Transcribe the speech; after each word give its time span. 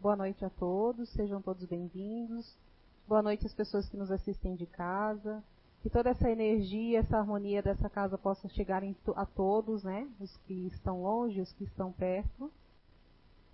Boa 0.00 0.16
noite 0.16 0.44
a 0.44 0.50
todos, 0.50 1.08
sejam 1.10 1.40
todos 1.42 1.64
bem-vindos. 1.64 2.56
Boa 3.06 3.22
noite 3.22 3.46
às 3.46 3.54
pessoas 3.54 3.88
que 3.88 3.96
nos 3.96 4.10
assistem 4.10 4.54
de 4.54 4.66
casa. 4.66 5.42
Que 5.82 5.90
toda 5.90 6.10
essa 6.10 6.30
energia, 6.30 7.00
essa 7.00 7.18
harmonia 7.18 7.62
dessa 7.62 7.88
casa 7.88 8.18
possa 8.18 8.48
chegar 8.48 8.82
a 9.14 9.26
todos, 9.26 9.84
né? 9.84 10.08
Os 10.20 10.36
que 10.46 10.66
estão 10.66 11.02
longe, 11.02 11.40
os 11.40 11.52
que 11.52 11.64
estão 11.64 11.92
perto. 11.92 12.50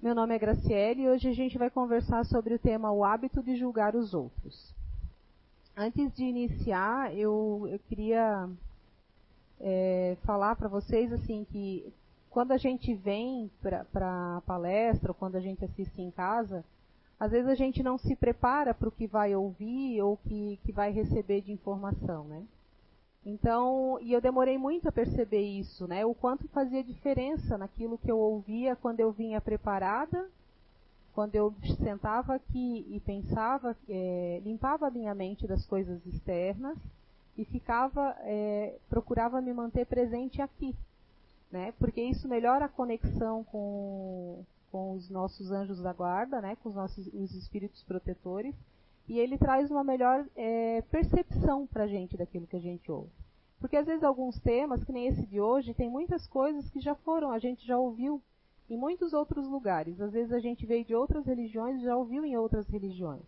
Meu 0.01 0.15
nome 0.15 0.35
é 0.35 0.39
Graciele 0.39 1.03
e 1.03 1.09
hoje 1.09 1.29
a 1.29 1.33
gente 1.33 1.57
vai 1.59 1.71
conversar 1.71 2.25
sobre 2.25 2.55
o 2.55 2.59
tema 2.59 2.93
o 2.93 3.05
hábito 3.05 3.43
de 3.43 3.57
julgar 3.57 3.95
os 3.95 4.15
outros. 4.15 4.75
Antes 5.77 6.13
de 6.15 6.25
iniciar, 6.25 7.15
eu, 7.15 7.67
eu 7.71 7.79
queria 7.79 8.49
é, 9.61 10.17
falar 10.23 10.57
para 10.57 10.69
vocês 10.69 11.13
assim 11.13 11.45
que 11.45 11.93
quando 12.37 12.53
a 12.53 12.59
gente 12.59 12.93
vem 12.93 13.51
para 13.63 14.37
a 14.37 14.43
palestra 14.43 15.11
ou 15.11 15.15
quando 15.15 15.37
a 15.37 15.41
gente 15.41 15.65
assiste 15.65 16.03
em 16.03 16.11
casa, 16.11 16.63
às 17.19 17.31
vezes 17.31 17.49
a 17.49 17.55
gente 17.55 17.83
não 17.83 17.97
se 17.97 18.15
prepara 18.15 18.75
para 18.75 18.91
o 18.91 18.93
que 18.93 19.07
vai 19.07 19.35
ouvir 19.35 20.03
ou 20.03 20.19
que, 20.19 20.61
que 20.63 20.71
vai 20.71 20.93
receber 20.93 21.41
de 21.41 21.51
informação, 21.51 22.25
né? 22.25 22.43
Então, 23.25 23.99
e 24.03 24.13
eu 24.13 24.21
demorei 24.21 24.59
muito 24.59 24.87
a 24.87 24.93
perceber 24.93 25.41
isso, 25.41 25.87
né? 25.87 26.05
O 26.05 26.15
quanto 26.15 26.47
fazia 26.49 26.85
diferença 26.85 27.57
naquilo 27.57 27.97
que 27.97 28.13
eu 28.13 28.19
ouvia 28.19 28.77
quando 28.77 29.01
eu 29.01 29.11
vinha 29.11 29.41
preparada, 29.41 30.29
quando 31.15 31.37
eu 31.37 31.55
sentava 31.83 32.35
aqui 32.35 32.87
e 32.91 33.01
pensava, 33.01 33.75
é, 33.89 34.43
limpava 34.45 34.89
a 34.89 34.91
minha 34.91 35.15
mente 35.15 35.47
das 35.47 35.65
coisas 35.65 36.05
externas 36.05 36.77
e 37.35 37.47
ficava, 37.47 38.15
é, 38.25 38.77
procurava 38.91 39.41
me 39.41 39.55
manter 39.55 39.87
presente 39.87 40.43
aqui, 40.43 40.77
né? 41.51 41.73
Porque 41.79 42.03
isso 42.03 42.29
melhora 42.29 42.67
a 42.67 42.69
conexão 42.69 43.45
com, 43.45 44.45
com 44.71 44.93
os 44.93 45.09
nossos 45.11 45.51
anjos 45.51 45.81
da 45.81 45.93
guarda, 45.93 46.41
né? 46.41 46.57
Com 46.63 46.69
os 46.69 46.75
nossos 46.75 47.07
os 47.09 47.35
espíritos 47.35 47.83
protetores 47.83 48.55
e 49.09 49.19
ele 49.19 49.39
traz 49.39 49.71
uma 49.71 49.85
melhor 49.85 50.27
é, 50.35 50.83
percepção 50.91 51.67
para 51.67 51.85
a 51.85 51.87
gente 51.87 52.17
daquilo 52.17 52.47
que 52.47 52.57
a 52.57 52.61
gente 52.61 52.91
ouve. 52.91 53.11
Porque 53.61 53.77
às 53.77 53.87
vezes 53.87 54.03
alguns 54.03 54.39
temas, 54.41 54.83
que 54.85 54.93
nem 54.93 55.07
esse 55.07 55.25
de 55.27 55.41
hoje, 55.41 55.75
tem 55.75 55.89
muitas 55.89 56.27
coisas 56.27 56.69
que 56.71 56.81
já 56.81 56.95
foram, 56.95 57.31
a 57.31 57.39
gente 57.39 57.67
já 57.67 57.79
ouviu 57.79 58.21
em 58.69 58.77
muitos 58.77 59.13
outros 59.13 59.47
lugares. 59.47 60.01
Às 60.01 60.13
vezes 60.13 60.33
a 60.33 60.41
gente 60.41 60.67
veio 60.67 60.85
de 60.85 60.95
outras 60.95 61.25
religiões 61.25 61.81
já 61.83 61.97
ouviu 61.97 62.25
em 62.25 62.37
outras 62.37 62.67
religiões. 62.69 63.23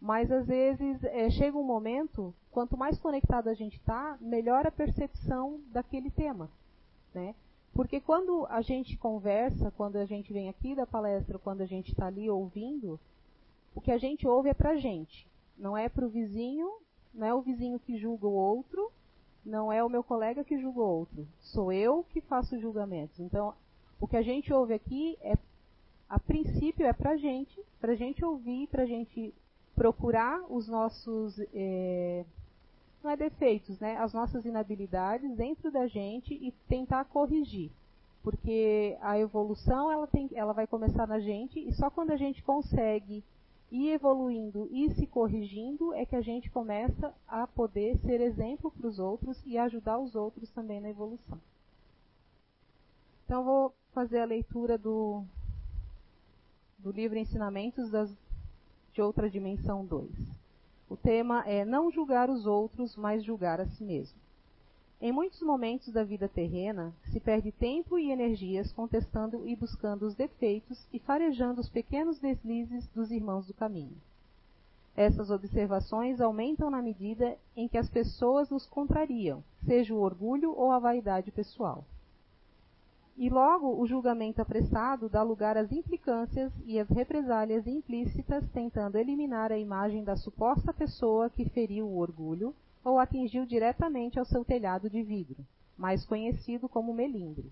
Mas 0.00 0.30
às 0.30 0.46
vezes 0.46 1.02
é, 1.04 1.30
chega 1.30 1.56
um 1.56 1.64
momento, 1.64 2.34
quanto 2.50 2.76
mais 2.76 2.98
conectado 2.98 3.48
a 3.48 3.54
gente 3.54 3.76
está, 3.76 4.18
melhor 4.20 4.66
a 4.66 4.72
percepção 4.72 5.60
daquele 5.68 6.10
tema. 6.10 6.50
Né? 7.14 7.34
Porque 7.74 8.00
quando 8.00 8.46
a 8.46 8.62
gente 8.62 8.96
conversa, 8.96 9.72
quando 9.76 9.96
a 9.96 10.04
gente 10.04 10.32
vem 10.32 10.48
aqui 10.48 10.76
da 10.76 10.86
palestra, 10.86 11.38
quando 11.38 11.60
a 11.60 11.66
gente 11.66 11.90
está 11.90 12.06
ali 12.06 12.30
ouvindo, 12.30 13.00
o 13.74 13.80
que 13.80 13.90
a 13.90 13.98
gente 13.98 14.26
ouve 14.26 14.48
é 14.48 14.54
pra 14.54 14.76
gente. 14.76 15.26
Não 15.58 15.76
é 15.76 15.88
pro 15.88 16.08
vizinho, 16.08 16.70
não 17.12 17.26
é 17.26 17.34
o 17.34 17.42
vizinho 17.42 17.80
que 17.80 17.98
julga 17.98 18.28
o 18.28 18.32
outro, 18.32 18.92
não 19.44 19.72
é 19.72 19.82
o 19.82 19.88
meu 19.88 20.04
colega 20.04 20.44
que 20.44 20.56
julga 20.58 20.80
o 20.80 20.98
outro. 20.98 21.26
Sou 21.40 21.72
eu 21.72 22.04
que 22.10 22.20
faço 22.20 22.58
julgamentos. 22.60 23.18
Então, 23.18 23.54
o 24.00 24.06
que 24.06 24.16
a 24.16 24.22
gente 24.22 24.52
ouve 24.52 24.72
aqui 24.72 25.18
é, 25.20 25.36
a 26.08 26.18
princípio, 26.18 26.86
é 26.86 26.92
pra 26.92 27.16
gente, 27.16 27.60
pra 27.80 27.96
gente 27.96 28.24
ouvir, 28.24 28.68
pra 28.68 28.86
gente 28.86 29.34
procurar 29.74 30.40
os 30.48 30.68
nossos 30.68 31.40
é, 31.52 32.24
não 33.04 33.10
é 33.10 33.16
defeitos, 33.16 33.78
né? 33.78 33.96
As 33.98 34.14
nossas 34.14 34.46
inabilidades 34.46 35.36
dentro 35.36 35.70
da 35.70 35.86
gente 35.86 36.32
e 36.34 36.50
tentar 36.66 37.04
corrigir. 37.04 37.70
Porque 38.22 38.96
a 39.02 39.18
evolução 39.18 39.92
ela, 39.92 40.06
tem, 40.06 40.30
ela 40.32 40.54
vai 40.54 40.66
começar 40.66 41.06
na 41.06 41.20
gente 41.20 41.60
e 41.60 41.72
só 41.74 41.90
quando 41.90 42.10
a 42.10 42.16
gente 42.16 42.42
consegue 42.42 43.22
ir 43.70 43.90
evoluindo 43.90 44.66
e 44.70 44.88
se 44.94 45.06
corrigindo 45.06 45.92
é 45.92 46.06
que 46.06 46.16
a 46.16 46.22
gente 46.22 46.48
começa 46.50 47.14
a 47.28 47.46
poder 47.46 47.98
ser 47.98 48.20
exemplo 48.20 48.70
para 48.70 48.86
os 48.86 48.98
outros 48.98 49.40
e 49.44 49.58
ajudar 49.58 49.98
os 49.98 50.14
outros 50.14 50.50
também 50.52 50.80
na 50.80 50.88
evolução. 50.88 51.38
Então 53.26 53.44
vou 53.44 53.74
fazer 53.92 54.20
a 54.20 54.24
leitura 54.24 54.78
do, 54.78 55.22
do 56.78 56.90
livro 56.90 57.18
Ensinamentos 57.18 57.90
das, 57.90 58.10
de 58.92 59.02
Outra 59.02 59.28
Dimensão 59.28 59.84
2. 59.84 60.43
O 60.88 60.96
tema 60.96 61.42
é 61.46 61.64
não 61.64 61.90
julgar 61.90 62.28
os 62.28 62.46
outros, 62.46 62.96
mas 62.96 63.24
julgar 63.24 63.60
a 63.60 63.66
si 63.66 63.82
mesmo. 63.82 64.18
Em 65.00 65.12
muitos 65.12 65.42
momentos 65.42 65.92
da 65.92 66.04
vida 66.04 66.28
terrena, 66.28 66.94
se 67.12 67.20
perde 67.20 67.52
tempo 67.52 67.98
e 67.98 68.10
energias 68.10 68.72
contestando 68.72 69.46
e 69.46 69.54
buscando 69.54 70.06
os 70.06 70.14
defeitos 70.14 70.86
e 70.92 70.98
farejando 70.98 71.60
os 71.60 71.68
pequenos 71.68 72.18
deslizes 72.18 72.86
dos 72.88 73.10
irmãos 73.10 73.46
do 73.46 73.54
caminho. 73.54 73.96
Essas 74.96 75.30
observações 75.30 76.20
aumentam 76.20 76.70
na 76.70 76.80
medida 76.80 77.36
em 77.56 77.66
que 77.66 77.76
as 77.76 77.88
pessoas 77.88 78.48
nos 78.48 78.64
contrariam, 78.66 79.42
seja 79.66 79.92
o 79.92 80.00
orgulho 80.00 80.54
ou 80.56 80.70
a 80.70 80.78
vaidade 80.78 81.32
pessoal. 81.32 81.84
E 83.16 83.28
logo 83.30 83.80
o 83.80 83.86
julgamento 83.86 84.42
apressado 84.42 85.08
dá 85.08 85.22
lugar 85.22 85.56
às 85.56 85.70
implicâncias 85.70 86.52
e 86.66 86.80
às 86.80 86.88
represálias 86.88 87.66
implícitas, 87.66 88.44
tentando 88.50 88.98
eliminar 88.98 89.52
a 89.52 89.58
imagem 89.58 90.02
da 90.02 90.16
suposta 90.16 90.72
pessoa 90.72 91.30
que 91.30 91.48
feriu 91.48 91.86
o 91.86 91.98
orgulho 91.98 92.52
ou 92.84 92.98
atingiu 92.98 93.46
diretamente 93.46 94.18
ao 94.18 94.24
seu 94.24 94.44
telhado 94.44 94.90
de 94.90 95.02
vidro, 95.02 95.36
mais 95.78 96.04
conhecido 96.04 96.68
como 96.68 96.92
melindre. 96.92 97.50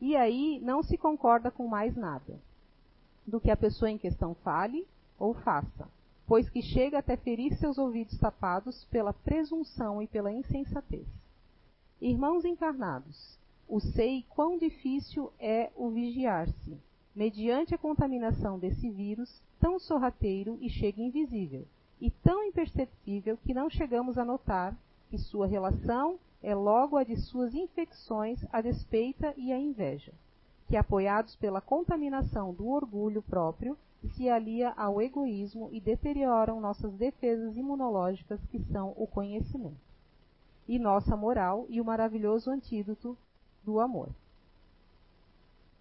E 0.00 0.16
aí 0.16 0.60
não 0.62 0.82
se 0.82 0.96
concorda 0.96 1.50
com 1.50 1.66
mais 1.66 1.96
nada 1.96 2.38
do 3.26 3.40
que 3.40 3.50
a 3.50 3.56
pessoa 3.56 3.90
em 3.90 3.98
questão 3.98 4.34
fale 4.36 4.86
ou 5.18 5.34
faça, 5.34 5.88
pois 6.26 6.48
que 6.48 6.62
chega 6.62 6.98
até 6.98 7.16
ferir 7.16 7.54
seus 7.56 7.78
ouvidos 7.78 8.18
tapados 8.18 8.84
pela 8.86 9.12
presunção 9.12 10.00
e 10.00 10.06
pela 10.06 10.32
insensatez. 10.32 11.06
Irmãos 12.00 12.44
encarnados, 12.44 13.38
o 13.72 13.80
sei 13.80 14.22
quão 14.28 14.58
difícil 14.58 15.32
é 15.40 15.70
o 15.74 15.88
vigiar-se, 15.88 16.76
mediante 17.16 17.74
a 17.74 17.78
contaminação 17.78 18.58
desse 18.58 18.90
vírus 18.90 19.40
tão 19.58 19.78
sorrateiro 19.78 20.58
e 20.60 20.68
chega 20.68 21.00
invisível, 21.00 21.64
e 21.98 22.10
tão 22.10 22.44
imperceptível 22.44 23.38
que 23.38 23.54
não 23.54 23.70
chegamos 23.70 24.18
a 24.18 24.26
notar 24.26 24.76
que 25.08 25.16
sua 25.16 25.46
relação 25.46 26.18
é 26.42 26.54
logo 26.54 26.98
a 26.98 27.02
de 27.02 27.16
suas 27.16 27.54
infecções, 27.54 28.44
a 28.52 28.60
despeita 28.60 29.32
e 29.38 29.50
a 29.50 29.58
inveja, 29.58 30.12
que 30.68 30.76
apoiados 30.76 31.34
pela 31.36 31.62
contaminação 31.62 32.52
do 32.52 32.68
orgulho 32.68 33.22
próprio, 33.22 33.74
se 34.14 34.28
alia 34.28 34.74
ao 34.76 35.00
egoísmo 35.00 35.70
e 35.72 35.80
deterioram 35.80 36.60
nossas 36.60 36.92
defesas 36.92 37.56
imunológicas 37.56 38.38
que 38.50 38.62
são 38.70 38.92
o 38.98 39.06
conhecimento, 39.06 39.80
e 40.68 40.78
nossa 40.78 41.16
moral 41.16 41.64
e 41.70 41.80
o 41.80 41.84
maravilhoso 41.86 42.50
antídoto 42.50 43.16
do 43.64 43.80
amor. 43.80 44.08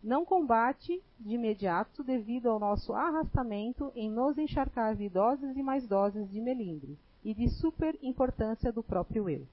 Não 0.04 0.26
combate 0.26 1.02
de 1.20 1.36
imediato 1.36 2.04
devido 2.04 2.50
ao 2.50 2.60
nosso 2.60 2.94
arrastamento 2.94 3.92
em 3.96 4.10
nos 4.10 4.38
encharcar 4.38 4.96
de 4.96 5.08
doses 5.08 5.56
e 5.56 5.62
mais 5.62 5.88
doses 5.88 6.30
de 6.30 6.42
melindre 6.42 6.98
e 7.24 7.34
de 7.34 7.48
super 7.50 7.98
importância 8.02 8.72
do 8.72 8.82
próprio 8.82 9.30
eu. 9.30 9.46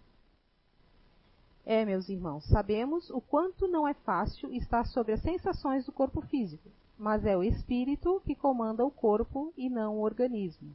É, 1.66 1.84
meus 1.84 2.08
irmãos, 2.08 2.48
sabemos 2.48 3.10
o 3.10 3.20
quanto 3.20 3.68
não 3.68 3.86
é 3.86 3.92
fácil 3.92 4.50
estar 4.54 4.86
sobre 4.86 5.12
as 5.12 5.20
sensações 5.20 5.84
do 5.84 5.92
corpo 5.92 6.22
físico, 6.22 6.70
mas 6.98 7.26
é 7.26 7.36
o 7.36 7.44
espírito 7.44 8.22
que 8.24 8.34
comanda 8.34 8.82
o 8.82 8.90
corpo 8.90 9.52
e 9.54 9.68
não 9.68 9.98
o 9.98 10.00
organismo, 10.00 10.72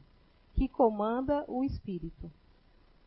que 0.54 0.68
comanda 0.68 1.44
o 1.48 1.64
espírito. 1.64 2.30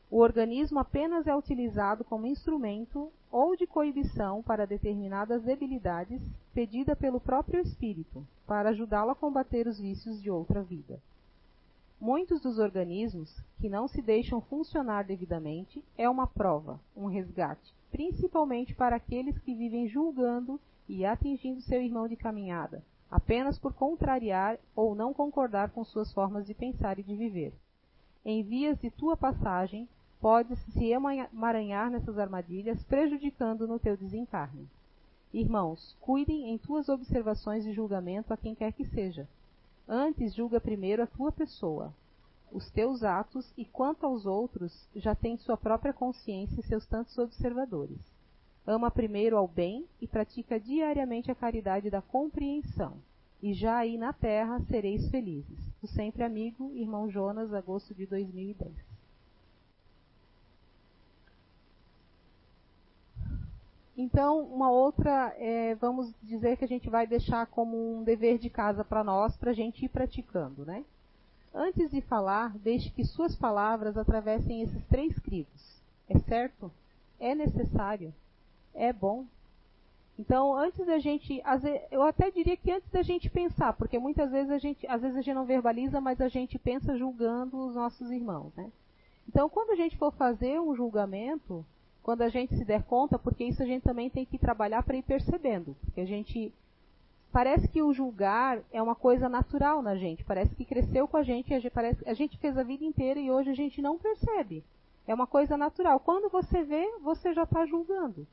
O 0.10 0.20
organismo 0.20 0.80
apenas 0.80 1.28
é 1.28 1.36
utilizado 1.36 2.04
como 2.06 2.28
instrumento 2.28 3.12
ou 3.30 3.58
de 3.58 3.68
coibição 3.68 4.42
para 4.42 4.66
determinadas 4.66 5.44
debilidades 5.44 6.22
pedida 6.54 6.96
pelo 6.96 7.20
próprio 7.20 7.60
espírito, 7.60 8.26
para 8.48 8.70
ajudá-lo 8.70 9.12
a 9.12 9.16
combater 9.16 9.68
os 9.68 9.80
vícios 9.80 10.22
de 10.22 10.32
outra 10.32 10.64
vida. 10.64 10.98
Muitos 12.00 12.40
dos 12.42 12.58
organismos 12.58 13.36
que 13.60 13.68
não 13.68 13.88
se 13.88 14.02
deixam 14.02 14.40
funcionar 14.40 15.04
devidamente 15.04 15.84
é 15.98 16.10
uma 16.10 16.26
prova, 16.26 16.80
um 16.96 17.08
resgate, 17.08 17.74
principalmente 17.92 18.74
para 18.74 18.96
aqueles 18.96 19.38
que 19.40 19.54
vivem 19.54 19.90
julgando 19.90 20.58
e 20.88 21.06
atingindo 21.06 21.60
seu 21.60 21.82
irmão 21.82 22.08
de 22.08 22.16
caminhada, 22.16 22.82
apenas 23.12 23.60
por 23.60 23.74
contrariar 23.74 24.58
ou 24.74 24.96
não 24.96 25.14
concordar 25.14 25.72
com 25.72 25.84
suas 25.84 26.14
formas 26.14 26.46
de 26.46 26.54
pensar 26.54 26.98
e 26.98 27.04
de 27.04 27.16
viver. 27.16 27.54
Em 28.24 28.44
vias 28.44 28.80
de 28.80 28.90
tua 28.92 29.18
passagem, 29.18 29.88
podes 30.22 30.60
se 30.74 30.92
emaranhar 30.92 31.90
nessas 31.90 32.18
armadilhas, 32.18 32.84
prejudicando 32.84 33.68
no 33.68 33.80
teu 33.80 33.96
desencarne. 33.96 34.68
Irmãos, 35.34 35.96
cuidem 36.00 36.50
em 36.50 36.58
tuas 36.58 36.90
observações 36.90 37.66
e 37.66 37.74
julgamento 37.74 38.34
a 38.34 38.38
quem 38.38 38.56
quer 38.56 38.72
que 38.72 38.86
seja. 38.86 39.28
Antes 39.88 40.34
julga 40.34 40.60
primeiro 40.60 41.04
a 41.04 41.08
tua 41.08 41.32
pessoa, 41.32 41.94
os 42.52 42.70
teus 42.72 43.04
atos 43.04 43.52
e 43.58 43.66
quanto 43.66 44.06
aos 44.06 44.26
outros, 44.26 44.88
já 44.96 45.14
tem 45.14 45.38
sua 45.38 45.58
própria 45.58 45.94
consciência 45.94 46.60
e 46.60 46.64
seus 46.64 46.86
tantos 46.86 47.18
observadores. 47.18 48.00
Ama 48.66 48.90
primeiro 48.90 49.38
ao 49.38 49.48
bem 49.48 49.86
e 50.02 50.08
pratica 50.08 50.60
diariamente 50.60 51.32
a 51.32 51.36
caridade 51.36 51.90
da 51.90 52.02
compreensão. 52.02 52.98
e 53.42 53.54
já 53.54 53.78
aí 53.78 53.98
na 53.98 54.12
terra 54.12 54.60
sereis 54.62 55.10
felizes. 55.10 55.60
O 55.82 55.88
sempre 55.88 56.24
amigo, 56.24 56.72
irmão 56.74 57.10
Jonas, 57.10 57.54
agosto 57.54 57.94
de 57.94 58.06
2010. 58.08 58.87
Então, 63.98 64.42
uma 64.42 64.70
outra, 64.70 65.36
é, 65.40 65.74
vamos 65.74 66.14
dizer 66.22 66.56
que 66.56 66.64
a 66.64 66.68
gente 66.68 66.88
vai 66.88 67.08
deixar 67.08 67.48
como 67.48 67.98
um 67.98 68.04
dever 68.04 68.38
de 68.38 68.48
casa 68.48 68.86
para 68.86 69.04
nós, 69.04 69.36
para 69.36 69.50
a 69.50 69.56
gente 69.56 69.86
ir 69.86 69.90
praticando, 69.90 70.64
né? 70.64 70.86
Antes 71.52 71.90
de 71.90 72.00
falar, 72.02 72.56
deixe 72.60 72.92
que 72.92 73.04
suas 73.04 73.36
palavras 73.36 73.98
atravessem 73.98 74.62
esses 74.62 74.86
três 74.86 75.18
crivos. 75.18 75.82
É 76.08 76.20
certo? 76.20 76.72
É 77.20 77.34
necessário? 77.34 78.14
É 78.76 78.94
bom? 78.94 79.26
Então, 80.20 80.56
antes 80.56 80.86
da 80.86 81.00
gente, 81.00 81.42
eu 81.90 82.04
até 82.04 82.30
diria 82.30 82.56
que 82.56 82.72
antes 82.72 82.90
da 82.92 83.02
gente 83.02 83.32
pensar, 83.32 83.74
porque 83.74 83.98
muitas 83.98 84.32
vezes 84.32 84.52
a 84.52 84.60
gente, 84.60 84.86
às 84.88 85.02
vezes 85.02 85.18
a 85.18 85.22
gente 85.22 85.36
não 85.36 85.46
verbaliza, 85.46 86.00
mas 86.00 86.22
a 86.22 86.28
gente 86.28 86.60
pensa 86.60 86.98
julgando 86.98 87.58
os 87.58 87.74
nossos 87.74 88.12
irmãos, 88.12 88.52
né? 88.56 88.72
Então, 89.28 89.50
quando 89.50 89.72
a 89.72 89.76
gente 89.76 89.98
for 89.98 90.12
fazer 90.12 90.60
um 90.60 90.76
julgamento, 90.76 91.66
quando 92.08 92.22
a 92.22 92.30
gente 92.30 92.56
se 92.56 92.64
der 92.64 92.84
conta, 92.84 93.20
porque 93.20 93.44
isso 93.44 93.62
a 93.62 93.66
gente 93.66 93.84
também 93.84 94.10
tem 94.10 94.24
que 94.24 94.38
trabalhar 94.38 94.82
para 94.82 94.96
ir 94.96 95.04
percebendo, 95.04 95.76
porque 95.82 96.00
a 96.00 96.06
gente 96.06 96.54
parece 97.34 97.68
que 97.68 97.82
o 97.82 97.94
julgar 97.94 98.62
é 98.72 98.82
uma 98.82 98.96
coisa 98.96 99.28
natural 99.28 99.82
na 99.82 99.94
gente, 99.94 100.24
parece 100.24 100.56
que 100.56 100.64
cresceu 100.64 101.06
com 101.06 101.18
a 101.18 101.22
gente, 101.22 101.54
a 101.54 101.60
gente, 101.60 101.70
parece, 101.70 102.10
a 102.10 102.14
gente 102.14 102.38
fez 102.38 102.58
a 102.58 102.64
vida 102.64 102.86
inteira 102.86 103.20
e 103.20 103.30
hoje 103.30 103.50
a 103.50 103.54
gente 103.54 103.82
não 103.82 103.98
percebe. 103.98 104.64
É 105.06 105.14
uma 105.14 105.28
coisa 105.28 105.58
natural. 105.58 106.00
Quando 106.00 106.30
você 106.30 106.64
vê, 106.64 106.90
você 107.02 107.34
já 107.34 107.44
está 107.44 107.66
julgando. 107.66 108.26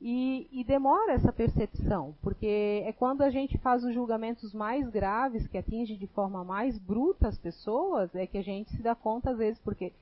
E, 0.00 0.48
e, 0.50 0.64
demora 0.64 1.12
essa 1.12 1.32
percepção, 1.32 2.16
porque 2.20 2.82
é 2.84 2.92
quando 2.92 3.22
a 3.22 3.30
gente 3.30 3.56
faz 3.58 3.84
os 3.84 3.94
julgamentos 3.94 4.52
mais 4.52 4.88
graves, 4.88 5.46
que 5.46 5.56
atinge 5.56 5.96
de 5.96 6.08
forma 6.08 6.42
mais 6.42 6.76
bruta 6.78 7.28
as 7.28 7.38
pessoas, 7.38 8.12
é 8.16 8.26
que 8.26 8.38
a 8.38 8.42
gente 8.42 8.72
se 8.72 8.82
dá 8.82 8.96
conta, 8.96 9.30
às 9.30 9.38
vezes, 9.38 9.60
porque 9.60 9.92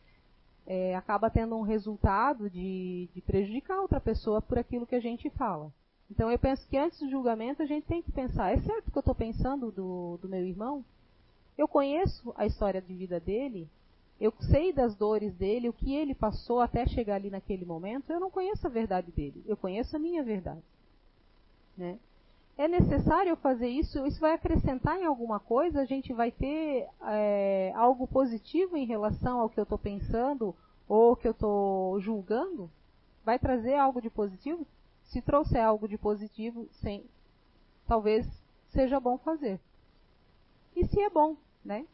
é, 0.67 0.95
acaba 0.97 1.31
tendo 1.31 1.57
um 1.57 1.63
resultado 1.63 2.51
de, 2.51 3.09
de 3.15 3.21
prejudicar 3.21 3.81
outra 3.81 4.01
pessoa 4.01 4.43
por 4.43 4.59
aquilo 4.59 4.87
que 4.87 4.97
a 4.97 5.01
gente 5.01 5.31
fala. 5.31 5.73
Então 6.11 6.31
eu 6.31 6.39
penso 6.39 6.67
que 6.69 6.77
antes 6.77 6.99
do 7.01 7.11
julgamento 7.11 7.63
a 7.63 7.67
gente 7.67 7.87
tem 7.87 8.03
que 8.03 8.13
pensar, 8.13 8.53
é 8.53 8.59
certo 8.59 8.91
que 8.91 8.99
eu 8.99 9.01
estou 9.01 9.15
pensando 9.15 9.71
do, 9.71 10.19
do 10.21 10.29
meu 10.29 10.45
irmão? 10.45 10.85
Eu 11.57 11.67
conheço 11.67 12.35
a 12.37 12.47
história 12.47 12.81
de 12.81 12.95
vida 12.95 13.19
dele, 13.19 13.69
eu 14.21 14.33
sei 14.51 14.73
das 14.73 14.95
dores 14.95 15.35
dele, 15.35 15.69
o 15.69 15.73
que 15.73 15.95
ele 15.95 16.15
passou 16.15 16.61
até 16.61 16.87
chegar 16.87 17.17
ali 17.17 17.31
naquele 17.31 17.65
momento, 17.65 18.11
eu 18.11 18.21
não 18.21 18.31
conheço 18.31 18.67
a 18.67 18.71
verdade 18.71 19.11
dele, 19.13 19.43
eu 19.47 19.57
conheço 19.57 19.97
a 19.97 19.99
minha 19.99 20.23
verdade. 20.23 20.63
Né? 21.77 21.99
É 22.59 22.67
necessário 22.67 23.37
fazer 23.37 23.69
isso, 23.69 24.07
isso 24.07 24.21
vai 24.21 24.33
acrescentar 24.33 24.99
em 24.99 25.05
alguma 25.05 25.39
coisa, 25.39 25.81
a 25.81 25.85
gente 25.85 26.13
vai 26.13 26.31
ter 26.31 26.89
é, 27.03 27.73
algo 27.75 28.07
positivo 28.07 28.77
em 28.77 28.87
relação 28.87 29.41
ao 29.41 29.51
que 29.51 29.61
eu 29.61 29.65
estou 29.65 29.79
pensando 29.79 30.55
ou 30.89 31.15
que 31.15 31.29
eu 31.29 31.33
estou 31.33 32.01
julgando? 32.01 32.71
Vai 33.25 33.39
trazer 33.39 33.75
algo 33.75 34.01
de 34.01 34.09
positivo? 34.09 34.67
Se 35.05 35.21
trouxer 35.21 35.63
algo 35.63 35.87
de 35.87 35.99
positivo, 35.99 36.67
sem, 36.81 37.05
talvez 37.87 38.27
seja 38.69 38.99
bom 38.99 39.19
fazer. 39.19 39.61
E 40.75 40.87
se 40.87 41.01
é 41.01 41.11
bom, 41.11 41.37
né? 41.65 41.87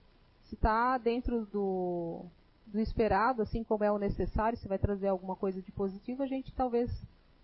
se 0.53 0.55
está 0.55 0.99
dentro 0.99 1.47
do, 1.47 2.27
do 2.67 2.79
esperado, 2.79 3.41
assim 3.41 3.65
como 3.65 3.85
é 3.85 3.91
o 3.91 3.97
necessário, 3.97 4.59
se 4.59 4.69
vai 4.69 4.79
trazer 4.79 5.09
alguma 5.09 5.35
coisa 5.35 5.63
de 5.63 5.73
positivo, 5.73 6.23
a 6.23 6.27
gente 6.27 6.53
talvez 6.53 6.91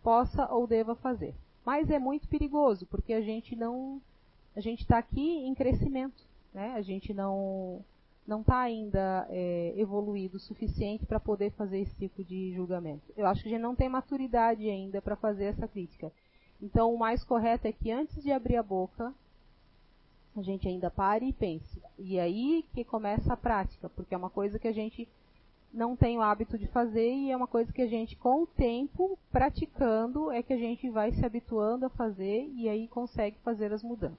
possa 0.03 0.47
ou 0.53 0.67
deva 0.67 0.95
fazer. 0.95 1.35
Mas 1.69 1.91
é 1.91 1.99
muito 1.99 2.27
perigoso, 2.29 2.87
porque 2.87 3.13
a 3.13 3.21
gente 3.21 3.55
não. 3.55 4.01
A 4.57 4.61
gente 4.61 4.81
está 4.81 4.97
aqui 4.97 5.47
em 5.47 5.55
crescimento. 5.55 6.25
Né? 6.55 6.73
A 6.75 6.81
gente 6.81 7.13
não 7.13 7.85
não 8.27 8.41
está 8.41 8.61
ainda 8.61 9.27
é, 9.29 9.75
evoluído 9.77 10.39
o 10.39 10.41
suficiente 10.41 11.05
para 11.05 11.21
poder 11.21 11.51
fazer 11.51 11.81
esse 11.81 11.95
tipo 11.97 12.25
de 12.25 12.55
julgamento. 12.55 13.13
Eu 13.15 13.27
acho 13.27 13.43
que 13.43 13.49
a 13.49 13.53
gente 13.53 13.61
não 13.61 13.75
tem 13.75 13.87
maturidade 13.87 14.67
ainda 14.67 15.03
para 15.03 15.15
fazer 15.15 15.45
essa 15.45 15.69
crítica. 15.69 16.11
Então, 16.59 16.95
o 16.95 16.99
mais 16.99 17.23
correto 17.23 17.69
é 17.69 17.73
que 17.73 17.91
antes 17.91 18.23
de 18.23 18.33
abrir 18.33 18.57
a 18.57 18.63
boca, 18.63 19.13
a 20.35 20.41
gente 20.41 20.67
ainda 20.67 20.91
pare 20.91 21.27
e 21.27 21.35
pense. 21.35 21.83
E 21.99 22.19
aí 22.19 22.65
que 22.73 22.83
começa 22.83 23.35
a 23.35 23.37
prática, 23.37 23.91
porque 23.91 24.15
é 24.15 24.19
uma 24.19 24.31
coisa 24.31 24.59
que 24.59 24.69
a 24.69 24.73
gente 24.73 25.07
não 25.73 25.95
tem 25.97 26.19
o 26.19 26.23
hábito 26.23 26.59
de 26.59 26.67
fazer 26.69 27.13
e 27.13 27.31
é 27.31 27.37
uma 27.37 27.47
coisa 27.47 27.73
que 27.73 27.83
a 27.83 27.87
gente, 27.87 28.17
com 28.17 28.43
o 28.43 28.47
tempo, 28.47 29.19
praticando, 29.31 30.31
é 30.31 30.43
que 30.43 30.53
a 30.53 30.57
gente 30.57 30.89
vai 30.89 31.13
se 31.13 31.25
habituando 31.25 31.87
a 31.87 31.91
fazer 31.91 32.51
e 32.55 32.69
aí 32.69 32.89
consegue 32.89 33.37
fazer 33.45 33.73
as 33.73 33.83
mudanças. 33.83 34.19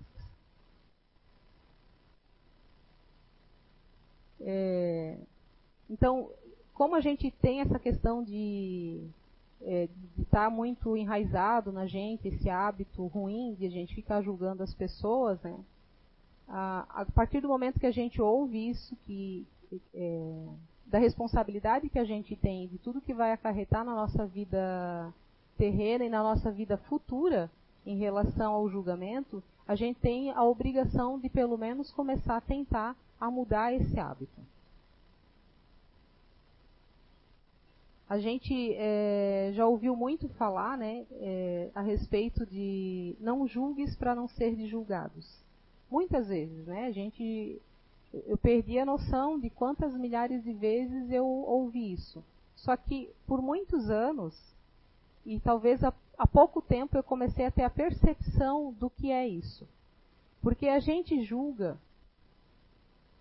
É, 4.41 5.17
então, 5.89 6.29
como 6.73 6.95
a 6.95 7.01
gente 7.01 7.29
tem 7.41 7.61
essa 7.61 7.77
questão 7.77 8.23
de 8.23 9.03
é, 9.61 9.89
estar 10.17 10.45
tá 10.45 10.49
muito 10.49 10.95
enraizado 10.95 11.71
na 11.71 11.85
gente, 11.85 12.27
esse 12.27 12.49
hábito 12.49 13.05
ruim 13.07 13.53
de 13.55 13.65
a 13.65 13.69
gente 13.69 13.93
ficar 13.93 14.21
julgando 14.21 14.63
as 14.63 14.73
pessoas, 14.73 15.41
né? 15.41 15.59
a, 16.49 16.85
a 17.01 17.05
partir 17.05 17.39
do 17.41 17.47
momento 17.47 17.79
que 17.79 17.85
a 17.85 17.91
gente 17.91 18.21
ouve 18.21 18.69
isso, 18.69 18.95
que 19.05 19.45
é, 19.93 20.47
da 20.89 20.97
responsabilidade 20.97 21.89
que 21.89 21.99
a 21.99 22.03
gente 22.03 22.35
tem 22.35 22.67
de 22.67 22.77
tudo 22.79 23.01
que 23.01 23.13
vai 23.13 23.31
acarretar 23.31 23.85
na 23.85 23.93
nossa 23.93 24.25
vida 24.25 25.13
terrena 25.57 26.05
e 26.05 26.09
na 26.09 26.23
nossa 26.23 26.51
vida 26.51 26.77
futura 26.77 27.49
em 27.85 27.97
relação 27.97 28.53
ao 28.53 28.69
julgamento, 28.69 29.43
a 29.67 29.75
gente 29.75 29.99
tem 29.99 30.31
a 30.31 30.43
obrigação 30.43 31.19
de 31.19 31.29
pelo 31.29 31.57
menos 31.57 31.91
começar 31.91 32.37
a 32.37 32.41
tentar 32.41 32.95
a 33.19 33.29
mudar 33.29 33.73
esse 33.73 33.99
hábito. 33.99 34.41
A 38.09 38.17
gente 38.17 38.73
é, 38.75 39.51
já 39.53 39.67
ouviu 39.67 39.95
muito 39.95 40.27
falar 40.29 40.75
né, 40.75 41.05
é, 41.11 41.69
a 41.75 41.81
respeito 41.81 42.43
de 42.43 43.15
não 43.19 43.47
julgues 43.47 43.95
para 43.95 44.15
não 44.15 44.27
ser 44.27 44.55
julgados. 44.65 45.45
Muitas 45.91 46.27
vezes, 46.27 46.65
né? 46.65 46.87
A 46.87 46.91
gente 46.91 47.61
eu 48.13 48.37
perdi 48.37 48.79
a 48.79 48.85
noção 48.85 49.39
de 49.39 49.49
quantas 49.49 49.95
milhares 49.95 50.43
de 50.43 50.53
vezes 50.53 51.11
eu 51.11 51.25
ouvi 51.25 51.93
isso. 51.93 52.23
Só 52.55 52.75
que 52.75 53.09
por 53.27 53.41
muitos 53.41 53.89
anos, 53.89 54.35
e 55.25 55.39
talvez 55.39 55.83
há, 55.83 55.93
pouco 56.27 56.61
tempo, 56.61 56.97
eu 56.97 57.03
comecei 57.03 57.45
a 57.45 57.51
ter 57.51 57.63
a 57.63 57.69
percepção 57.69 58.73
do 58.73 58.89
que 58.89 59.11
é 59.11 59.27
isso. 59.27 59.67
Porque 60.41 60.67
a 60.67 60.79
gente 60.79 61.23
julga, 61.23 61.77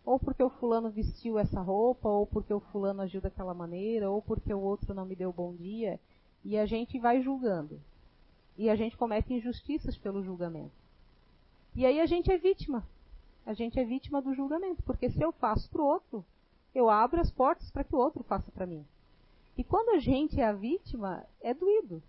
ou 0.04 0.18
porque 0.18 0.42
o 0.42 0.50
fulano 0.50 0.90
vestiu 0.90 1.38
essa 1.38 1.60
roupa, 1.60 2.08
ou 2.08 2.26
porque 2.26 2.52
o 2.52 2.60
fulano 2.60 3.02
agiu 3.02 3.20
daquela 3.20 3.52
maneira, 3.52 4.10
ou 4.10 4.22
porque 4.22 4.52
o 4.54 4.60
outro 4.60 4.94
não 4.94 5.04
me 5.04 5.14
deu 5.14 5.32
bom 5.32 5.54
dia, 5.54 6.00
e 6.44 6.56
a 6.56 6.64
gente 6.64 6.98
vai 6.98 7.20
julgando. 7.20 7.80
E 8.56 8.70
a 8.70 8.74
gente 8.74 8.96
comete 8.96 9.34
injustiças 9.34 9.96
pelo 9.96 10.22
julgamento. 10.22 10.72
E 11.76 11.84
aí 11.84 12.00
a 12.00 12.06
gente 12.06 12.32
é 12.32 12.38
vítima. 12.38 12.84
A 13.48 13.54
gente 13.54 13.80
é 13.80 13.84
vítima 13.84 14.20
do 14.20 14.34
julgamento, 14.34 14.82
porque 14.82 15.08
se 15.08 15.22
eu 15.22 15.32
faço 15.32 15.70
para 15.70 15.80
o 15.80 15.86
outro, 15.86 16.22
eu 16.74 16.90
abro 16.90 17.18
as 17.18 17.30
portas 17.30 17.70
para 17.70 17.82
que 17.82 17.94
o 17.94 17.98
outro 17.98 18.22
faça 18.22 18.52
para 18.52 18.66
mim. 18.66 18.84
E 19.56 19.64
quando 19.64 19.96
a 19.96 19.98
gente 19.98 20.38
é 20.38 20.44
a 20.44 20.52
vítima, 20.52 21.24
é 21.40 21.54
doído, 21.54 22.02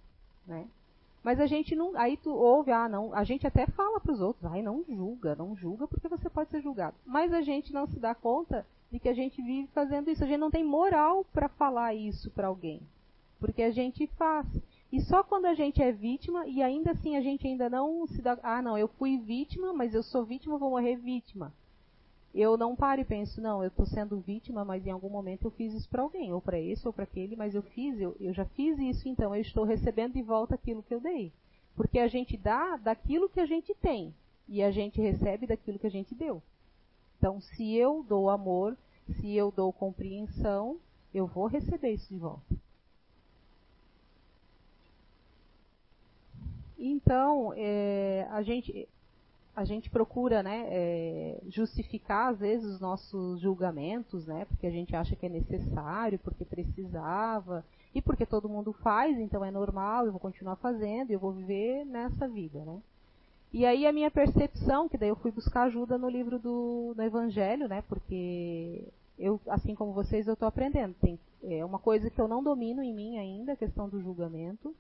né? 0.46 0.67
Mas 1.24 1.39
a 1.39 1.46
gente 1.46 1.77
não, 1.77 1.96
aí 1.96 2.17
tu 2.17 2.29
ouve, 2.29 2.74
ah, 2.74 2.89
não, 2.89 3.13
a 3.13 3.24
gente 3.24 3.48
até 3.48 3.65
fala 3.67 4.01
para 4.01 4.12
os 4.12 4.19
outros, 4.19 4.51
ai, 4.51 4.62
não 4.62 4.84
julga, 4.84 5.34
não 5.34 5.55
julga 5.55 5.88
porque 5.88 6.10
você 6.10 6.29
pode 6.29 6.50
ser 6.50 6.60
julgado. 6.62 6.98
Mas 7.05 7.31
a 7.31 7.41
gente 7.41 7.72
não 7.72 7.88
se 7.88 7.98
dá 8.00 8.13
conta 8.13 8.67
de 8.91 9.00
que 9.00 9.08
a 9.08 9.13
gente 9.13 9.41
vive 9.41 9.69
fazendo 9.74 10.10
isso. 10.10 10.25
A 10.25 10.27
gente 10.27 10.41
não 10.41 10.51
tem 10.51 10.65
moral 10.65 11.24
para 11.31 11.48
falar 11.48 11.93
isso 11.93 12.29
para 12.31 12.48
alguém, 12.48 12.81
porque 13.39 13.62
a 13.62 13.72
gente 13.72 14.08
faz. 14.17 14.46
E 14.91 15.00
só 15.01 15.24
quando 15.24 15.46
a 15.46 15.53
gente 15.53 15.81
é 15.81 15.91
vítima, 15.91 16.48
e 16.48 16.63
ainda 16.63 16.91
assim 16.91 17.15
a 17.15 17.22
gente 17.22 17.48
ainda 17.48 17.69
não 17.69 18.08
se 18.08 18.22
dá. 18.22 18.38
Ah, 18.41 18.62
não, 18.62 18.77
eu 18.77 18.88
fui 18.88 19.17
vítima, 19.17 19.72
mas 19.72 19.93
eu 19.93 20.01
sou 20.01 20.25
vítima, 20.25 20.58
vou 20.58 20.72
morrer 20.72 20.96
vítima. 20.96 21.53
Eu 22.34 22.58
não 22.58 22.75
paro 22.75 23.01
e 23.01 23.05
penso, 23.05 23.41
não, 23.41 23.63
eu 23.63 23.69
estou 23.69 23.86
sendo 23.86 24.19
vítima, 24.19 24.63
mas 24.63 24.86
em 24.86 24.91
algum 24.91 25.10
momento 25.10 25.46
eu 25.46 25.51
fiz 25.51 25.74
isso 25.74 25.89
para 25.89 26.03
alguém, 26.03 26.31
ou 26.31 26.39
para 26.41 26.60
esse 26.60 26.86
ou 26.88 26.93
para 26.93 27.03
aquele, 27.03 27.36
mas 27.36 27.55
eu 27.55 27.62
fiz, 27.62 28.00
eu, 28.00 28.15
eu 28.19 28.34
já 28.34 28.46
fiz 28.46 28.77
isso, 28.77 29.08
então 29.08 29.36
eu 29.36 29.41
estou 29.41 29.63
recebendo 29.63 30.13
de 30.13 30.22
volta 30.22 30.55
aquilo 30.55 30.84
que 30.84 30.93
eu 30.93 31.00
dei. 31.00 31.31
Porque 31.75 32.00
a 32.00 32.08
gente 32.08 32.38
dá 32.38 32.77
daquilo 32.77 33.29
que 33.29 33.39
a 33.39 33.46
gente 33.46 33.74
tem, 33.75 34.13
e 34.48 34.62
a 34.62 34.72
gente 34.72 35.01
recebe 35.01 35.48
daquilo 35.48 35.79
que 35.79 35.88
a 35.88 35.91
gente 35.91 36.13
deu. 36.13 36.41
Então, 37.17 37.41
se 37.41 37.75
eu 37.75 38.05
dou 38.08 38.29
amor, 38.29 38.77
se 39.19 39.36
eu 39.36 39.51
dou 39.51 39.74
compreensão, 39.74 40.77
eu 41.13 41.25
vou 41.27 41.48
receber 41.48 41.93
isso 41.93 42.13
de 42.13 42.19
volta. 42.19 42.55
Então, 46.79 47.53
é, 47.57 48.25
a, 48.31 48.41
gente, 48.41 48.88
a 49.53 49.65
gente 49.65 49.89
procura 49.89 50.41
né, 50.41 50.65
é, 50.69 51.41
justificar, 51.50 52.31
às 52.31 52.39
vezes, 52.39 52.65
os 52.65 52.79
nossos 52.79 53.41
julgamentos, 53.41 54.25
né, 54.25 54.45
porque 54.45 54.65
a 54.65 54.71
gente 54.71 54.95
acha 54.95 55.15
que 55.15 55.25
é 55.25 55.29
necessário, 55.29 56.17
porque 56.19 56.45
precisava, 56.45 57.65
e 57.93 58.01
porque 58.01 58.25
todo 58.25 58.48
mundo 58.48 58.71
faz, 58.71 59.19
então 59.19 59.43
é 59.43 59.51
normal, 59.51 60.05
eu 60.05 60.12
vou 60.12 60.21
continuar 60.21 60.55
fazendo, 60.55 61.12
eu 61.12 61.19
vou 61.19 61.33
viver 61.33 61.83
nessa 61.86 62.27
vida. 62.27 62.63
Né? 62.63 62.79
E 63.51 63.65
aí 63.65 63.86
a 63.86 63.91
minha 63.91 64.12
percepção, 64.12 64.88
que 64.88 64.98
daí 64.98 65.09
eu 65.09 65.15
fui 65.15 65.31
buscar 65.31 65.63
ajuda 65.63 65.98
no 65.98 66.07
livro 66.07 66.38
do 66.38 66.93
no 66.95 67.03
Evangelho, 67.03 67.67
né? 67.67 67.81
Porque 67.89 68.88
eu, 69.17 69.41
assim 69.48 69.74
como 69.74 69.91
vocês, 69.91 70.27
eu 70.27 70.33
estou 70.33 70.48
aprendendo. 70.48 70.93
Tem, 71.01 71.19
é 71.43 71.65
uma 71.65 71.79
coisa 71.79 72.12
que 72.12 72.21
eu 72.21 72.27
não 72.27 72.43
domino 72.43 72.83
em 72.83 72.93
mim 72.93 73.17
ainda, 73.17 73.53
a 73.53 73.57
questão 73.57 73.89
do 73.89 74.00
julgamento. 74.00 74.75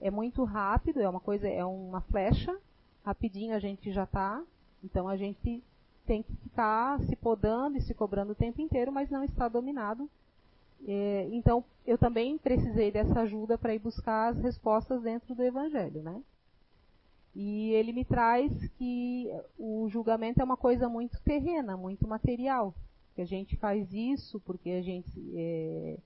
É 0.00 0.10
muito 0.10 0.44
rápido, 0.44 1.00
é 1.00 1.08
uma 1.08 1.20
coisa, 1.20 1.48
é 1.48 1.64
uma 1.64 2.00
flecha, 2.02 2.56
rapidinho 3.04 3.54
a 3.54 3.58
gente 3.58 3.92
já 3.92 4.04
está. 4.04 4.42
Então 4.82 5.08
a 5.08 5.16
gente 5.16 5.62
tem 6.06 6.22
que 6.22 6.34
ficar 6.36 7.00
se 7.00 7.16
podando 7.16 7.76
e 7.76 7.82
se 7.82 7.94
cobrando 7.94 8.32
o 8.32 8.36
tempo 8.36 8.60
inteiro, 8.60 8.92
mas 8.92 9.10
não 9.10 9.24
está 9.24 9.48
dominado. 9.48 10.08
É, 10.86 11.28
então 11.32 11.64
eu 11.86 11.98
também 11.98 12.38
precisei 12.38 12.90
dessa 12.90 13.20
ajuda 13.20 13.58
para 13.58 13.74
ir 13.74 13.78
buscar 13.78 14.28
as 14.28 14.38
respostas 14.38 15.02
dentro 15.02 15.34
do 15.34 15.42
Evangelho, 15.42 16.02
né? 16.02 16.22
E 17.34 17.70
ele 17.70 17.92
me 17.92 18.04
traz 18.04 18.50
que 18.78 19.28
o 19.58 19.88
julgamento 19.88 20.40
é 20.40 20.44
uma 20.44 20.56
coisa 20.56 20.88
muito 20.88 21.20
terrena, 21.20 21.76
muito 21.76 22.06
material. 22.06 22.74
Que 23.14 23.22
a 23.22 23.26
gente 23.26 23.56
faz 23.56 23.92
isso 23.92 24.40
porque 24.40 24.70
a 24.70 24.82
gente, 24.82 25.10
é, 25.36 25.98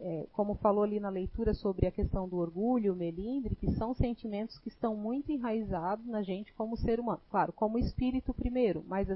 é, 0.00 0.26
como 0.32 0.54
falou 0.56 0.84
ali 0.84 0.98
na 0.98 1.08
leitura 1.08 1.54
sobre 1.54 1.86
a 1.86 1.92
questão 1.92 2.28
do 2.28 2.36
orgulho, 2.36 2.96
melindre, 2.96 3.54
que 3.54 3.70
são 3.72 3.94
sentimentos 3.94 4.58
que 4.58 4.68
estão 4.68 4.96
muito 4.96 5.30
enraizados 5.30 6.06
na 6.06 6.22
gente 6.22 6.52
como 6.54 6.76
ser 6.76 6.98
humano. 6.98 7.20
Claro, 7.30 7.52
como 7.52 7.78
espírito 7.78 8.34
primeiro, 8.34 8.84
mas 8.86 9.08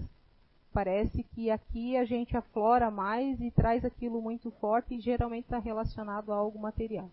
parece 0.73 1.23
que 1.23 1.51
aqui 1.51 1.97
a 1.97 2.05
gente 2.05 2.37
aflora 2.37 2.91
mais 2.91 3.41
e 3.41 3.51
traz 3.51 3.85
aquilo 3.85 4.23
muito 4.23 4.51
forte 4.53 4.95
e 4.95 5.01
geralmente 5.01 5.45
está 5.45 5.59
relacionado 5.59 6.33
a 6.33 6.37
algo 6.37 6.59
material. 6.59 7.11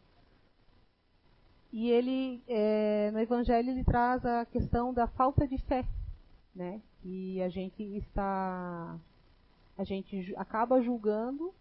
E 1.71 1.89
ele, 1.89 2.41
é, 2.47 3.11
no 3.11 3.19
Evangelho, 3.19 3.71
ele 3.71 3.83
traz 3.83 4.25
a 4.25 4.45
questão 4.45 4.93
da 4.93 5.07
falta 5.07 5.45
de 5.45 5.57
fé, 5.57 5.85
né? 6.55 6.79
E 7.03 7.41
a 7.41 7.49
gente 7.49 7.83
está, 7.97 8.97
a 9.77 9.83
gente 9.83 10.33
acaba 10.37 10.81
julgando, 10.81 11.53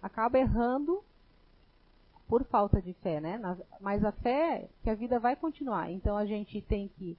acaba 0.00 0.38
errando 0.38 1.02
por 2.28 2.44
falta 2.44 2.80
de 2.80 2.92
fé, 2.92 3.20
né? 3.20 3.40
Mas 3.80 4.04
a 4.04 4.12
fé 4.12 4.62
é 4.62 4.68
que 4.82 4.90
a 4.90 4.94
vida 4.94 5.18
vai 5.18 5.34
continuar. 5.34 5.90
Então 5.90 6.16
a 6.16 6.26
gente 6.26 6.60
tem 6.60 6.88
que, 6.88 7.16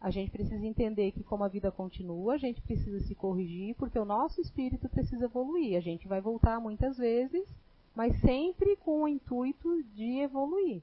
a 0.00 0.10
gente 0.10 0.30
precisa 0.30 0.66
entender 0.66 1.12
que 1.12 1.22
como 1.22 1.44
a 1.44 1.48
vida 1.48 1.70
continua, 1.70 2.34
a 2.34 2.38
gente 2.38 2.60
precisa 2.62 3.00
se 3.00 3.14
corrigir, 3.14 3.74
porque 3.76 3.98
o 3.98 4.04
nosso 4.04 4.40
espírito 4.40 4.88
precisa 4.88 5.26
evoluir. 5.26 5.76
A 5.76 5.80
gente 5.80 6.08
vai 6.08 6.20
voltar 6.20 6.58
muitas 6.58 6.96
vezes, 6.96 7.46
mas 7.94 8.18
sempre 8.20 8.76
com 8.76 9.02
o 9.02 9.08
intuito 9.08 9.82
de 9.94 10.20
evoluir. 10.20 10.82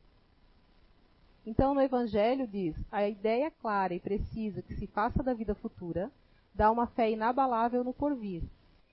Então, 1.46 1.74
no 1.74 1.82
Evangelho 1.82 2.48
diz: 2.48 2.76
a 2.92 3.08
ideia 3.08 3.50
clara 3.50 3.96
e 3.96 4.00
precisa 4.00 4.62
que 4.62 4.76
se 4.76 4.86
faça 4.86 5.24
da 5.24 5.34
vida 5.34 5.56
futura 5.56 6.12
dá 6.54 6.70
uma 6.70 6.86
fé 6.86 7.10
inabalável 7.10 7.84
no 7.84 7.94
porvir. 7.94 8.44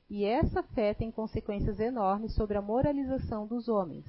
E 0.09 0.25
essa 0.25 0.62
fé 0.62 0.95
tem 0.95 1.11
consequências 1.11 1.78
enormes 1.78 2.33
sobre 2.33 2.57
a 2.57 2.62
moralização 2.62 3.47
dos 3.47 3.69
homens, 3.69 4.07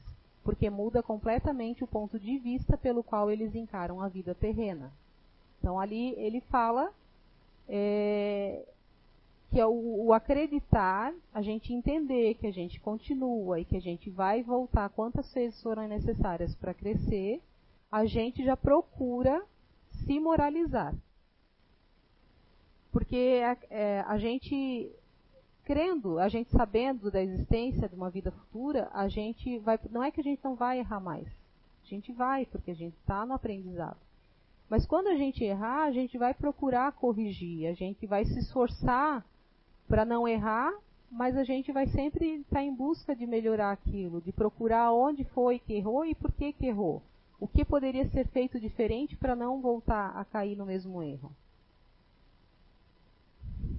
porque 0.49 0.67
muda 0.67 1.03
completamente 1.03 1.83
o 1.83 1.87
ponto 1.87 2.19
de 2.19 2.39
vista 2.39 2.75
pelo 2.75 3.03
qual 3.03 3.29
eles 3.29 3.53
encaram 3.53 4.01
a 4.01 4.07
vida 4.07 4.33
terrena. 4.33 4.91
Então, 5.59 5.79
ali 5.79 6.15
ele 6.17 6.41
fala 6.41 6.91
é, 7.67 8.65
que 9.51 9.59
é 9.59 9.67
o, 9.67 10.07
o, 10.07 10.11
acreditar, 10.11 11.13
a 11.31 11.43
gente 11.43 11.71
entender 11.71 12.33
que 12.33 12.47
a 12.47 12.51
gente 12.51 12.79
continua 12.79 13.59
e 13.59 13.65
que 13.65 13.77
a 13.77 13.79
gente 13.79 14.09
vai 14.09 14.41
voltar 14.41 14.89
quantas 14.89 15.31
vezes 15.31 15.61
forem 15.61 15.87
necessárias 15.87 16.55
para 16.55 16.73
crescer 16.73 17.39
a 17.91 18.07
gente 18.07 18.43
já 18.43 18.57
procura 18.57 19.39
se 20.03 20.19
moralizar. 20.19 20.95
Porque 22.91 23.39
a, 23.45 23.55
é, 23.69 23.99
a 24.01 24.17
gente, 24.17 24.91
crendo, 25.69 26.17
a 26.17 26.27
gente 26.27 26.49
sabendo 26.49 27.11
da 27.11 27.21
existência 27.21 27.87
de 27.87 27.93
uma 27.93 28.09
vida 28.09 28.31
futura, 28.31 28.89
a 28.91 29.07
gente 29.07 29.59
vai. 29.59 29.79
Não 29.91 30.03
é 30.03 30.09
que 30.09 30.19
a 30.19 30.23
gente 30.23 30.43
não 30.43 30.55
vai 30.55 30.79
errar 30.79 30.99
mais. 30.99 31.27
A 31.27 31.87
gente 31.87 32.11
vai, 32.11 32.47
porque 32.47 32.71
a 32.71 32.75
gente 32.75 32.97
está 32.97 33.23
no 33.23 33.35
aprendizado. 33.35 33.97
Mas 34.67 34.87
quando 34.87 35.09
a 35.09 35.15
gente 35.15 35.43
errar, 35.43 35.83
a 35.83 35.91
gente 35.91 36.17
vai 36.17 36.33
procurar 36.33 36.91
corrigir, 36.93 37.67
a 37.67 37.73
gente 37.73 38.07
vai 38.07 38.25
se 38.25 38.39
esforçar 38.39 39.23
para 39.87 40.03
não 40.03 40.27
errar, 40.27 40.73
mas 41.11 41.37
a 41.37 41.43
gente 41.43 41.71
vai 41.71 41.85
sempre 41.85 42.37
estar 42.37 42.55
tá 42.55 42.63
em 42.63 42.73
busca 42.73 43.15
de 43.15 43.27
melhorar 43.27 43.71
aquilo, 43.71 44.21
de 44.21 44.31
procurar 44.31 44.91
onde 44.91 45.23
foi 45.23 45.59
que 45.59 45.73
errou 45.73 46.03
e 46.03 46.15
por 46.15 46.31
que 46.31 46.51
que 46.51 46.65
errou. 46.65 46.99
O 47.39 47.47
que 47.47 47.63
poderia 47.63 48.09
ser 48.09 48.25
feito 48.29 48.59
diferente 48.59 49.15
para 49.15 49.35
não 49.35 49.61
voltar 49.61 50.17
a 50.17 50.25
cair 50.25 50.55
no 50.55 50.65
mesmo 50.65 51.03
erro? 51.03 51.31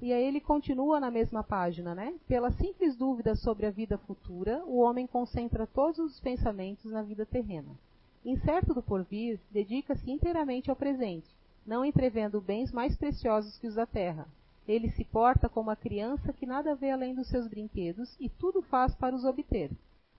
E 0.03 0.13
aí 0.15 0.25
ele 0.25 0.41
continua 0.41 0.99
na 0.99 1.11
mesma 1.11 1.45
página, 1.45 1.95
né? 1.95 2.15
Pela 2.27 2.51
simples 2.53 2.97
dúvida 2.97 3.35
sobre 3.35 3.67
a 3.67 3.71
vida 3.71 3.99
futura, 3.99 4.65
o 4.65 4.79
homem 4.79 5.07
concentra 5.07 5.67
todos 5.67 5.99
os 5.99 6.19
pensamentos 6.21 6.91
na 6.91 7.03
vida 7.03 7.27
terrena. 7.27 7.77
Incerto 8.25 8.73
do 8.73 8.83
porvir, 8.83 9.39
dedica-se 9.51 10.11
inteiramente 10.11 10.71
ao 10.71 10.77
presente, 10.77 11.29
não 11.67 11.85
entrevendo 11.85 12.41
bens 12.41 12.73
mais 12.73 12.97
preciosos 12.97 13.59
que 13.59 13.67
os 13.67 13.75
da 13.75 13.85
terra. 13.85 14.27
Ele 14.67 14.91
se 14.91 15.05
porta 15.05 15.49
como 15.49 15.71
a 15.71 15.77
criança 15.77 16.33
que 16.33 16.47
nada 16.47 16.75
vê 16.75 16.91
além 16.91 17.15
dos 17.15 17.29
seus 17.29 17.47
brinquedos 17.47 18.17
e 18.19 18.29
tudo 18.29 18.63
faz 18.63 18.95
para 18.95 19.15
os 19.15 19.25
obter. 19.25 19.71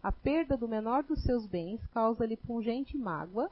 A 0.03 0.11
perda 0.11 0.57
do 0.57 0.67
menor 0.67 1.03
dos 1.03 1.23
seus 1.23 1.45
bens 1.45 1.79
causa-lhe 1.87 2.35
pungente 2.35 2.97
mágoa, 2.97 3.49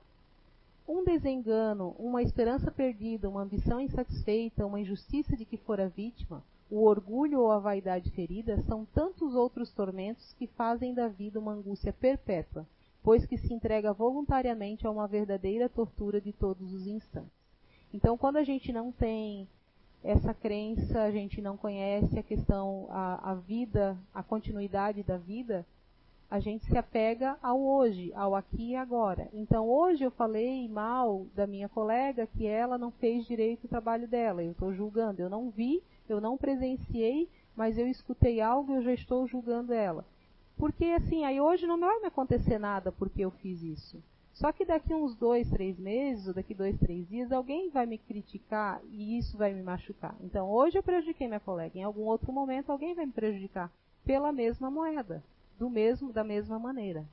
um 0.89 1.03
desengano, 1.03 1.95
uma 1.99 2.23
esperança 2.23 2.71
perdida, 2.71 3.29
uma 3.29 3.43
ambição 3.43 3.79
insatisfeita, 3.79 4.65
uma 4.65 4.79
injustiça 4.79 5.37
de 5.37 5.45
que 5.45 5.55
fora 5.55 5.87
vítima, 5.87 6.43
o 6.67 6.83
orgulho 6.83 7.41
ou 7.41 7.51
a 7.51 7.59
vaidade 7.59 8.09
ferida 8.09 8.59
são 8.63 8.85
tantos 8.85 9.35
outros 9.35 9.71
tormentos 9.71 10.33
que 10.33 10.47
fazem 10.47 10.91
da 10.91 11.07
vida 11.07 11.39
uma 11.39 11.53
angústia 11.53 11.93
perpétua, 11.93 12.65
pois 13.03 13.23
que 13.23 13.37
se 13.37 13.53
entrega 13.53 13.93
voluntariamente 13.93 14.87
a 14.87 14.89
uma 14.89 15.07
verdadeira 15.07 15.69
tortura 15.69 16.19
de 16.19 16.33
todos 16.33 16.73
os 16.73 16.87
instantes. 16.87 17.37
Então, 17.93 18.17
quando 18.17 18.37
a 18.37 18.43
gente 18.43 18.73
não 18.73 18.91
tem 18.91 19.47
essa 20.03 20.33
crença, 20.33 21.03
a 21.03 21.11
gente 21.11 21.39
não 21.39 21.55
conhece 21.55 22.17
a 22.17 22.23
questão, 22.23 22.87
a, 22.89 23.31
a 23.31 23.35
vida, 23.35 23.95
a 24.11 24.23
continuidade 24.23 25.03
da 25.03 25.17
vida, 25.17 25.63
a 26.31 26.39
gente 26.39 26.63
se 26.65 26.77
apega 26.77 27.37
ao 27.41 27.59
hoje, 27.59 28.13
ao 28.13 28.35
aqui 28.35 28.71
e 28.71 28.75
agora. 28.75 29.27
Então, 29.33 29.67
hoje 29.67 30.03
eu 30.03 30.11
falei 30.11 30.67
mal 30.67 31.25
da 31.33 31.47
minha 31.47 31.67
colega 31.67 32.27
que 32.27 32.45
ela 32.45 32.77
não 32.77 32.91
fez 32.91 33.25
direito 33.25 33.63
o 33.63 33.67
trabalho 33.67 34.07
dela. 34.07 34.43
Eu 34.43 34.51
estou 34.51 34.71
julgando. 34.71 35.19
Eu 35.19 35.29
não 35.29 35.49
vi, 35.49 35.81
eu 36.07 36.21
não 36.21 36.37
presenciei, 36.37 37.27
mas 37.55 37.79
eu 37.79 37.87
escutei 37.87 38.39
algo 38.41 38.71
e 38.71 38.75
eu 38.75 38.83
já 38.83 38.93
estou 38.93 39.25
julgando 39.25 39.73
ela. 39.73 40.05
Porque, 40.55 40.85
assim, 40.85 41.25
aí 41.25 41.41
hoje 41.41 41.65
não 41.65 41.79
vai 41.79 41.99
me 41.99 42.05
acontecer 42.05 42.59
nada 42.59 42.91
porque 42.91 43.21
eu 43.21 43.31
fiz 43.31 43.63
isso. 43.63 43.97
Só 44.31 44.51
que 44.51 44.63
daqui 44.63 44.93
uns 44.93 45.15
dois, 45.15 45.49
três 45.49 45.79
meses, 45.79 46.27
ou 46.27 46.33
daqui 46.33 46.53
dois, 46.53 46.77
três 46.77 47.09
dias, 47.09 47.31
alguém 47.31 47.71
vai 47.71 47.87
me 47.87 47.97
criticar 47.97 48.79
e 48.91 49.17
isso 49.17 49.35
vai 49.35 49.51
me 49.51 49.63
machucar. 49.63 50.15
Então, 50.21 50.47
hoje 50.47 50.77
eu 50.77 50.83
prejudiquei 50.83 51.27
minha 51.27 51.39
colega. 51.39 51.75
Em 51.75 51.83
algum 51.83 52.03
outro 52.03 52.31
momento, 52.31 52.71
alguém 52.71 52.93
vai 52.93 53.07
me 53.07 53.11
prejudicar 53.11 53.71
pela 54.05 54.31
mesma 54.31 54.69
moeda 54.69 55.23
do 55.59 55.69
mesmo 55.69 56.13
da 56.13 56.23
mesma 56.23 56.57
maneira. 56.57 57.05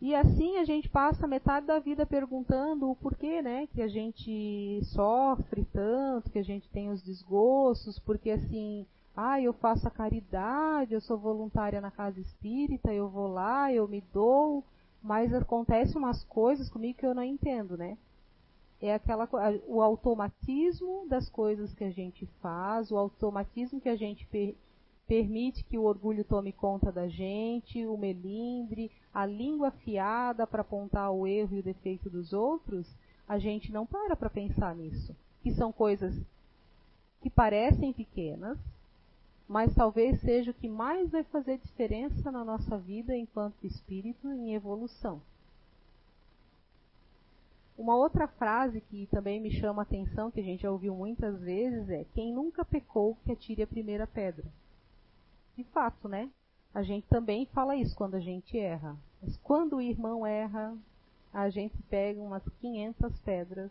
E 0.00 0.14
assim 0.14 0.58
a 0.58 0.64
gente 0.64 0.88
passa 0.88 1.28
metade 1.28 1.66
da 1.66 1.78
vida 1.78 2.06
perguntando 2.06 2.90
o 2.90 2.96
porquê, 2.96 3.40
né, 3.40 3.68
que 3.68 3.82
a 3.82 3.86
gente 3.86 4.80
sofre 4.86 5.64
tanto, 5.72 6.30
que 6.30 6.38
a 6.38 6.42
gente 6.42 6.68
tem 6.70 6.88
os 6.90 7.02
desgostos, 7.02 7.98
porque 8.00 8.30
assim, 8.30 8.84
ah, 9.16 9.40
eu 9.40 9.52
faço 9.52 9.86
a 9.86 9.90
caridade, 9.90 10.94
eu 10.94 11.00
sou 11.00 11.16
voluntária 11.18 11.80
na 11.80 11.90
casa 11.90 12.18
espírita, 12.20 12.92
eu 12.92 13.08
vou 13.08 13.28
lá, 13.28 13.72
eu 13.72 13.86
me 13.86 14.02
dou, 14.12 14.64
mas 15.00 15.32
acontece 15.32 15.96
umas 15.96 16.24
coisas 16.24 16.68
comigo 16.68 16.98
que 16.98 17.06
eu 17.06 17.14
não 17.14 17.22
entendo, 17.22 17.76
né? 17.76 17.96
É 18.80 18.94
aquela 18.94 19.28
o 19.68 19.80
automatismo 19.80 21.06
das 21.08 21.28
coisas 21.28 21.72
que 21.74 21.84
a 21.84 21.90
gente 21.90 22.26
faz, 22.40 22.90
o 22.90 22.96
automatismo 22.96 23.80
que 23.80 23.88
a 23.88 23.94
gente 23.94 24.26
permite 25.06 25.64
que 25.64 25.76
o 25.76 25.84
orgulho 25.84 26.24
tome 26.24 26.52
conta 26.52 26.90
da 26.90 27.08
gente, 27.08 27.84
o 27.86 27.96
melindre, 27.96 28.90
a 29.12 29.26
língua 29.26 29.68
afiada 29.68 30.46
para 30.46 30.62
apontar 30.62 31.10
o 31.10 31.26
erro 31.26 31.56
e 31.56 31.60
o 31.60 31.62
defeito 31.62 32.08
dos 32.08 32.32
outros, 32.32 32.86
a 33.28 33.38
gente 33.38 33.72
não 33.72 33.86
para 33.86 34.16
para 34.16 34.30
pensar 34.30 34.74
nisso. 34.74 35.14
Que 35.42 35.52
são 35.52 35.72
coisas 35.72 36.14
que 37.20 37.28
parecem 37.28 37.92
pequenas, 37.92 38.58
mas 39.48 39.74
talvez 39.74 40.20
seja 40.20 40.50
o 40.50 40.54
que 40.54 40.68
mais 40.68 41.10
vai 41.10 41.24
fazer 41.24 41.58
diferença 41.58 42.30
na 42.30 42.44
nossa 42.44 42.78
vida 42.78 43.16
enquanto 43.16 43.66
espírito 43.66 44.28
em 44.32 44.54
evolução. 44.54 45.20
Uma 47.76 47.96
outra 47.96 48.28
frase 48.28 48.80
que 48.80 49.06
também 49.06 49.40
me 49.40 49.50
chama 49.50 49.82
a 49.82 49.84
atenção, 49.84 50.30
que 50.30 50.40
a 50.40 50.44
gente 50.44 50.62
já 50.62 50.70
ouviu 50.70 50.94
muitas 50.94 51.40
vezes, 51.40 51.88
é: 51.88 52.04
Quem 52.14 52.32
nunca 52.32 52.64
pecou, 52.64 53.16
que 53.24 53.32
atire 53.32 53.62
a 53.62 53.66
primeira 53.66 54.06
pedra 54.06 54.44
de 55.56 55.64
fato, 55.64 56.08
né? 56.08 56.30
A 56.74 56.82
gente 56.82 57.06
também 57.06 57.46
fala 57.46 57.76
isso 57.76 57.94
quando 57.94 58.14
a 58.14 58.20
gente 58.20 58.58
erra. 58.58 58.96
Mas 59.20 59.36
quando 59.38 59.76
o 59.76 59.80
irmão 59.80 60.26
erra, 60.26 60.76
a 61.32 61.48
gente 61.48 61.76
pega 61.84 62.20
umas 62.20 62.42
500 62.60 63.18
pedras 63.20 63.70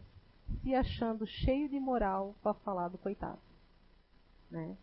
se 0.62 0.76
achando 0.76 1.26
cheio 1.26 1.68
de 1.70 1.80
moral 1.80 2.36
para 2.42 2.54
falar 2.54 2.90
do 2.90 2.98
coitado. 2.98 3.40
Né? 4.50 4.76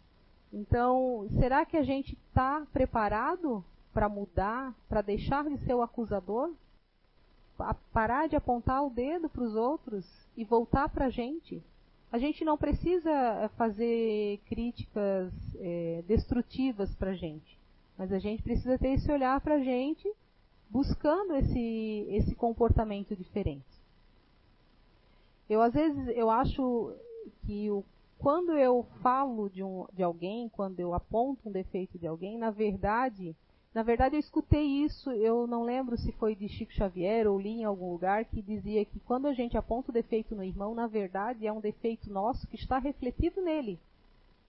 Então, 0.52 1.26
será 1.38 1.64
que 1.64 1.76
a 1.76 1.82
gente 1.82 2.14
está 2.14 2.66
preparado 2.72 3.64
para 3.92 4.08
mudar, 4.08 4.74
para 4.88 5.02
deixar 5.02 5.44
de 5.44 5.58
ser 5.64 5.74
o 5.74 5.82
acusador? 5.82 6.52
parar 7.92 8.28
de 8.28 8.36
apontar 8.36 8.84
o 8.84 8.90
dedo 8.90 9.28
para 9.28 9.42
os 9.42 9.56
outros 9.56 10.06
e 10.36 10.44
voltar 10.44 10.88
para 10.88 11.06
a 11.06 11.10
gente? 11.10 11.60
A 12.10 12.18
gente 12.18 12.44
não 12.44 12.56
precisa 12.56 13.50
fazer 13.56 14.40
críticas 14.46 15.32
é, 15.56 16.02
destrutivas 16.06 16.94
para 16.94 17.10
a 17.10 17.14
gente, 17.14 17.58
mas 17.98 18.10
a 18.12 18.18
gente 18.18 18.42
precisa 18.42 18.78
ter 18.78 18.94
esse 18.94 19.10
olhar 19.12 19.38
para 19.40 19.56
a 19.56 19.62
gente 19.62 20.10
buscando 20.70 21.34
esse, 21.34 22.06
esse 22.08 22.34
comportamento 22.34 23.14
diferente. 23.14 23.66
Eu 25.48 25.60
às 25.60 25.74
vezes 25.74 26.08
eu 26.16 26.30
acho 26.30 26.94
que 27.44 27.70
o, 27.70 27.84
quando 28.18 28.52
eu 28.52 28.86
falo 29.02 29.48
de, 29.48 29.62
um, 29.62 29.86
de 29.92 30.02
alguém, 30.02 30.48
quando 30.48 30.80
eu 30.80 30.94
aponto 30.94 31.48
um 31.48 31.52
defeito 31.52 31.98
de 31.98 32.06
alguém, 32.06 32.38
na 32.38 32.50
verdade, 32.50 33.36
na 33.74 33.82
verdade 33.82 34.16
eu 34.16 34.20
escutei 34.20 34.64
isso, 34.64 35.10
eu 35.12 35.46
não 35.46 35.62
lembro 35.62 35.96
se 35.96 36.10
foi 36.12 36.34
de 36.34 36.48
Chico 36.48 36.72
Xavier 36.72 37.26
ou 37.26 37.38
li 37.38 37.60
em 37.60 37.64
algum 37.64 37.92
lugar 37.92 38.24
que 38.24 38.42
dizia 38.42 38.84
que 38.84 38.98
quando 39.00 39.26
a 39.26 39.32
gente 39.32 39.56
aponta 39.56 39.90
o 39.90 39.94
defeito 39.94 40.34
no 40.34 40.42
irmão, 40.42 40.74
na 40.74 40.86
verdade 40.86 41.46
é 41.46 41.52
um 41.52 41.60
defeito 41.60 42.10
nosso 42.10 42.46
que 42.46 42.56
está 42.56 42.78
refletido 42.78 43.42
nele. 43.42 43.78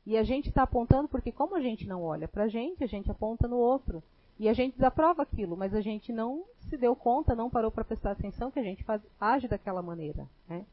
E 0.06 0.18
a 0.18 0.24
gente 0.24 0.50
está 0.50 0.64
apontando 0.64 1.08
porque 1.08 1.32
como 1.32 1.56
a 1.56 1.62
gente 1.62 1.88
não 1.88 2.04
olha 2.04 2.28
para 2.28 2.46
a 2.46 2.48
gente, 2.48 2.84
a 2.84 2.88
gente 2.88 3.12
aponta 3.12 3.48
no 3.48 3.58
outro. 3.58 4.02
E 4.40 4.48
a 4.48 4.54
gente 4.54 4.76
desaprova 4.76 5.22
aquilo, 5.22 5.58
mas 5.58 5.74
a 5.74 5.82
gente 5.82 6.14
não 6.14 6.46
se 6.70 6.78
deu 6.78 6.96
conta, 6.96 7.36
não 7.36 7.50
parou 7.50 7.70
para 7.70 7.84
prestar 7.84 8.12
atenção 8.12 8.50
que 8.50 8.60
a 8.60 8.64
gente 8.64 8.84
faz, 8.86 9.02
age 9.20 9.50
daquela 9.50 9.82
maneira. 9.82 10.26
Né? 10.48 10.66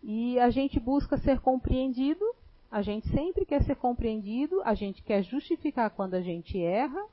E 0.00 0.38
a 0.38 0.48
gente 0.48 0.78
busca 0.78 1.18
ser 1.18 1.40
compreendido, 1.40 2.24
a 2.70 2.82
gente 2.82 3.08
sempre 3.08 3.44
quer 3.44 3.62
ser 3.64 3.74
compreendido, 3.76 4.62
a 4.64 4.74
gente 4.74 5.02
quer 5.02 5.22
justificar 5.22 5.90
quando 5.90 6.14
a 6.14 6.20
gente 6.20 6.62
erra, 6.62 7.04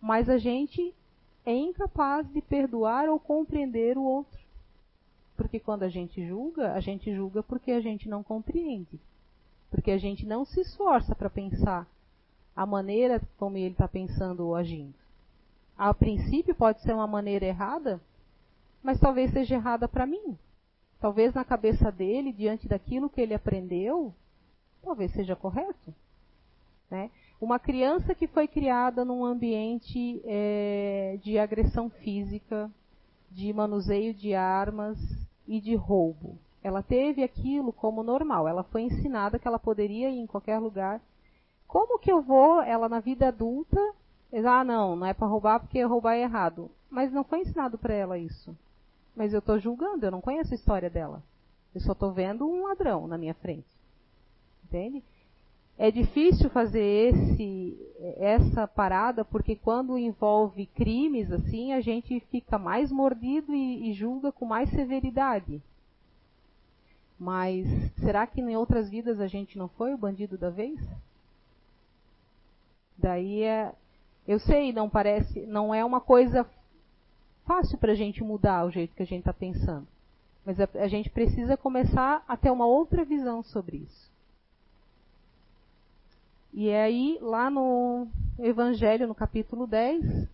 mas 0.00 0.28
a 0.28 0.36
gente 0.36 0.92
é 1.44 1.54
incapaz 1.54 2.28
de 2.32 2.42
perdoar 2.42 3.08
ou 3.08 3.20
compreender 3.20 3.96
o 3.96 4.02
outro. 4.02 4.38
Porque 5.36 5.60
quando 5.60 5.84
a 5.84 5.88
gente 5.88 6.26
julga, 6.26 6.72
a 6.72 6.80
gente 6.80 7.14
julga 7.14 7.42
porque 7.42 7.70
a 7.70 7.80
gente 7.80 8.08
não 8.08 8.22
compreende. 8.22 8.98
Porque 9.70 9.92
a 9.92 9.98
gente 9.98 10.26
não 10.26 10.44
se 10.44 10.60
esforça 10.60 11.14
para 11.14 11.30
pensar 11.30 11.86
a 12.54 12.66
maneira 12.66 13.20
como 13.38 13.56
ele 13.56 13.72
está 13.72 13.86
pensando 13.86 14.46
ou 14.46 14.56
agindo. 14.56 14.94
A 15.78 15.92
princípio 15.92 16.54
pode 16.54 16.80
ser 16.80 16.94
uma 16.94 17.06
maneira 17.06 17.44
errada, 17.44 18.00
mas 18.82 18.98
talvez 18.98 19.30
seja 19.30 19.56
errada 19.56 19.86
para 19.86 20.06
mim. 20.06 20.36
Talvez 20.98 21.34
na 21.34 21.44
cabeça 21.44 21.92
dele, 21.92 22.32
diante 22.32 22.66
daquilo 22.66 23.10
que 23.10 23.20
ele 23.20 23.34
aprendeu, 23.34 24.12
talvez 24.86 25.12
seja 25.12 25.36
correto. 25.36 25.92
Né? 26.90 27.10
Uma 27.40 27.58
criança 27.58 28.14
que 28.14 28.26
foi 28.26 28.46
criada 28.46 29.04
num 29.04 29.24
ambiente 29.24 30.22
é, 30.24 31.18
de 31.22 31.38
agressão 31.38 31.90
física, 31.90 32.70
de 33.30 33.52
manuseio 33.52 34.14
de 34.14 34.34
armas 34.34 34.98
e 35.46 35.60
de 35.60 35.74
roubo. 35.74 36.38
Ela 36.62 36.82
teve 36.82 37.22
aquilo 37.22 37.72
como 37.72 38.02
normal. 38.02 38.48
Ela 38.48 38.62
foi 38.62 38.82
ensinada 38.82 39.38
que 39.38 39.46
ela 39.46 39.58
poderia 39.58 40.08
ir 40.08 40.18
em 40.18 40.26
qualquer 40.26 40.58
lugar 40.58 41.00
como 41.66 41.98
que 41.98 42.10
eu 42.10 42.22
vou, 42.22 42.62
ela 42.62 42.88
na 42.88 43.00
vida 43.00 43.28
adulta, 43.28 43.80
ah, 44.32 44.64
não, 44.64 44.96
não 44.96 45.06
é 45.06 45.12
para 45.12 45.26
roubar 45.26 45.60
porque 45.60 45.82
roubar 45.82 46.14
é 46.14 46.22
errado. 46.22 46.70
Mas 46.88 47.12
não 47.12 47.24
foi 47.24 47.40
ensinado 47.40 47.76
para 47.76 47.92
ela 47.92 48.16
isso. 48.16 48.56
Mas 49.14 49.32
eu 49.32 49.40
estou 49.40 49.58
julgando, 49.58 50.06
eu 50.06 50.10
não 50.10 50.20
conheço 50.20 50.52
a 50.52 50.56
história 50.56 50.88
dela. 50.88 51.22
Eu 51.74 51.80
só 51.80 51.92
estou 51.92 52.12
vendo 52.12 52.48
um 52.48 52.66
ladrão 52.66 53.06
na 53.06 53.18
minha 53.18 53.34
frente. 53.34 53.75
É 55.78 55.90
difícil 55.90 56.48
fazer 56.48 56.80
esse, 56.80 57.76
essa 58.16 58.66
parada 58.66 59.24
porque 59.24 59.56
quando 59.56 59.98
envolve 59.98 60.64
crimes 60.66 61.30
assim, 61.30 61.72
a 61.72 61.80
gente 61.80 62.18
fica 62.30 62.58
mais 62.58 62.90
mordido 62.90 63.54
e, 63.54 63.90
e 63.90 63.92
julga 63.92 64.32
com 64.32 64.46
mais 64.46 64.70
severidade. 64.70 65.62
Mas 67.18 67.66
será 68.00 68.26
que 68.26 68.40
em 68.40 68.56
outras 68.56 68.88
vidas 68.88 69.20
a 69.20 69.26
gente 69.26 69.58
não 69.58 69.68
foi 69.68 69.92
o 69.92 69.98
bandido 69.98 70.38
da 70.38 70.50
vez? 70.50 70.78
Daí 72.96 73.42
é, 73.42 73.72
eu 74.26 74.38
sei, 74.38 74.72
não 74.72 74.88
parece, 74.88 75.46
não 75.46 75.74
é 75.74 75.84
uma 75.84 76.00
coisa 76.00 76.46
fácil 77.44 77.78
para 77.78 77.92
a 77.92 77.94
gente 77.94 78.24
mudar 78.24 78.64
o 78.64 78.70
jeito 78.70 78.94
que 78.94 79.02
a 79.02 79.06
gente 79.06 79.20
está 79.20 79.32
pensando. 79.32 79.86
Mas 80.44 80.58
a, 80.60 80.68
a 80.74 80.88
gente 80.88 81.10
precisa 81.10 81.56
começar 81.56 82.24
a 82.26 82.36
ter 82.36 82.50
uma 82.50 82.66
outra 82.66 83.04
visão 83.04 83.42
sobre 83.42 83.78
isso. 83.78 84.15
E 86.58 86.72
aí, 86.72 87.18
lá 87.20 87.50
no 87.50 88.08
Evangelho, 88.38 89.06
no 89.06 89.14
capítulo 89.14 89.66
10, 89.66 90.26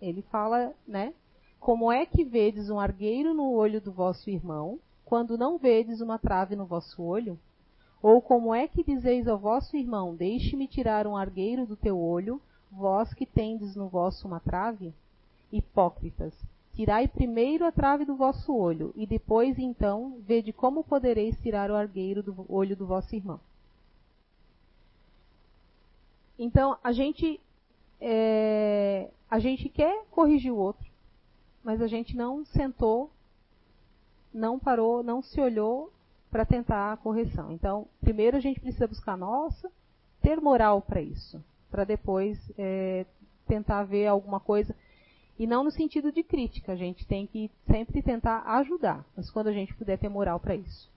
ele 0.00 0.22
fala, 0.22 0.72
né? 0.86 1.12
Como 1.58 1.90
é 1.90 2.06
que 2.06 2.22
vedes 2.22 2.70
um 2.70 2.78
argueiro 2.78 3.34
no 3.34 3.50
olho 3.50 3.80
do 3.80 3.90
vosso 3.90 4.30
irmão, 4.30 4.78
quando 5.04 5.36
não 5.36 5.58
vedes 5.58 6.00
uma 6.00 6.16
trave 6.16 6.54
no 6.54 6.64
vosso 6.64 7.02
olho? 7.02 7.36
Ou 8.00 8.22
como 8.22 8.54
é 8.54 8.68
que 8.68 8.84
dizeis 8.84 9.26
ao 9.26 9.36
vosso 9.36 9.76
irmão, 9.76 10.14
deixe-me 10.14 10.68
tirar 10.68 11.08
um 11.08 11.16
argueiro 11.16 11.66
do 11.66 11.74
teu 11.74 11.98
olho, 11.98 12.40
vós 12.70 13.12
que 13.12 13.26
tendes 13.26 13.74
no 13.74 13.88
vosso 13.88 14.28
uma 14.28 14.38
trave? 14.38 14.94
Hipócritas, 15.50 16.32
tirai 16.74 17.08
primeiro 17.08 17.66
a 17.66 17.72
trave 17.72 18.04
do 18.04 18.14
vosso 18.14 18.54
olho, 18.54 18.92
e 18.94 19.08
depois 19.08 19.58
então 19.58 20.18
vede 20.20 20.52
como 20.52 20.84
podereis 20.84 21.36
tirar 21.40 21.68
o 21.68 21.74
argueiro 21.74 22.22
do 22.22 22.46
olho 22.48 22.76
do 22.76 22.86
vosso 22.86 23.16
irmão. 23.16 23.40
Então, 26.38 26.78
a 26.82 26.92
gente, 26.92 27.40
é, 28.00 29.10
a 29.30 29.38
gente 29.38 29.68
quer 29.68 30.04
corrigir 30.10 30.52
o 30.52 30.56
outro, 30.56 30.84
mas 31.62 31.80
a 31.80 31.86
gente 31.86 32.16
não 32.16 32.44
sentou, 32.44 33.10
não 34.32 34.58
parou, 34.58 35.02
não 35.02 35.22
se 35.22 35.40
olhou 35.40 35.92
para 36.30 36.44
tentar 36.44 36.92
a 36.92 36.96
correção. 36.96 37.52
Então, 37.52 37.86
primeiro 38.00 38.36
a 38.36 38.40
gente 38.40 38.58
precisa 38.58 38.88
buscar 38.88 39.16
nossa, 39.16 39.70
ter 40.20 40.40
moral 40.40 40.82
para 40.82 41.00
isso, 41.00 41.42
para 41.70 41.84
depois 41.84 42.38
é, 42.58 43.06
tentar 43.46 43.84
ver 43.84 44.08
alguma 44.08 44.40
coisa. 44.40 44.74
E 45.38 45.46
não 45.46 45.64
no 45.64 45.70
sentido 45.70 46.12
de 46.12 46.22
crítica, 46.22 46.72
a 46.72 46.76
gente 46.76 47.06
tem 47.06 47.26
que 47.26 47.50
sempre 47.66 48.02
tentar 48.02 48.42
ajudar, 48.58 49.04
mas 49.16 49.30
quando 49.30 49.48
a 49.48 49.52
gente 49.52 49.74
puder 49.74 49.98
ter 49.98 50.08
moral 50.08 50.40
para 50.40 50.56
isso. 50.56 50.90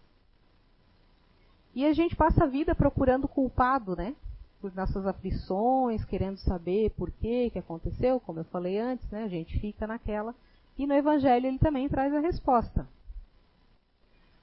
E 1.75 1.85
a 1.85 1.93
gente 1.93 2.15
passa 2.15 2.43
a 2.43 2.47
vida 2.47 2.73
procurando 2.73 3.27
culpado, 3.27 3.95
né? 3.95 4.15
Por 4.59 4.73
nossas 4.75 5.05
aflições, 5.05 6.03
querendo 6.05 6.37
saber 6.37 6.91
por 6.91 7.11
que 7.11 7.49
que 7.51 7.59
aconteceu, 7.59 8.19
como 8.19 8.39
eu 8.39 8.45
falei 8.45 8.79
antes, 8.79 9.09
né? 9.09 9.23
A 9.23 9.27
gente 9.27 9.59
fica 9.59 9.85
naquela. 9.85 10.33
E 10.77 10.87
no 10.87 10.93
Evangelho 10.93 11.47
ele 11.47 11.59
também 11.59 11.87
traz 11.87 12.13
a 12.13 12.19
resposta. 12.19 12.87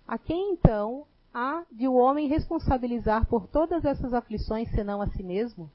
A 0.07 0.19
quem 0.19 0.53
então 0.53 1.05
há 1.33 1.65
de 1.73 1.89
o 1.89 1.95
homem 1.95 2.29
responsabilizar 2.29 3.27
por 3.27 3.47
todas 3.49 3.85
essas 3.85 4.13
aflições 4.13 4.71
senão 4.71 5.01
a 5.01 5.09
si 5.09 5.23
mesmo? 5.23 5.71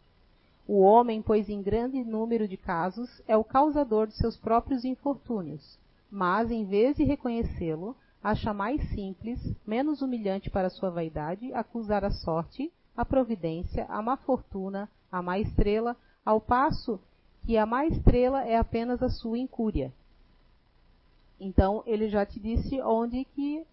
O 0.67 0.81
homem, 0.81 1.21
pois 1.21 1.49
em 1.49 1.63
grande 1.63 2.03
número 2.03 2.47
de 2.47 2.55
casos, 2.55 3.21
é 3.27 3.35
o 3.35 3.43
causador 3.43 4.05
de 4.05 4.15
seus 4.15 4.37
próprios 4.37 4.85
infortúnios, 4.85 5.79
mas, 6.11 6.51
em 6.51 6.63
vez 6.63 6.95
de 6.95 7.03
reconhecê-lo, 7.03 7.95
acha 8.23 8.53
mais 8.53 8.87
simples, 8.89 9.39
menos 9.65 10.03
humilhante 10.03 10.49
para 10.49 10.69
sua 10.69 10.91
vaidade, 10.91 11.51
acusar 11.53 12.05
a 12.05 12.11
sorte, 12.11 12.71
a 12.99 13.05
providência, 13.05 13.85
a 13.87 14.01
má 14.01 14.17
fortuna, 14.17 14.89
a 15.09 15.21
má 15.21 15.39
estrela, 15.39 15.95
ao 16.25 16.41
passo 16.41 16.99
que 17.45 17.57
a 17.57 17.65
má 17.65 17.85
estrela 17.85 18.43
é 18.43 18.57
apenas 18.57 19.01
a 19.01 19.07
sua 19.07 19.37
incúria. 19.37 19.93
Então, 21.39 21.81
ele 21.85 22.09
já 22.09 22.25
te 22.25 22.41
disse 22.41 22.81
onde 22.81 23.23
que 23.23 23.65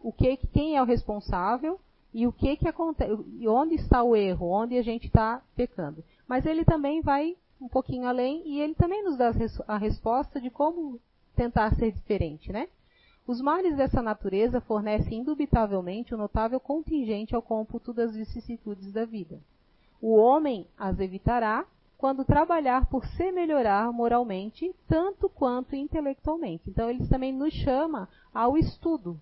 o 0.00 0.10
que, 0.10 0.38
quem 0.50 0.78
é 0.78 0.82
o 0.82 0.86
responsável 0.86 1.78
e 2.14 2.26
o 2.26 2.32
que, 2.32 2.56
que 2.56 2.66
acontece, 2.66 3.12
onde 3.46 3.74
está 3.74 4.02
o 4.02 4.16
erro, 4.16 4.48
onde 4.48 4.78
a 4.78 4.82
gente 4.82 5.08
está 5.08 5.42
pecando. 5.54 6.02
Mas 6.26 6.46
ele 6.46 6.64
também 6.64 7.02
vai 7.02 7.36
um 7.60 7.68
pouquinho 7.68 8.06
além 8.06 8.42
e 8.46 8.62
ele 8.62 8.74
também 8.74 9.04
nos 9.04 9.18
dá 9.18 9.30
a 9.68 9.76
resposta 9.76 10.40
de 10.40 10.48
como 10.48 10.98
tentar 11.36 11.74
ser 11.74 11.92
diferente, 11.92 12.50
né? 12.50 12.66
Os 13.26 13.40
males 13.40 13.76
dessa 13.76 14.02
natureza 14.02 14.60
fornecem 14.60 15.20
indubitavelmente 15.20 16.14
um 16.14 16.18
notável 16.18 16.58
contingente 16.58 17.34
ao 17.34 17.42
cômputo 17.42 17.92
das 17.92 18.16
vicissitudes 18.16 18.92
da 18.92 19.04
vida. 19.04 19.38
O 20.00 20.16
homem 20.16 20.66
as 20.76 20.98
evitará 20.98 21.64
quando 21.96 22.24
trabalhar 22.24 22.86
por 22.86 23.06
se 23.06 23.30
melhorar 23.30 23.92
moralmente, 23.92 24.74
tanto 24.88 25.28
quanto 25.28 25.76
intelectualmente. 25.76 26.68
Então, 26.68 26.90
eles 26.90 27.08
também 27.08 27.32
nos 27.32 27.54
chama 27.54 28.08
ao 28.34 28.58
estudo, 28.58 29.16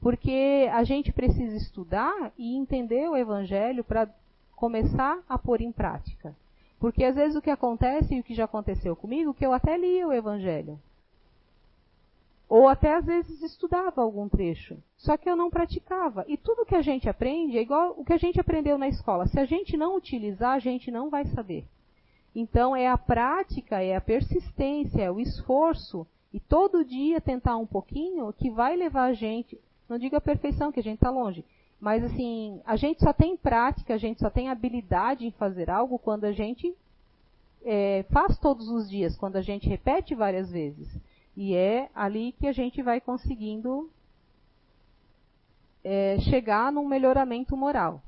porque 0.00 0.70
a 0.72 0.84
gente 0.84 1.12
precisa 1.12 1.56
estudar 1.56 2.30
e 2.38 2.56
entender 2.56 3.08
o 3.08 3.16
Evangelho 3.16 3.82
para 3.82 4.08
começar 4.54 5.18
a 5.28 5.36
pôr 5.36 5.60
em 5.60 5.72
prática. 5.72 6.32
Porque 6.78 7.02
às 7.02 7.16
vezes 7.16 7.34
o 7.34 7.42
que 7.42 7.50
acontece, 7.50 8.14
e 8.14 8.20
o 8.20 8.22
que 8.22 8.36
já 8.36 8.44
aconteceu 8.44 8.94
comigo, 8.94 9.34
que 9.34 9.44
eu 9.44 9.52
até 9.52 9.76
li 9.76 10.04
o 10.04 10.12
Evangelho. 10.12 10.78
Ou 12.48 12.68
até 12.68 12.94
às 12.94 13.04
vezes 13.04 13.42
estudava 13.42 14.02
algum 14.02 14.28
trecho. 14.28 14.76
Só 14.96 15.16
que 15.16 15.28
eu 15.28 15.34
não 15.34 15.50
praticava. 15.50 16.24
E 16.28 16.36
tudo 16.36 16.64
que 16.64 16.76
a 16.76 16.82
gente 16.82 17.08
aprende 17.08 17.58
é 17.58 17.62
igual 17.62 17.94
o 17.98 18.04
que 18.04 18.12
a 18.12 18.18
gente 18.18 18.40
aprendeu 18.40 18.78
na 18.78 18.88
escola. 18.88 19.26
Se 19.26 19.40
a 19.40 19.44
gente 19.44 19.76
não 19.76 19.96
utilizar, 19.96 20.52
a 20.52 20.58
gente 20.58 20.90
não 20.90 21.10
vai 21.10 21.24
saber. 21.26 21.64
Então 22.34 22.76
é 22.76 22.86
a 22.86 22.98
prática, 22.98 23.82
é 23.82 23.96
a 23.96 24.00
persistência, 24.00 25.02
é 25.02 25.10
o 25.10 25.18
esforço 25.18 26.06
e 26.36 26.38
todo 26.38 26.84
dia 26.84 27.18
tentar 27.18 27.56
um 27.56 27.66
pouquinho 27.66 28.30
que 28.30 28.50
vai 28.50 28.76
levar 28.76 29.04
a 29.04 29.14
gente, 29.14 29.58
não 29.88 29.96
digo 29.98 30.16
a 30.16 30.20
perfeição, 30.20 30.70
que 30.70 30.78
a 30.78 30.82
gente 30.82 30.96
está 30.96 31.08
longe, 31.08 31.42
mas 31.80 32.04
assim, 32.04 32.60
a 32.66 32.76
gente 32.76 33.02
só 33.02 33.10
tem 33.10 33.38
prática, 33.38 33.94
a 33.94 33.98
gente 33.98 34.20
só 34.20 34.28
tem 34.28 34.50
habilidade 34.50 35.26
em 35.26 35.30
fazer 35.30 35.70
algo 35.70 35.98
quando 35.98 36.24
a 36.24 36.32
gente 36.32 36.74
é, 37.64 38.04
faz 38.10 38.38
todos 38.38 38.68
os 38.68 38.90
dias, 38.90 39.16
quando 39.16 39.36
a 39.36 39.40
gente 39.40 39.66
repete 39.66 40.14
várias 40.14 40.50
vezes. 40.50 40.88
E 41.36 41.54
é 41.54 41.90
ali 41.94 42.32
que 42.32 42.46
a 42.46 42.52
gente 42.52 42.82
vai 42.82 43.00
conseguindo 43.00 43.90
é, 45.84 46.18
chegar 46.20 46.72
num 46.72 46.86
melhoramento 46.86 47.56
moral. 47.56 48.02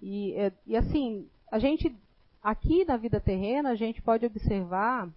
E, 0.00 0.32
é, 0.34 0.52
e 0.66 0.76
assim, 0.76 1.28
a 1.50 1.58
gente, 1.58 1.94
aqui 2.42 2.84
na 2.84 2.96
vida 2.96 3.20
terrena, 3.20 3.70
a 3.70 3.74
gente 3.74 4.00
pode 4.00 4.24
observar 4.24 5.08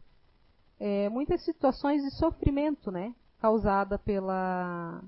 é, 0.80 1.10
muitas 1.10 1.44
situações 1.44 2.04
de 2.04 2.12
sofrimento, 2.12 2.92
né? 2.92 3.16
Causada 3.40 3.98
pela, 3.98 5.02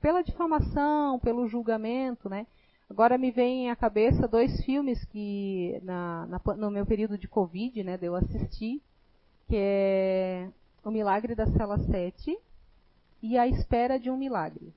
pela 0.00 0.22
difamação, 0.22 1.18
pelo 1.20 1.46
julgamento, 1.46 2.28
né? 2.28 2.46
Agora 2.88 3.16
me 3.16 3.30
vem 3.30 3.70
à 3.70 3.76
cabeça 3.76 4.28
dois 4.28 4.62
filmes 4.64 5.04
que 5.06 5.80
na, 5.82 6.26
na, 6.26 6.56
no 6.56 6.70
meu 6.70 6.84
período 6.84 7.16
de 7.16 7.26
Covid, 7.26 7.82
né, 7.82 7.98
eu 8.00 8.14
assisti, 8.14 8.82
que 9.48 9.56
é 9.56 10.48
O 10.84 10.90
Milagre 10.90 11.34
da 11.34 11.46
Cela 11.46 11.78
7 11.78 12.38
e 13.22 13.38
A 13.38 13.46
Espera 13.46 13.98
de 13.98 14.10
um 14.10 14.16
Milagre. 14.16 14.72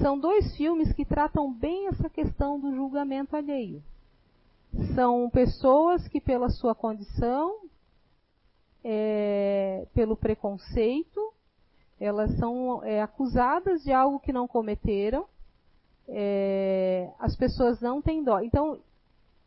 São 0.00 0.18
dois 0.18 0.56
filmes 0.56 0.92
que 0.92 1.04
tratam 1.04 1.52
bem 1.52 1.88
essa 1.88 2.08
questão 2.08 2.58
do 2.58 2.74
julgamento 2.74 3.36
alheio. 3.36 3.82
São 4.94 5.28
pessoas 5.30 6.06
que, 6.06 6.20
pela 6.20 6.48
sua 6.48 6.74
condição, 6.74 7.60
é, 8.84 9.86
pelo 9.92 10.16
preconceito, 10.16 11.34
elas 11.98 12.30
são 12.38 12.84
é, 12.84 13.02
acusadas 13.02 13.82
de 13.82 13.92
algo 13.92 14.20
que 14.20 14.32
não 14.32 14.46
cometeram 14.46 15.26
é, 16.12 17.08
as 17.18 17.36
pessoas 17.36 17.80
não 17.80 18.02
têm 18.02 18.22
dó. 18.22 18.40
Então, 18.40 18.80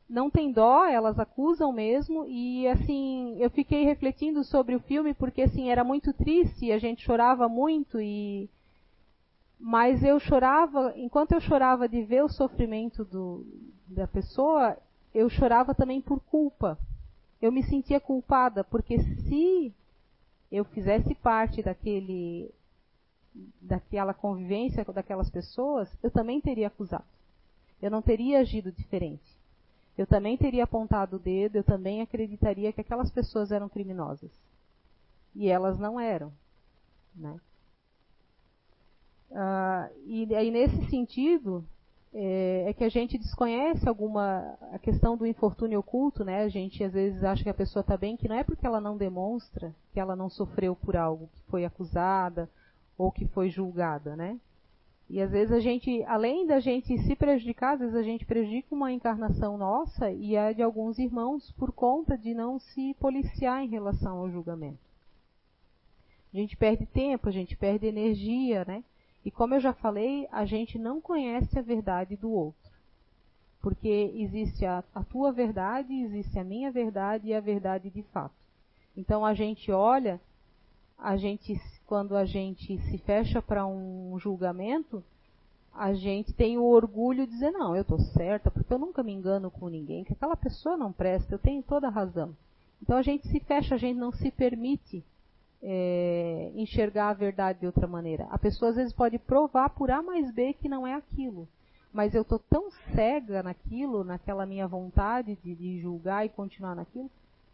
não 0.10 0.30
tem 0.30 0.52
dó, 0.52 0.86
elas 0.86 1.18
acusam 1.18 1.72
mesmo, 1.72 2.26
e 2.28 2.68
assim, 2.68 3.36
eu 3.40 3.50
fiquei 3.50 3.84
refletindo 3.84 4.44
sobre 4.44 4.76
o 4.76 4.80
filme 4.80 5.14
porque 5.14 5.44
assim, 5.44 5.70
era 5.70 5.84
muito 5.84 6.14
triste, 6.14 6.72
a 6.72 6.78
gente 6.78 7.04
chorava 7.04 7.48
muito 7.48 8.00
e 8.00 8.50
mas 9.66 10.04
eu 10.04 10.20
chorava, 10.20 10.94
enquanto 10.98 11.32
eu 11.32 11.40
chorava 11.40 11.88
de 11.88 12.04
ver 12.04 12.22
o 12.22 12.28
sofrimento 12.28 13.06
do, 13.06 13.46
da 13.88 14.06
pessoa, 14.06 14.78
eu 15.14 15.30
chorava 15.30 15.74
também 15.74 16.02
por 16.02 16.20
culpa. 16.20 16.78
Eu 17.42 17.50
me 17.50 17.64
sentia 17.64 17.98
culpada, 18.00 18.62
porque 18.66 19.00
se 19.00 19.74
eu 20.52 20.66
fizesse 20.66 21.16
parte 21.16 21.64
daquele 21.64 22.52
daquela 23.62 24.14
convivência 24.14 24.84
daquelas 24.84 25.30
pessoas, 25.30 25.90
eu 26.04 26.12
também 26.12 26.42
teria 26.42 26.68
acusado. 26.68 27.06
Eu 27.82 27.90
não 27.90 28.02
teria 28.02 28.40
agido 28.40 28.72
diferente. 28.72 29.33
Eu 29.98 30.08
também 30.08 30.38
teria 30.38 30.64
apontado 30.64 31.18
o 31.18 31.20
dedo, 31.20 31.58
eu 31.58 31.64
também 31.64 32.02
acreditaria 32.02 32.74
que 32.74 32.82
aquelas 32.82 33.12
pessoas 33.12 33.52
eram 33.52 33.70
criminosas. 33.70 34.32
E 35.36 35.50
elas 35.50 35.78
não 35.78 36.00
eram. 36.00 36.32
Né? 37.16 37.40
Uh, 39.30 39.94
e 40.06 40.36
aí, 40.36 40.52
nesse 40.52 40.90
sentido, 40.90 41.64
é, 42.14 42.66
é, 42.68 42.74
que 42.74 42.84
a 42.84 42.90
gente 42.90 43.18
desconhece 43.18 43.90
alguma 43.90 44.56
a 44.72 44.78
questão 44.78 45.18
do 45.18 45.26
infortúnio 45.26 45.80
oculto, 45.80 46.24
né? 46.24 46.44
A 46.44 46.48
gente 46.48 46.84
às 46.84 46.94
vezes 46.94 47.24
acha 47.24 47.44
que 47.44 47.50
a 47.50 47.54
pessoa 47.54 47.82
está 47.82 47.98
bem, 47.98 48.16
que 48.16 48.28
não 48.28 48.36
é 48.36 48.44
porque 48.44 48.66
ela 48.68 48.80
não 48.80 48.96
demonstra 48.96 49.74
que 49.92 50.00
ela 50.00 50.16
não 50.16 50.30
sofreu 50.30 50.76
por 50.76 50.96
algo, 50.96 51.28
que 51.34 51.42
foi 51.50 51.66
acusada 51.66 52.48
ou 52.96 53.12
que 53.12 53.26
foi 53.26 53.50
julgada, 53.50 54.16
né? 54.16 54.40
E 55.10 55.22
às 55.22 55.30
vezes 55.32 55.52
a 55.52 55.60
gente, 55.60 56.04
além 56.06 56.48
da 56.48 56.60
gente 56.60 56.98
se 57.00 57.16
prejudicar, 57.16 57.74
às 57.74 57.80
vezes 57.80 57.96
a 57.96 58.04
gente 58.04 58.26
prejudica 58.26 58.74
uma 58.74 58.92
encarnação 58.92 59.58
nossa 59.58 60.12
e 60.12 60.36
a 60.38 60.52
de 60.54 60.62
alguns 60.62 60.98
irmãos 60.98 61.52
por 61.52 61.72
conta 61.72 62.18
de 62.18 62.34
não 62.34 62.58
se 62.58 62.94
policiar 62.96 63.64
em 63.64 63.68
relação 63.68 64.18
ao 64.18 64.32
julgamento. 64.32 64.80
A 66.34 66.38
gente 66.38 66.58
perde 66.58 66.86
tempo, 66.86 67.30
a 67.30 67.32
gente 67.32 67.56
perde 67.56 67.86
energia, 67.86 68.66
né? 68.66 68.84
E 69.24 69.30
como 69.30 69.54
eu 69.54 69.60
já 69.60 69.72
falei, 69.72 70.28
a 70.32 70.46
gente 70.46 70.80
não 70.80 71.00
conhece 71.00 71.58
a 71.60 71.62
verdade 71.62 72.18
do 72.18 72.32
outro. 72.32 72.72
Porque 73.62 74.12
existe 74.16 74.66
a, 74.66 74.84
a 74.94 75.04
tua 75.04 75.32
verdade, 75.32 75.94
existe 75.94 76.38
a 76.40 76.44
minha 76.44 76.72
verdade 76.72 77.28
e 77.28 77.34
a 77.34 77.40
verdade 77.40 77.90
de 77.90 78.02
fato. 78.04 78.36
Então 78.98 79.24
a 79.26 79.34
gente 79.34 79.72
olha, 79.72 80.20
a 80.98 81.18
gente 81.18 81.60
quando 81.86 82.16
a 82.16 82.26
gente 82.26 82.78
se 82.90 82.98
fecha 83.00 83.42
para 83.42 83.66
um 83.66 84.18
julgamento, 84.18 85.04
a 85.74 85.94
gente 85.94 86.34
tem 86.34 86.58
o 86.58 86.64
orgulho 86.64 87.26
de 87.26 87.34
dizer, 87.34 87.52
não, 87.52 87.76
eu 87.76 87.82
estou 87.82 88.00
certa, 88.00 88.50
porque 88.50 88.74
eu 88.74 88.80
nunca 88.80 89.04
me 89.04 89.12
engano 89.12 89.52
com 89.52 89.68
ninguém, 89.68 90.04
que 90.04 90.14
aquela 90.14 90.36
pessoa 90.36 90.78
não 90.78 90.92
presta, 90.92 91.34
eu 91.34 91.40
tenho 91.40 91.62
toda 91.64 91.88
a 91.88 91.92
razão. 91.92 92.36
Então 92.82 92.98
a 92.98 93.02
gente 93.02 93.28
se 93.28 93.40
fecha, 93.40 93.76
a 93.76 93.78
gente 93.78 93.98
não 93.98 94.12
se 94.12 94.32
permite 94.32 95.04
é, 95.62 96.52
enxergar 96.56 97.10
a 97.10 97.14
verdade 97.14 97.60
de 97.60 97.66
outra 97.66 97.88
maneira. 97.88 98.28
A 98.30 98.38
pessoa 98.38 98.70
às 98.70 98.76
vezes 98.76 98.94
pode 98.94 99.18
provar 99.18 99.70
por 99.70 99.90
A 99.90 100.02
mais 100.02 100.32
B 100.32 100.54
que 100.54 100.68
não 100.68 100.86
é 100.86 100.94
aquilo. 100.94 101.48
Mas 101.94 102.16
eu 102.16 102.24
estou 102.24 102.40
tão 102.40 102.72
cega 102.94 103.44
naquilo, 103.44 104.04
naquela 104.04 104.46
minha 104.46 104.68
vontade 104.68 105.38
de, 105.44 105.56
de 105.56 105.80
julgar 105.80 106.26
e 106.26 106.30
continuar 106.30 106.76
naquilo, 106.76 107.10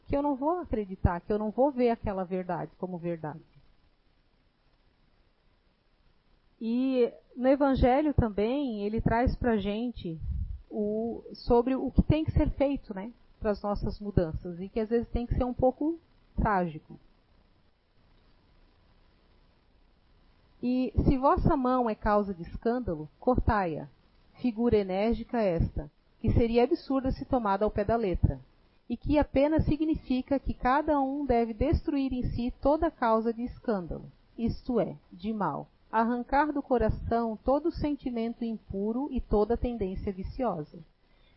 que 0.10 0.18
eu 0.18 0.24
não 0.24 0.36
vou 0.36 0.60
acreditar, 0.60 1.22
que 1.22 1.32
eu 1.32 1.38
não 1.38 1.52
vou 1.52 1.72
ver 1.72 1.92
aquela 1.92 2.24
verdade 2.26 2.72
como 2.80 2.98
verdade. 2.98 3.40
E 6.60 7.14
no 7.38 7.48
Evangelho 7.48 8.12
também 8.12 8.84
ele 8.84 9.00
traz 9.00 9.36
para 9.36 9.56
gente 9.58 10.20
o, 10.70 11.24
sobre 11.34 11.76
o 11.76 11.92
que 11.92 12.02
tem 12.02 12.26
que 12.26 12.32
ser 12.32 12.50
feito, 12.50 12.92
né, 12.92 13.14
para 13.40 13.52
as 13.52 13.62
nossas 13.62 14.00
mudanças 14.00 14.60
e 14.60 14.68
que 14.68 14.80
às 14.80 14.90
vezes 14.90 15.08
tem 15.10 15.28
que 15.28 15.36
ser 15.36 15.44
um 15.44 15.54
pouco 15.54 16.00
trágico. 16.36 17.00
E 20.62 20.92
se 21.06 21.18
vossa 21.20 21.56
mão 21.56 21.88
é 21.88 21.94
causa 21.94 22.34
de 22.34 22.42
escândalo, 22.42 23.08
cortai-a. 23.20 23.88
Figura 24.42 24.76
enérgica 24.76 25.40
esta, 25.40 25.90
que 26.20 26.32
seria 26.34 26.64
absurda 26.64 27.12
se 27.12 27.24
tomada 27.26 27.64
ao 27.64 27.72
pé 27.72 27.86
da 27.86 27.96
letra, 27.96 28.40
e 28.90 28.98
que 28.98 29.20
apenas 29.20 29.66
significa 29.66 30.40
que 30.40 30.54
cada 30.54 31.00
um 31.00 31.24
deve 31.24 31.54
destruir 31.54 32.12
em 32.12 32.24
si 32.32 32.52
toda 32.60 32.90
causa 32.90 33.32
de 33.32 33.44
escândalo, 33.44 34.12
isto 34.36 34.80
é, 34.80 34.96
de 35.14 35.32
mal, 35.32 35.68
arrancar 35.92 36.52
do 36.52 36.62
coração 36.62 37.38
todo 37.46 37.72
sentimento 37.72 38.44
impuro 38.44 39.08
e 39.12 39.22
toda 39.22 39.56
tendência 39.56 40.12
viciosa. 40.12 40.80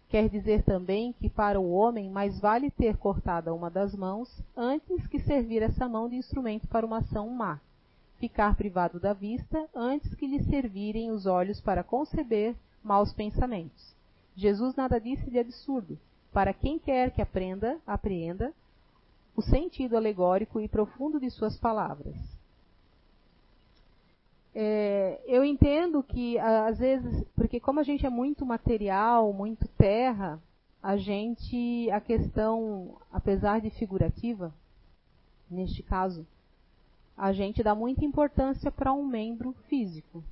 Quer 0.09 0.29
dizer 0.29 0.63
também 0.63 1.13
que 1.13 1.29
para 1.29 1.61
o 1.61 1.71
homem 1.71 2.11
mais 2.11 2.39
vale 2.41 2.71
ter 2.71 2.97
cortada 2.97 3.55
uma 3.55 3.71
das 3.71 3.95
mãos 3.95 4.43
antes 4.57 5.07
que 5.07 5.19
servir 5.21 5.63
essa 5.63 5.89
mão 5.89 6.09
de 6.09 6.17
instrumento 6.17 6.67
para 6.69 6.87
uma 6.87 6.99
ação 6.99 7.29
má, 7.29 7.61
ficar 8.19 8.55
privado 8.55 9.01
da 9.01 9.13
vista 9.13 9.69
antes 9.75 10.15
que 10.15 10.27
lhe 10.27 10.43
servirem 10.45 11.11
os 11.11 11.27
olhos 11.27 11.61
para 11.61 11.83
conceber 11.83 12.55
maus 12.83 13.13
pensamentos. 13.13 13.95
Jesus 14.37 14.75
nada 14.75 15.01
disse 15.01 15.31
de 15.31 15.39
absurdo. 15.39 15.99
Para 16.33 16.55
quem 16.55 16.79
quer 16.79 17.11
que 17.11 17.21
aprenda, 17.21 17.79
apreenda 17.87 18.53
o 19.37 19.43
sentido 19.43 19.97
alegórico 19.97 20.61
e 20.61 20.69
profundo 20.69 21.21
de 21.21 21.31
suas 21.31 21.57
palavras. 21.59 22.17
É, 24.55 25.21
eu 25.27 25.45
entendo 25.45 26.03
que, 26.03 26.39
às 26.39 26.79
vezes, 26.79 27.25
porque 27.35 27.59
como 27.59 27.81
a 27.81 27.83
gente 27.83 28.05
é 28.05 28.11
muito 28.11 28.45
material, 28.45 29.33
muito 29.33 29.67
terra, 29.79 30.39
a 30.83 30.97
gente, 30.97 31.91
a 31.91 32.01
questão, 32.01 32.97
apesar 33.11 33.61
de 33.61 33.71
figurativa, 33.71 34.53
neste 35.51 35.83
caso, 35.83 36.27
a 37.17 37.33
gente 37.33 37.63
dá 37.63 37.75
muita 37.75 38.05
importância 38.05 38.71
para 38.71 38.93
um 38.93 39.07
membro 39.07 39.53
físico. 39.69 40.23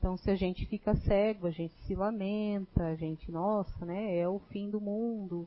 Então, 0.00 0.16
se 0.16 0.28
a 0.30 0.34
gente 0.34 0.66
fica 0.66 0.96
cego, 0.96 1.46
a 1.46 1.50
gente 1.52 1.74
se 1.86 1.94
lamenta, 1.94 2.86
a 2.86 2.94
gente, 2.96 3.30
nossa, 3.30 3.86
né, 3.86 4.16
é 4.16 4.28
o 4.28 4.40
fim 4.50 4.68
do 4.68 4.80
mundo 4.80 5.46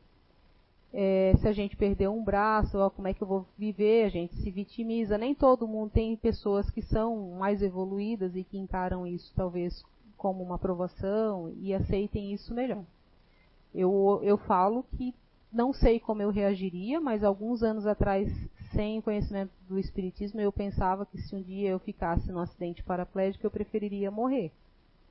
é, 0.93 1.33
se 1.39 1.47
a 1.47 1.51
gente 1.51 1.75
perder 1.75 2.07
um 2.07 2.23
braço, 2.23 2.77
ó, 2.77 2.87
como 2.87 3.07
é 3.07 3.13
que 3.15 3.23
eu 3.23 3.27
vou 3.27 3.47
viver, 3.57 4.05
a 4.05 4.09
gente 4.09 4.35
se 4.35 4.51
vitimiza. 4.51 5.17
Nem 5.17 5.33
todo 5.33 5.67
mundo 5.67 5.89
tem 5.89 6.15
pessoas 6.15 6.69
que 6.69 6.83
são 6.83 7.31
mais 7.31 7.63
evoluídas 7.63 8.35
e 8.35 8.43
que 8.43 8.59
encaram 8.59 9.07
isso 9.07 9.33
talvez 9.35 9.83
como 10.15 10.43
uma 10.43 10.55
aprovação 10.55 11.51
e 11.59 11.73
aceitem 11.73 12.31
isso 12.31 12.53
melhor. 12.53 12.83
Eu, 13.73 14.19
eu 14.21 14.37
falo 14.37 14.85
que 14.95 15.15
não 15.51 15.73
sei 15.73 15.99
como 15.99 16.21
eu 16.21 16.29
reagiria, 16.29 17.01
mas 17.01 17.23
alguns 17.23 17.63
anos 17.63 17.87
atrás 17.87 18.31
sem 18.73 19.01
conhecimento 19.01 19.51
do 19.67 19.79
espiritismo, 19.79 20.41
eu 20.41 20.51
pensava 20.51 21.05
que 21.05 21.17
se 21.21 21.35
um 21.35 21.41
dia 21.41 21.69
eu 21.69 21.79
ficasse 21.79 22.31
num 22.31 22.39
acidente 22.39 22.83
paraplégico, 22.83 23.45
eu 23.45 23.51
preferiria 23.51 24.11
morrer. 24.11 24.51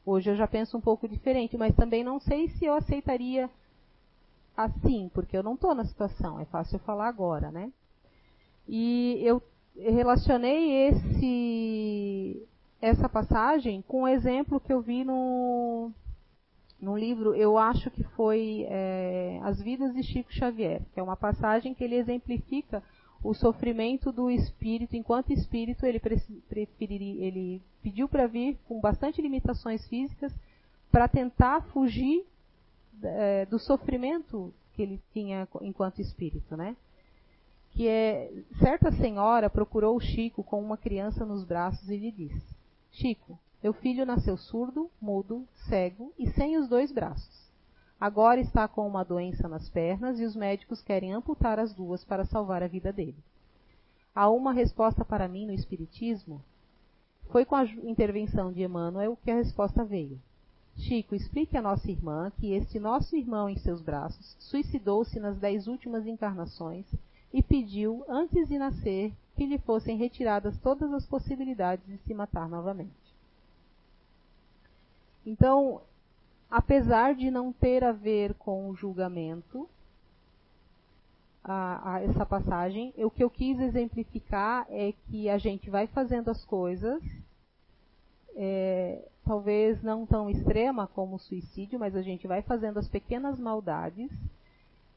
Hoje 0.04 0.30
eu 0.30 0.36
já 0.36 0.46
penso 0.46 0.76
um 0.76 0.80
pouco 0.80 1.08
diferente, 1.08 1.56
mas 1.56 1.74
também 1.74 2.02
não 2.02 2.18
sei 2.20 2.48
se 2.48 2.64
eu 2.64 2.74
aceitaria 2.74 3.48
assim, 4.56 5.10
porque 5.14 5.36
eu 5.36 5.42
não 5.42 5.54
estou 5.54 5.74
na 5.74 5.84
situação, 5.84 6.40
é 6.40 6.44
fácil 6.44 6.78
falar 6.80 7.08
agora, 7.08 7.50
né? 7.50 7.72
E 8.68 9.20
eu 9.22 9.42
relacionei 9.76 10.88
esse 10.88 12.48
essa 12.80 13.08
passagem 13.08 13.80
com 13.82 14.02
um 14.02 14.08
exemplo 14.08 14.58
que 14.58 14.72
eu 14.72 14.80
vi 14.80 15.04
no, 15.04 15.92
no 16.80 16.96
livro, 16.98 17.32
eu 17.32 17.56
acho 17.56 17.88
que 17.92 18.02
foi 18.02 18.66
é, 18.68 19.38
As 19.44 19.62
Vidas 19.62 19.94
de 19.94 20.02
Chico 20.02 20.32
Xavier, 20.32 20.82
que 20.92 20.98
é 20.98 21.02
uma 21.02 21.16
passagem 21.16 21.74
que 21.74 21.84
ele 21.84 21.94
exemplifica 21.94 22.82
o 23.22 23.34
sofrimento 23.34 24.10
do 24.10 24.30
espírito, 24.30 24.96
enquanto 24.96 25.32
espírito 25.32 25.86
ele, 25.86 26.00
preferiria, 26.48 27.24
ele 27.24 27.62
pediu 27.80 28.08
para 28.08 28.26
vir 28.26 28.58
com 28.66 28.80
bastante 28.80 29.22
limitações 29.22 29.86
físicas 29.86 30.32
para 30.90 31.06
tentar 31.06 31.62
fugir 31.68 32.24
é, 33.02 33.46
do 33.46 33.58
sofrimento 33.58 34.52
que 34.74 34.82
ele 34.82 35.00
tinha 35.12 35.46
enquanto 35.60 36.00
espírito, 36.00 36.56
né? 36.56 36.76
Que 37.70 37.88
é 37.88 38.30
certa 38.58 38.90
senhora 38.92 39.48
procurou 39.48 39.96
o 39.96 40.00
Chico 40.00 40.42
com 40.42 40.60
uma 40.60 40.76
criança 40.76 41.24
nos 41.24 41.44
braços 41.44 41.88
e 41.88 41.96
lhe 41.96 42.10
disse: 42.10 42.54
Chico, 42.90 43.38
meu 43.62 43.72
filho 43.72 44.04
nasceu 44.04 44.36
surdo, 44.36 44.90
mudo, 45.00 45.46
cego 45.68 46.12
e 46.18 46.28
sem 46.30 46.58
os 46.58 46.68
dois 46.68 46.92
braços. 46.92 47.41
Agora 48.02 48.40
está 48.40 48.66
com 48.66 48.84
uma 48.84 49.04
doença 49.04 49.46
nas 49.46 49.68
pernas 49.68 50.18
e 50.18 50.24
os 50.24 50.34
médicos 50.34 50.82
querem 50.82 51.12
amputar 51.12 51.60
as 51.60 51.72
duas 51.72 52.04
para 52.04 52.24
salvar 52.24 52.60
a 52.60 52.66
vida 52.66 52.92
dele. 52.92 53.14
Há 54.12 54.28
uma 54.28 54.52
resposta 54.52 55.04
para 55.04 55.28
mim 55.28 55.46
no 55.46 55.52
Espiritismo? 55.52 56.42
Foi 57.30 57.44
com 57.44 57.54
a 57.54 57.64
intervenção 57.64 58.52
de 58.52 58.60
Emmanuel 58.60 59.16
que 59.22 59.30
a 59.30 59.36
resposta 59.36 59.84
veio. 59.84 60.20
Chico, 60.74 61.14
explique 61.14 61.56
à 61.56 61.62
nossa 61.62 61.92
irmã 61.92 62.32
que 62.40 62.52
este 62.52 62.80
nosso 62.80 63.14
irmão 63.14 63.48
em 63.48 63.56
seus 63.58 63.80
braços 63.80 64.34
suicidou-se 64.40 65.20
nas 65.20 65.38
dez 65.38 65.68
últimas 65.68 66.04
encarnações 66.04 66.86
e 67.32 67.40
pediu, 67.40 68.04
antes 68.08 68.48
de 68.48 68.58
nascer, 68.58 69.12
que 69.36 69.46
lhe 69.46 69.58
fossem 69.58 69.96
retiradas 69.96 70.58
todas 70.58 70.92
as 70.92 71.06
possibilidades 71.06 71.86
de 71.86 71.98
se 71.98 72.12
matar 72.12 72.48
novamente. 72.48 73.14
Então, 75.24 75.80
apesar 76.52 77.14
de 77.14 77.30
não 77.30 77.50
ter 77.50 77.82
a 77.82 77.92
ver 77.92 78.34
com 78.34 78.68
o 78.68 78.74
julgamento, 78.74 79.66
a, 81.42 81.94
a 81.94 82.02
essa 82.02 82.26
passagem, 82.26 82.92
o 82.98 83.10
que 83.10 83.24
eu 83.24 83.30
quis 83.30 83.58
exemplificar 83.58 84.66
é 84.68 84.92
que 85.08 85.30
a 85.30 85.38
gente 85.38 85.70
vai 85.70 85.86
fazendo 85.86 86.30
as 86.30 86.44
coisas, 86.44 87.02
é, 88.36 89.02
talvez 89.24 89.82
não 89.82 90.04
tão 90.04 90.28
extrema 90.28 90.86
como 90.86 91.16
o 91.16 91.18
suicídio, 91.18 91.80
mas 91.80 91.96
a 91.96 92.02
gente 92.02 92.26
vai 92.26 92.42
fazendo 92.42 92.78
as 92.78 92.86
pequenas 92.86 93.40
maldades, 93.40 94.10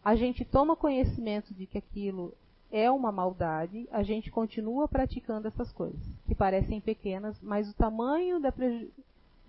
a 0.03 0.13
gente 0.13 0.43
toma 0.43 0.75
conhecimento 0.75 1.53
de 1.53 1.65
que 1.65 1.77
aquilo 1.77 2.33
é 2.69 2.91
uma 2.91 3.13
maldade, 3.13 3.87
a 3.93 4.03
gente 4.03 4.29
continua 4.29 4.89
praticando 4.89 5.47
essas 5.47 5.71
coisas, 5.71 6.01
que 6.27 6.35
parecem 6.35 6.81
pequenas, 6.81 7.41
mas 7.41 7.69
o 7.69 7.73
tamanho 7.73 8.41
preju 8.51 8.91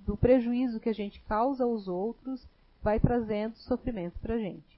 do 0.07 0.16
prejuízo 0.16 0.81
que 0.81 0.88
a 0.88 0.95
gente 0.95 1.21
causa 1.23 1.64
aos 1.64 1.88
outros 1.88 2.47
vai 2.83 3.01
trazendo 3.01 3.57
sofrimento 3.57 4.19
para 4.21 4.35
a 4.35 4.38
gente. 4.38 4.77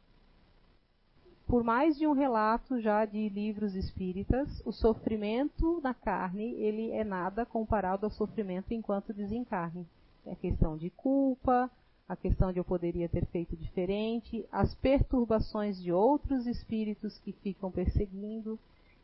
Por 1.46 1.62
mais 1.62 1.96
de 1.96 2.06
um 2.06 2.12
relato 2.12 2.80
já 2.80 3.04
de 3.04 3.28
livros 3.28 3.74
espíritas, 3.74 4.62
o 4.66 4.72
sofrimento 4.72 5.80
na 5.82 5.94
carne 5.94 6.52
ele 6.54 6.90
é 6.90 7.04
nada 7.04 7.46
comparado 7.46 8.04
ao 8.04 8.10
sofrimento 8.10 8.72
enquanto 8.72 9.14
desencarne. 9.14 9.86
É 10.26 10.34
questão 10.34 10.76
de 10.76 10.90
culpa, 10.90 11.70
a 12.08 12.16
questão 12.16 12.52
de 12.52 12.58
eu 12.58 12.64
poderia 12.64 13.08
ter 13.08 13.26
feito 13.26 13.54
diferente, 13.54 14.46
as 14.50 14.74
perturbações 14.74 15.80
de 15.80 15.92
outros 15.92 16.46
espíritos 16.46 17.18
que 17.18 17.32
ficam 17.32 17.70
perseguindo. 17.70 18.58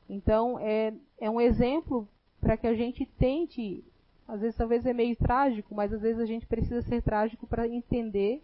Então, 0.08 0.58
é, 0.58 0.92
é 1.20 1.28
um 1.28 1.40
exemplo 1.40 2.08
para 2.40 2.56
que 2.56 2.66
a 2.66 2.74
gente 2.74 3.06
tente, 3.18 3.84
às 4.26 4.40
vezes 4.40 4.56
talvez 4.56 4.87
é 4.87 4.92
meio 4.92 5.16
trágico, 5.16 5.74
mas 5.74 5.92
às 5.92 6.00
vezes 6.00 6.20
a 6.20 6.26
gente 6.26 6.46
precisa 6.46 6.82
ser 6.82 7.02
trágico 7.02 7.46
para 7.46 7.68
entender 7.68 8.42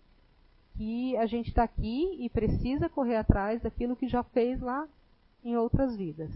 que 0.76 1.16
a 1.16 1.26
gente 1.26 1.48
está 1.48 1.64
aqui 1.64 2.16
e 2.18 2.28
precisa 2.28 2.88
correr 2.88 3.16
atrás 3.16 3.62
daquilo 3.62 3.96
que 3.96 4.08
já 4.08 4.22
fez 4.22 4.60
lá 4.60 4.86
em 5.44 5.56
outras 5.56 5.96
vidas. 5.96 6.30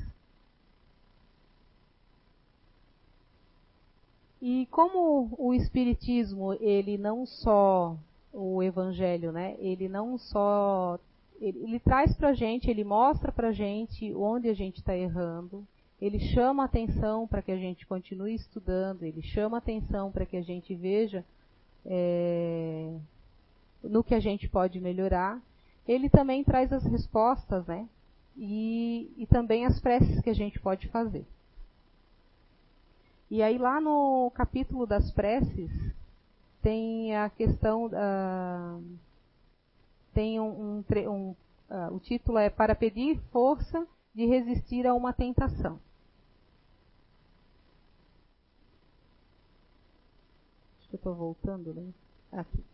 E 4.40 4.66
como 4.70 5.34
o 5.38 5.54
espiritismo 5.54 6.52
ele 6.60 6.98
não 6.98 7.24
só 7.24 7.96
o 8.32 8.62
evangelho, 8.62 9.32
né? 9.32 9.56
Ele 9.58 9.88
não 9.88 10.18
só 10.18 10.98
ele, 11.40 11.60
ele 11.60 11.80
traz 11.80 12.14
para 12.14 12.30
a 12.30 12.34
gente, 12.34 12.70
ele 12.70 12.84
mostra 12.84 13.32
para 13.32 13.48
a 13.48 13.52
gente 13.52 14.12
onde 14.14 14.48
a 14.48 14.54
gente 14.54 14.78
está 14.78 14.96
errando, 14.96 15.66
ele 16.00 16.18
chama 16.18 16.64
atenção 16.64 17.26
para 17.26 17.42
que 17.42 17.52
a 17.52 17.56
gente 17.56 17.86
continue 17.86 18.34
estudando, 18.34 19.04
ele 19.04 19.22
chama 19.22 19.58
atenção 19.58 20.10
para 20.10 20.26
que 20.26 20.36
a 20.36 20.42
gente 20.42 20.74
veja 20.74 21.24
é, 21.84 22.96
no 23.82 24.02
que 24.02 24.14
a 24.14 24.20
gente 24.20 24.48
pode 24.48 24.80
melhorar. 24.80 25.40
Ele 25.86 26.08
também 26.08 26.42
traz 26.42 26.72
as 26.72 26.84
respostas, 26.84 27.66
né? 27.66 27.88
E, 28.36 29.12
e 29.16 29.26
também 29.26 29.64
as 29.64 29.78
preces 29.80 30.20
que 30.20 30.30
a 30.30 30.34
gente 30.34 30.58
pode 30.58 30.88
fazer. 30.88 31.24
E 33.30 33.42
aí 33.42 33.58
lá 33.58 33.80
no 33.80 34.30
capítulo 34.34 34.86
das 34.86 35.10
preces, 35.12 35.70
tem 36.62 37.14
a 37.14 37.28
questão 37.28 37.86
uh, 37.86 38.82
tem 40.14 40.40
um, 40.40 40.82
um, 40.88 41.10
um 41.10 41.36
uh, 41.70 41.94
o 41.94 42.00
título 42.00 42.38
é 42.38 42.48
para 42.48 42.74
pedir 42.74 43.20
força 43.30 43.86
de 44.14 44.26
resistir 44.26 44.86
a 44.86 44.94
uma 44.94 45.12
tentação. 45.12 45.80
Acho 50.78 50.88
que 50.88 50.94
eu 50.94 50.98
estou 50.98 51.14
voltando, 51.14 51.74
né? 51.74 51.92
Aqui. 52.30 52.64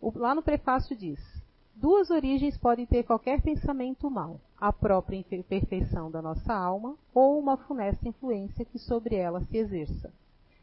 O, 0.00 0.10
lá 0.18 0.34
no 0.34 0.42
prefácio 0.42 0.96
diz: 0.96 1.20
duas 1.74 2.10
origens 2.10 2.56
podem 2.56 2.86
ter 2.86 3.04
qualquer 3.04 3.42
pensamento 3.42 4.10
mau: 4.10 4.40
a 4.58 4.72
própria 4.72 5.16
imperfeição 5.16 6.10
da 6.10 6.22
nossa 6.22 6.54
alma 6.54 6.96
ou 7.14 7.38
uma 7.38 7.56
funesta 7.56 8.08
influência 8.08 8.64
que 8.64 8.78
sobre 8.78 9.16
ela 9.16 9.44
se 9.44 9.58
exerça. 9.58 10.12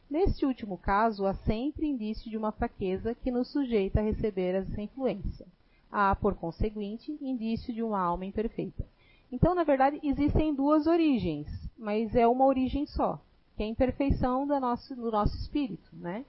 Neste 0.09 0.45
último 0.45 0.77
caso, 0.77 1.25
há 1.25 1.33
sempre 1.33 1.85
indício 1.85 2.31
de 2.31 2.37
uma 2.37 2.51
fraqueza 2.51 3.13
que 3.13 3.29
nos 3.29 3.49
sujeita 3.49 3.99
a 3.99 4.03
receber 4.03 4.55
essa 4.55 4.81
influência. 4.81 5.45
Há, 5.91 6.15
por 6.15 6.33
conseguinte, 6.35 7.17
indício 7.21 7.73
de 7.73 7.83
uma 7.83 7.99
alma 7.99 8.25
imperfeita. 8.25 8.85
Então, 9.31 9.53
na 9.53 9.63
verdade, 9.63 9.99
existem 10.03 10.53
duas 10.53 10.87
origens, 10.87 11.47
mas 11.77 12.15
é 12.15 12.27
uma 12.27 12.45
origem 12.45 12.85
só, 12.85 13.19
que 13.55 13.63
é 13.63 13.65
a 13.65 13.69
imperfeição 13.69 14.47
do 14.47 14.59
nosso, 14.59 14.95
do 14.95 15.11
nosso 15.11 15.35
espírito, 15.37 15.89
né? 15.93 16.25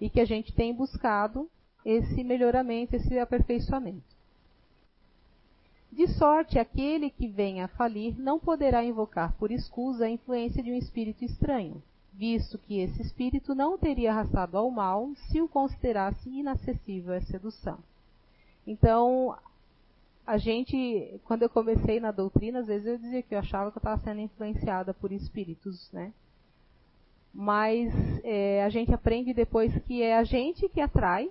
E 0.00 0.08
que 0.08 0.20
a 0.20 0.24
gente 0.24 0.52
tem 0.54 0.74
buscado 0.74 1.48
esse 1.84 2.24
melhoramento, 2.24 2.96
esse 2.96 3.18
aperfeiçoamento. 3.18 4.10
De 5.92 6.06
sorte, 6.06 6.58
aquele 6.58 7.10
que 7.10 7.26
venha 7.26 7.64
a 7.64 7.68
falir 7.68 8.18
não 8.18 8.38
poderá 8.38 8.84
invocar 8.84 9.34
por 9.34 9.50
escusa 9.50 10.06
a 10.06 10.10
influência 10.10 10.62
de 10.62 10.70
um 10.70 10.76
espírito 10.76 11.24
estranho, 11.24 11.82
visto 12.12 12.56
que 12.58 12.78
esse 12.78 13.02
espírito 13.02 13.54
não 13.54 13.76
teria 13.76 14.12
arrastado 14.12 14.56
ao 14.56 14.70
mal 14.70 15.10
se 15.16 15.42
o 15.42 15.48
considerasse 15.48 16.28
inacessível 16.28 17.14
à 17.14 17.20
sedução. 17.20 17.78
Então, 18.66 19.36
a 20.26 20.36
gente, 20.36 21.20
quando 21.24 21.42
eu 21.42 21.50
comecei 21.50 21.98
na 21.98 22.10
doutrina, 22.10 22.60
às 22.60 22.66
vezes 22.66 22.86
eu 22.86 22.98
dizia 22.98 23.22
que 23.22 23.34
eu 23.34 23.38
achava 23.38 23.70
que 23.70 23.78
eu 23.78 23.80
estava 23.80 24.00
sendo 24.02 24.20
influenciada 24.20 24.94
por 24.94 25.12
espíritos, 25.12 25.90
né? 25.92 26.12
Mas 27.32 27.92
é, 28.24 28.62
a 28.64 28.68
gente 28.68 28.92
aprende 28.92 29.32
depois 29.32 29.72
que 29.84 30.02
é 30.02 30.16
a 30.16 30.24
gente 30.24 30.68
que 30.68 30.80
atrai 30.80 31.30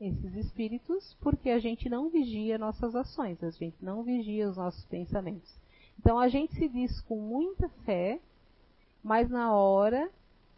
esses 0.00 0.34
espíritos 0.34 1.16
porque 1.20 1.50
a 1.50 1.58
gente 1.58 1.88
não 1.88 2.08
vigia 2.08 2.58
nossas 2.58 2.94
ações, 2.94 3.42
a 3.42 3.50
gente 3.50 3.76
não 3.80 4.02
vigia 4.02 4.48
os 4.48 4.56
nossos 4.56 4.84
pensamentos. 4.86 5.52
Então 5.98 6.18
a 6.18 6.28
gente 6.28 6.54
se 6.54 6.68
diz 6.68 7.00
com 7.02 7.20
muita 7.20 7.68
fé, 7.84 8.20
mas 9.02 9.28
na 9.28 9.52
hora 9.52 10.10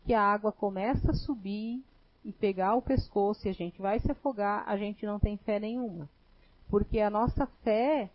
que 0.05 0.13
a 0.13 0.23
água 0.23 0.53
começa 0.53 1.11
a 1.11 1.15
subir 1.15 1.83
e 2.25 2.33
pegar 2.33 2.75
o 2.75 2.83
pescoço 2.83 3.47
e 3.47 3.51
a 3.51 3.55
gente 3.55 3.81
vai 3.81 3.99
se 3.99 4.11
afogar, 4.11 4.65
a 4.67 4.77
gente 4.77 5.07
não 5.07 5.19
tem 5.19 5.37
fé 5.39 5.59
nenhuma. 5.59 6.09
Porque 6.71 7.01
a 7.01 7.11
nossa 7.11 7.47
fé 7.65 8.09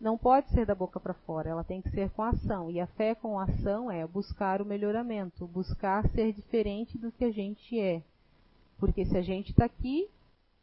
não 0.00 0.16
pode 0.16 0.48
ser 0.50 0.64
da 0.66 0.74
boca 0.74 0.98
para 0.98 1.14
fora, 1.14 1.50
ela 1.50 1.64
tem 1.64 1.80
que 1.82 1.90
ser 1.90 2.10
com 2.10 2.22
ação. 2.22 2.70
E 2.70 2.80
a 2.80 2.86
fé 2.86 3.14
com 3.14 3.38
ação 3.38 3.90
é 3.90 4.06
buscar 4.06 4.62
o 4.62 4.64
melhoramento, 4.64 5.46
buscar 5.46 6.08
ser 6.10 6.32
diferente 6.32 6.96
do 6.96 7.12
que 7.12 7.24
a 7.24 7.30
gente 7.30 7.78
é. 7.78 8.02
Porque 8.78 9.04
se 9.04 9.16
a 9.16 9.22
gente 9.22 9.50
está 9.50 9.64
aqui, 9.64 10.08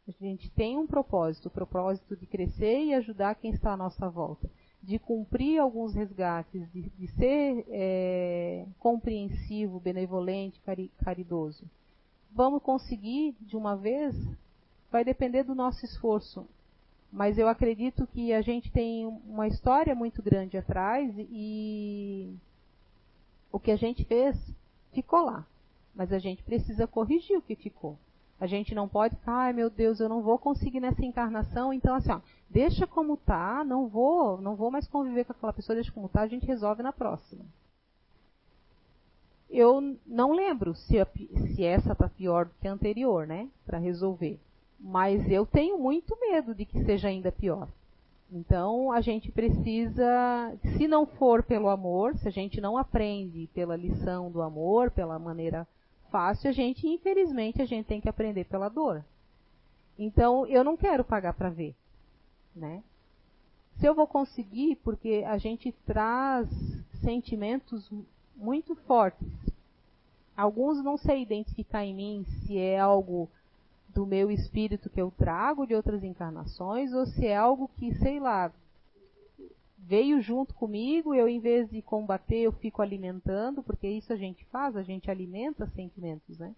a 0.08 0.12
gente 0.24 0.50
tem 0.50 0.76
um 0.76 0.86
propósito, 0.86 1.46
o 1.46 1.50
propósito 1.50 2.16
de 2.16 2.26
crescer 2.26 2.84
e 2.84 2.94
ajudar 2.94 3.34
quem 3.36 3.52
está 3.52 3.72
à 3.72 3.76
nossa 3.76 4.08
volta. 4.08 4.48
de 4.82 4.98
cumprir 4.98 5.58
alguns 5.58 5.94
resgates, 5.94 6.70
de, 6.72 6.82
de 6.82 7.06
ser 7.08 7.66
é, 7.68 8.66
compreensivo, 8.78 9.78
benevolente, 9.78 10.60
cari, 10.60 10.90
caridoso, 11.04 11.64
vamos 12.32 12.62
conseguir 12.62 13.36
de 13.40 13.56
uma 13.56 13.76
vez? 13.76 14.14
Vai 14.90 15.04
depender 15.04 15.44
do 15.44 15.54
nosso 15.54 15.84
esforço. 15.84 16.46
Mas 17.12 17.38
eu 17.38 17.48
acredito 17.48 18.06
que 18.06 18.32
a 18.32 18.40
gente 18.40 18.70
tem 18.70 19.06
uma 19.06 19.48
história 19.48 19.94
muito 19.94 20.22
grande 20.22 20.56
atrás 20.56 21.12
e 21.18 22.36
o 23.50 23.58
que 23.58 23.70
a 23.72 23.76
gente 23.76 24.04
fez 24.04 24.36
ficou 24.92 25.24
lá. 25.24 25.44
Mas 25.94 26.12
a 26.12 26.18
gente 26.18 26.42
precisa 26.42 26.86
corrigir 26.86 27.36
o 27.36 27.42
que 27.42 27.56
ficou. 27.56 27.98
A 28.40 28.46
gente 28.46 28.74
não 28.74 28.88
pode 28.88 29.16
ficar, 29.16 29.34
ai 29.34 29.52
meu 29.52 29.68
Deus, 29.68 30.00
eu 30.00 30.08
não 30.08 30.22
vou 30.22 30.38
conseguir 30.38 30.80
nessa 30.80 31.04
encarnação, 31.04 31.74
então 31.74 31.94
assim, 31.94 32.10
ó, 32.10 32.20
deixa 32.48 32.86
como 32.86 33.16
tá, 33.16 33.62
não 33.64 33.86
vou, 33.86 34.40
não 34.40 34.56
vou 34.56 34.70
mais 34.70 34.88
conviver 34.88 35.24
com 35.24 35.32
aquela 35.32 35.52
pessoa, 35.52 35.74
deixa 35.74 35.92
como 35.92 36.08
tá, 36.08 36.22
a 36.22 36.26
gente 36.26 36.46
resolve 36.46 36.82
na 36.82 36.92
próxima. 36.92 37.44
Eu 39.50 39.98
não 40.06 40.32
lembro 40.32 40.74
se, 40.74 40.98
a, 40.98 41.06
se 41.54 41.64
essa 41.64 41.94
tá 41.94 42.08
pior 42.08 42.46
do 42.46 42.54
que 42.54 42.68
a 42.68 42.72
anterior, 42.72 43.26
né, 43.26 43.48
para 43.66 43.78
resolver. 43.78 44.40
Mas 44.80 45.30
eu 45.30 45.44
tenho 45.44 45.78
muito 45.78 46.18
medo 46.18 46.54
de 46.54 46.64
que 46.64 46.82
seja 46.84 47.08
ainda 47.08 47.30
pior. 47.30 47.68
Então 48.32 48.90
a 48.92 49.00
gente 49.00 49.30
precisa, 49.30 50.56
se 50.76 50.88
não 50.88 51.04
for 51.04 51.42
pelo 51.42 51.68
amor, 51.68 52.16
se 52.16 52.28
a 52.28 52.30
gente 52.30 52.60
não 52.60 52.78
aprende 52.78 53.48
pela 53.52 53.76
lição 53.76 54.30
do 54.30 54.40
amor, 54.40 54.90
pela 54.90 55.18
maneira 55.18 55.66
fácil, 56.10 56.48
a 56.48 56.52
gente, 56.52 56.86
infelizmente, 56.86 57.60
a 57.60 57.64
gente 57.64 57.86
tem 57.86 58.00
que 58.00 58.08
aprender 58.08 58.44
pela 58.44 58.68
dor. 58.68 59.04
Então, 59.98 60.46
eu 60.46 60.64
não 60.64 60.76
quero 60.76 61.04
pagar 61.04 61.34
para 61.34 61.50
ver, 61.50 61.74
né? 62.54 62.82
Se 63.78 63.86
eu 63.86 63.94
vou 63.94 64.06
conseguir, 64.06 64.76
porque 64.76 65.24
a 65.26 65.36
gente 65.38 65.72
traz 65.86 66.48
sentimentos 67.02 67.90
muito 68.36 68.74
fortes. 68.74 69.28
Alguns 70.36 70.82
não 70.82 70.96
sei 70.96 71.22
identificar 71.22 71.84
em 71.84 71.94
mim 71.94 72.24
se 72.24 72.58
é 72.58 72.78
algo 72.78 73.28
do 73.94 74.06
meu 74.06 74.30
espírito 74.30 74.90
que 74.90 75.00
eu 75.00 75.10
trago 75.10 75.66
de 75.66 75.74
outras 75.74 76.02
encarnações 76.04 76.92
ou 76.92 77.06
se 77.06 77.26
é 77.26 77.36
algo 77.36 77.68
que, 77.76 77.94
sei 77.96 78.20
lá, 78.20 78.52
veio 79.78 80.20
junto 80.20 80.54
comigo, 80.54 81.14
eu 81.14 81.28
em 81.28 81.40
vez 81.40 81.68
de 81.68 81.82
combater, 81.82 82.38
eu 82.38 82.52
fico 82.52 82.82
alimentando, 82.82 83.62
porque 83.62 83.88
isso 83.88 84.12
a 84.12 84.16
gente 84.16 84.44
faz, 84.46 84.76
a 84.76 84.82
gente 84.82 85.10
alimenta 85.10 85.66
sentimentos, 85.74 86.38
né? 86.38 86.54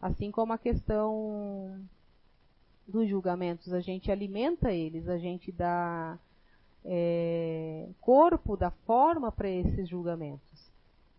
Assim 0.00 0.30
como 0.30 0.52
a 0.52 0.58
questão 0.58 1.78
dos 2.88 3.08
julgamentos, 3.08 3.72
a 3.72 3.80
gente 3.80 4.10
alimenta 4.10 4.72
eles, 4.72 5.08
a 5.08 5.18
gente 5.18 5.52
dá 5.52 6.18
é, 6.84 7.88
corpo, 8.00 8.56
dá 8.56 8.70
forma 8.70 9.30
para 9.30 9.48
esses 9.48 9.88
julgamentos. 9.88 10.69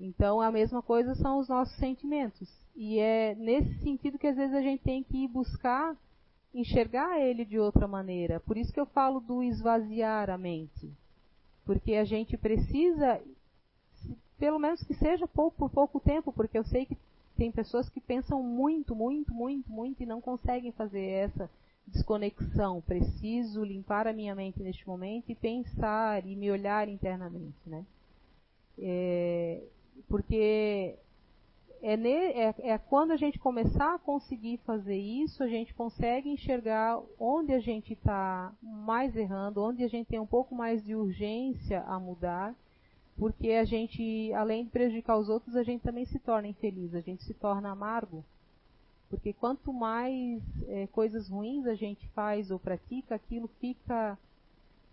Então 0.04 0.42
a 0.42 0.52
mesma 0.52 0.82
coisa 0.82 1.16
são 1.16 1.40
os 1.40 1.48
nossos 1.48 1.76
sentimentos. 1.78 2.50
E 2.76 3.00
é 3.00 3.36
nesse 3.36 3.74
sentido 3.82 4.18
que 4.18 4.28
às 4.28 4.36
vezes 4.36 4.56
a 4.56 4.62
gente 4.62 4.84
tem 4.84 5.04
que 5.04 5.26
ir 5.26 5.28
buscar 5.28 5.96
enxergar 6.54 7.20
ele 7.20 7.46
de 7.46 7.60
outra 7.60 7.88
maneira. 7.88 8.40
Por 8.40 8.58
isso 8.58 8.74
que 8.74 8.80
eu 8.80 8.86
falo 8.86 9.20
do 9.20 9.42
esvaziar 9.44 10.30
a 10.30 10.38
mente 10.38 10.92
porque 11.66 11.96
a 11.96 12.04
gente 12.04 12.38
precisa, 12.38 13.22
pelo 14.38 14.60
menos 14.60 14.84
que 14.84 14.94
seja 14.94 15.28
pouco, 15.28 15.58
por 15.58 15.70
pouco 15.70 16.00
tempo, 16.00 16.34
porque 16.34 16.58
eu 16.58 16.64
sei 16.64 16.86
que 16.86 16.98
tem 17.38 17.52
pessoas 17.52 17.90
que 17.90 18.02
pensam 18.02 18.44
muito, 18.44 18.96
muito, 18.96 19.34
muito, 19.34 19.72
muito 19.72 20.04
e 20.04 20.06
não 20.06 20.22
conseguem 20.22 20.72
fazer 20.72 21.02
essa 21.02 21.50
desconexão. 21.88 22.82
Preciso 22.82 23.64
limpar 23.64 24.08
a 24.08 24.14
minha 24.14 24.36
mente 24.36 24.62
neste 24.62 24.88
momento 24.88 25.30
e 25.30 25.36
pensar 25.36 26.26
e 26.26 26.36
me 26.36 26.52
olhar 26.52 26.88
internamente, 26.90 27.58
né? 27.66 27.86
É, 28.78 29.62
porque 30.08 30.98
é, 31.82 31.98
ne, 31.98 32.10
é, 32.10 32.54
é, 32.60 32.78
quando 32.78 33.12
a 33.12 33.18
gente 33.18 33.40
começar 33.40 33.96
a 33.96 34.00
conseguir 34.00 34.58
fazer 34.66 34.98
isso, 34.98 35.44
a 35.44 35.48
gente 35.48 35.74
consegue 35.74 36.30
enxergar 36.30 37.02
onde 37.20 37.54
a 37.54 37.60
gente 37.60 37.94
está 37.94 38.54
mais 38.62 39.16
errando, 39.16 39.64
onde 39.64 39.84
a 39.84 39.88
gente 39.88 40.08
tem 40.08 40.20
um 40.20 40.28
pouco 40.28 40.54
mais 40.54 40.84
de 40.84 40.96
urgência 40.96 41.82
a 41.82 42.00
mudar, 42.00 42.54
porque 43.18 43.52
a 43.52 43.66
gente, 43.66 44.32
além 44.34 44.64
de 44.64 44.70
prejudicar 44.70 45.18
os 45.18 45.28
outros, 45.28 45.56
a 45.56 45.64
gente 45.64 45.82
também 45.82 46.06
se 46.06 46.20
torna 46.20 46.48
infeliz, 46.48 46.94
a 46.94 47.02
gente 47.02 47.24
se 47.24 47.34
torna 47.34 47.72
amargo. 47.72 48.24
Porque 49.10 49.34
quanto 49.34 49.74
mais 49.74 50.42
é, 50.68 50.88
coisas 50.88 51.28
ruins 51.28 51.66
a 51.66 51.76
gente 51.76 52.08
faz 52.10 52.50
ou 52.50 52.60
pratica, 52.60 53.16
aquilo 53.16 53.50
fica. 53.60 54.18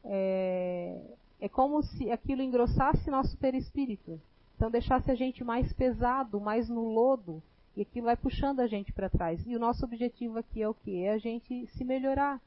É, 0.04 1.00
é 1.40 1.48
como 1.48 1.82
se 1.82 2.10
aquilo 2.10 2.42
engrossasse 2.42 3.10
nosso 3.10 3.36
perispírito. 3.36 4.20
Então 4.58 4.72
deixasse 4.72 5.08
a 5.08 5.14
gente 5.14 5.44
mais 5.44 5.72
pesado, 5.72 6.40
mais 6.40 6.68
no 6.68 6.82
lodo, 6.82 7.40
e 7.76 7.82
aquilo 7.82 8.06
vai 8.06 8.16
puxando 8.16 8.58
a 8.58 8.66
gente 8.66 8.92
para 8.92 9.08
trás. 9.08 9.46
E 9.46 9.54
o 9.54 9.58
nosso 9.58 9.84
objetivo 9.84 10.36
aqui 10.36 10.60
é 10.60 10.68
o 10.68 10.74
quê? 10.74 11.04
É 11.04 11.12
a 11.12 11.18
gente 11.18 11.68
se 11.68 11.84
melhorar, 11.84 12.40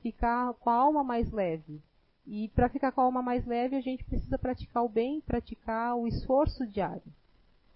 ficar 0.00 0.54
com 0.54 0.70
a 0.70 0.74
alma 0.74 1.04
mais 1.04 1.30
leve. 1.30 1.78
E 2.26 2.48
para 2.54 2.70
ficar 2.70 2.90
com 2.90 3.02
a 3.02 3.04
alma 3.04 3.20
mais 3.20 3.44
leve, 3.44 3.76
a 3.76 3.82
gente 3.82 4.02
precisa 4.02 4.38
praticar 4.38 4.82
o 4.82 4.88
bem, 4.88 5.20
praticar 5.20 5.94
o 5.94 6.08
esforço 6.08 6.66
diário. 6.66 7.12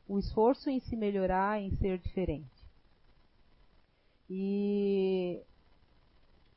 O 0.09 0.19
esforço 0.19 0.71
em 0.71 0.81
se 0.81 0.97
melhorar, 0.97 1.61
em 1.61 1.71
ser 1.77 1.99
diferente. 1.99 2.49
E 4.31 5.39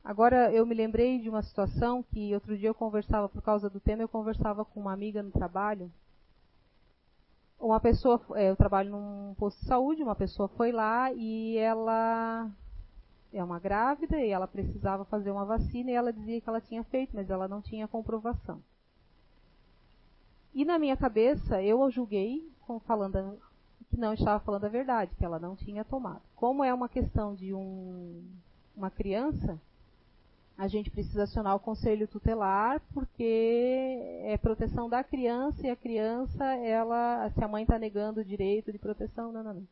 agora 0.02 0.50
eu 0.52 0.64
me 0.64 0.74
lembrei 0.74 1.18
de 1.18 1.28
uma 1.28 1.42
situação 1.42 2.02
que 2.02 2.32
outro 2.32 2.56
dia 2.56 2.70
eu 2.70 2.74
conversava, 2.74 3.28
por 3.28 3.42
causa 3.42 3.68
do 3.68 3.78
tema, 3.78 4.02
eu 4.02 4.08
conversava 4.08 4.64
com 4.64 4.80
uma 4.80 4.94
amiga 4.94 5.22
no 5.22 5.30
trabalho 5.30 5.92
uma 7.58 7.80
pessoa, 7.80 8.20
é, 8.34 8.50
eu 8.50 8.56
trabalho 8.56 8.90
num 8.90 9.34
posto 9.38 9.60
de 9.60 9.66
saúde, 9.66 10.02
uma 10.02 10.14
pessoa 10.14 10.48
foi 10.48 10.72
lá 10.72 11.12
e 11.12 11.56
ela 11.56 12.50
é 13.32 13.42
uma 13.42 13.58
grávida 13.58 14.18
e 14.20 14.30
ela 14.30 14.46
precisava 14.46 15.04
fazer 15.04 15.30
uma 15.30 15.44
vacina 15.44 15.90
e 15.90 15.94
ela 15.94 16.12
dizia 16.12 16.40
que 16.40 16.48
ela 16.48 16.60
tinha 16.60 16.84
feito, 16.84 17.14
mas 17.14 17.30
ela 17.30 17.48
não 17.48 17.60
tinha 17.60 17.88
comprovação. 17.88 18.62
E 20.54 20.64
na 20.64 20.78
minha 20.78 20.96
cabeça 20.96 21.62
eu 21.62 21.90
julguei 21.90 22.50
falando 22.86 23.38
que 23.90 23.98
não 23.98 24.14
estava 24.14 24.40
falando 24.40 24.64
a 24.64 24.68
verdade, 24.68 25.14
que 25.16 25.24
ela 25.24 25.38
não 25.38 25.54
tinha 25.54 25.84
tomado. 25.84 26.22
Como 26.34 26.64
é 26.64 26.72
uma 26.72 26.88
questão 26.88 27.34
de 27.34 27.54
um, 27.54 28.24
uma 28.76 28.90
criança, 28.90 29.60
a 30.58 30.66
gente 30.68 30.90
precisa 30.90 31.24
acionar 31.24 31.54
o 31.54 31.60
conselho 31.60 32.08
tutelar 32.08 32.80
porque 32.94 33.98
é 34.24 34.38
proteção 34.38 34.88
da 34.88 35.04
criança 35.04 35.66
e 35.66 35.70
a 35.70 35.76
criança, 35.76 36.44
ela, 36.44 37.28
se 37.30 37.44
a 37.44 37.48
mãe 37.48 37.62
está 37.62 37.78
negando 37.78 38.20
o 38.20 38.24
direito 38.24 38.72
de 38.72 38.78
proteção, 38.78 39.32
não, 39.32 39.42
não, 39.42 39.54
não. 39.54 39.68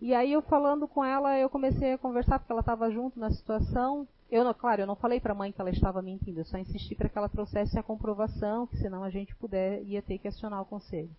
E 0.00 0.14
aí 0.14 0.32
eu 0.32 0.42
falando 0.42 0.88
com 0.88 1.04
ela, 1.04 1.38
eu 1.38 1.50
comecei 1.50 1.92
a 1.92 1.98
conversar 1.98 2.38
porque 2.38 2.52
ela 2.52 2.60
estava 2.60 2.90
junto 2.90 3.18
na 3.18 3.30
situação. 3.30 4.06
Eu, 4.30 4.44
não, 4.44 4.52
claro, 4.52 4.82
eu 4.82 4.86
não 4.86 4.96
falei 4.96 5.20
para 5.20 5.32
a 5.32 5.36
mãe 5.36 5.52
que 5.52 5.60
ela 5.60 5.70
estava 5.70 6.02
mentindo, 6.02 6.40
eu 6.40 6.44
só 6.44 6.58
insisti 6.58 6.94
para 6.94 7.08
que 7.08 7.16
ela 7.16 7.28
trouxesse 7.28 7.78
a 7.78 7.82
comprovação, 7.82 8.66
que 8.66 8.76
senão 8.76 9.04
a 9.04 9.10
gente 9.10 9.34
puder 9.36 9.82
ia 9.84 10.02
ter 10.02 10.18
que 10.18 10.28
acionar 10.28 10.60
o 10.62 10.66
conselho. 10.66 11.10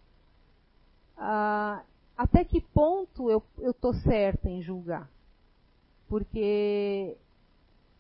Ah, 1.16 1.84
até 2.18 2.44
que 2.44 2.60
ponto 2.60 3.30
eu 3.30 3.44
estou 3.60 3.94
certa 3.94 4.50
em 4.50 4.62
julgar? 4.62 5.10
Porque 6.08 7.18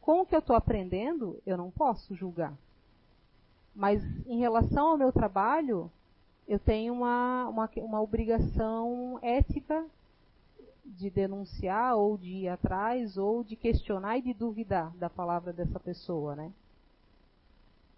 com 0.07 0.21
o 0.21 0.25
que 0.25 0.33
eu 0.33 0.39
estou 0.39 0.55
aprendendo, 0.55 1.37
eu 1.45 1.57
não 1.57 1.69
posso 1.69 2.15
julgar. 2.15 2.57
Mas 3.75 4.01
em 4.25 4.39
relação 4.39 4.91
ao 4.91 4.97
meu 4.97 5.11
trabalho, 5.11 5.91
eu 6.47 6.57
tenho 6.57 6.93
uma, 6.93 7.49
uma, 7.49 7.69
uma 7.75 8.01
obrigação 8.01 9.19
ética 9.21 9.85
de 10.85 11.09
denunciar 11.09 11.97
ou 11.97 12.17
de 12.17 12.29
ir 12.29 12.47
atrás 12.47 13.17
ou 13.17 13.43
de 13.43 13.57
questionar 13.57 14.17
e 14.17 14.21
de 14.21 14.33
duvidar 14.33 14.95
da 14.95 15.09
palavra 15.09 15.51
dessa 15.51 15.77
pessoa, 15.77 16.37
né? 16.37 16.53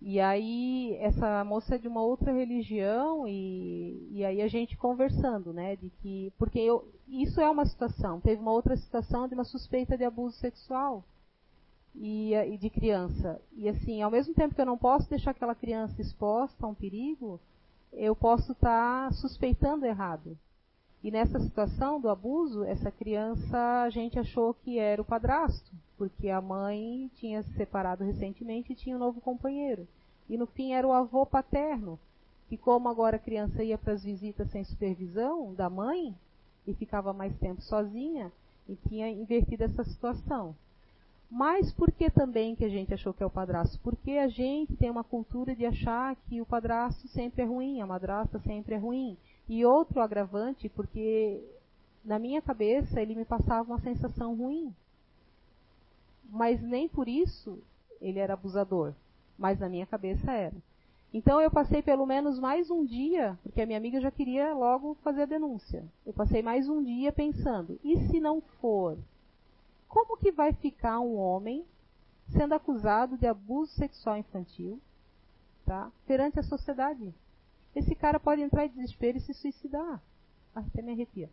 E 0.02 0.20
aí 0.20 0.98
essa 1.00 1.44
moça 1.44 1.76
é 1.76 1.78
de 1.78 1.88
uma 1.88 2.02
outra 2.02 2.34
religião 2.34 3.28
e, 3.28 4.10
e 4.14 4.26
aí 4.26 4.42
a 4.42 4.48
gente 4.48 4.76
conversando, 4.76 5.54
né, 5.54 5.76
de 5.76 5.92
que 6.02 6.34
porque 6.40 6.58
eu, 6.58 6.92
isso 7.08 7.40
é 7.40 7.48
uma 7.48 7.68
situação. 7.68 8.20
Teve 8.20 8.42
uma 8.42 8.52
outra 8.52 8.76
situação 8.76 9.28
de 9.28 9.36
uma 9.36 9.44
suspeita 9.44 9.96
de 9.96 10.04
abuso 10.04 10.36
sexual 10.38 11.04
e, 11.96 12.34
e 12.34 12.58
de 12.58 12.70
criança. 12.70 13.42
E 13.56 13.68
assim, 13.68 14.02
ao 14.02 14.12
mesmo 14.12 14.34
tempo 14.34 14.56
que 14.56 14.62
eu 14.62 14.66
não 14.66 14.78
posso 14.78 15.10
deixar 15.10 15.32
aquela 15.32 15.56
criança 15.56 16.02
exposta 16.02 16.66
a 16.66 16.70
um 16.70 16.74
perigo, 16.74 17.40
eu 17.94 18.16
posso 18.16 18.52
estar 18.52 19.10
tá 19.10 19.12
suspeitando 19.14 19.86
errado. 19.86 20.38
E 21.02 21.10
nessa 21.10 21.40
situação 21.40 22.00
do 22.00 22.10
abuso, 22.10 22.64
essa 22.64 22.92
criança 22.92 23.84
a 23.84 23.90
gente 23.90 24.20
achou 24.20 24.54
que 24.54 24.78
era 24.78 25.02
o 25.02 25.06
padrasto, 25.06 25.72
porque 25.98 26.30
a 26.30 26.42
mãe 26.42 27.10
tinha 27.16 27.42
se 27.42 27.54
separado 27.54 28.04
recentemente 28.04 28.74
e 28.74 28.76
tinha 28.76 28.96
um 28.96 29.00
novo 29.00 29.22
companheiro. 29.22 29.88
E 30.30 30.38
no 30.38 30.46
fim 30.46 30.74
era 30.74 30.86
o 30.86 30.92
avô 30.92 31.26
paterno, 31.26 31.98
que 32.50 32.58
como 32.58 32.90
agora 32.90 33.16
a 33.16 33.20
criança 33.20 33.64
ia 33.64 33.78
para 33.78 33.94
as 33.94 34.04
visitas 34.04 34.50
sem 34.52 34.64
supervisão 34.64 35.54
da 35.54 35.70
mãe 35.70 36.14
e 36.68 36.74
ficava 36.74 37.14
mais 37.14 37.36
tempo 37.38 37.62
sozinha, 37.62 38.32
e 38.68 38.76
tinha 38.88 39.10
invertido 39.10 39.64
essa 39.64 39.84
situação. 39.84 40.56
Mas 41.30 41.72
por 41.72 41.92
que 41.92 42.10
também 42.10 42.56
que 42.56 42.66
a 42.66 42.70
gente 42.70 42.94
achou 42.94 43.14
que 43.14 43.22
é 43.22 43.26
o 43.26 43.30
padrasto? 43.30 43.80
Porque 43.84 44.14
a 44.14 44.28
gente 44.28 44.76
tem 44.76 44.90
uma 44.90 45.04
cultura 45.04 45.56
de 45.56 45.64
achar 45.64 46.16
que 46.16 46.42
o 46.42 46.46
padrasto 46.46 47.08
sempre 47.08 47.44
é 47.44 47.46
ruim, 47.46 47.82
a 47.82 47.86
madrasta 47.86 48.40
sempre 48.40 48.74
é 48.74 48.78
ruim. 48.78 49.16
E 49.48 49.64
outro 49.64 50.02
agravante, 50.02 50.68
porque 50.70 51.44
na 52.04 52.18
minha 52.18 52.42
cabeça 52.42 53.00
ele 53.00 53.14
me 53.14 53.26
passava 53.26 53.72
uma 53.72 53.80
sensação 53.80 54.36
ruim. 54.36 54.74
Mas 56.28 56.62
nem 56.62 56.88
por 56.90 57.08
isso 57.08 57.60
ele 58.02 58.18
era 58.18 58.34
abusador. 58.34 58.94
Mas 59.38 59.60
na 59.60 59.70
minha 59.70 59.86
cabeça 59.86 60.32
era. 60.32 60.56
Então 61.14 61.40
eu 61.40 61.50
passei 61.50 61.82
pelo 61.82 62.06
menos 62.06 62.40
mais 62.40 62.70
um 62.70 62.84
dia, 62.86 63.38
porque 63.44 63.62
a 63.62 63.66
minha 63.66 63.78
amiga 63.78 64.02
já 64.02 64.12
queria 64.12 64.54
logo 64.54 64.96
fazer 65.04 65.24
a 65.24 65.28
denúncia. 65.28 65.84
Eu 66.06 66.14
passei 66.14 66.42
mais 66.42 66.68
um 66.68 66.84
dia 66.84 67.12
pensando: 67.12 67.80
e 67.84 67.98
se 68.08 68.20
não 68.20 68.42
for? 68.62 68.98
Como 69.90 70.18
que 70.18 70.32
vai 70.32 70.54
ficar 70.54 71.00
um 71.00 71.18
homem 71.18 71.66
sendo 72.30 72.54
acusado 72.54 73.18
de 73.18 73.26
abuso 73.26 73.74
sexual 73.74 74.18
infantil 74.18 74.80
tá, 75.66 75.92
perante 76.06 76.40
a 76.40 76.44
sociedade? 76.44 77.12
Esse 77.76 77.96
cara 77.96 78.20
pode 78.20 78.42
entrar 78.42 78.66
em 78.66 78.70
desespero 78.70 79.18
e 79.18 79.22
se 79.22 79.34
suicidar. 79.34 80.02
Até 80.54 80.84
me 80.84 80.92
arrepia. 80.92 81.30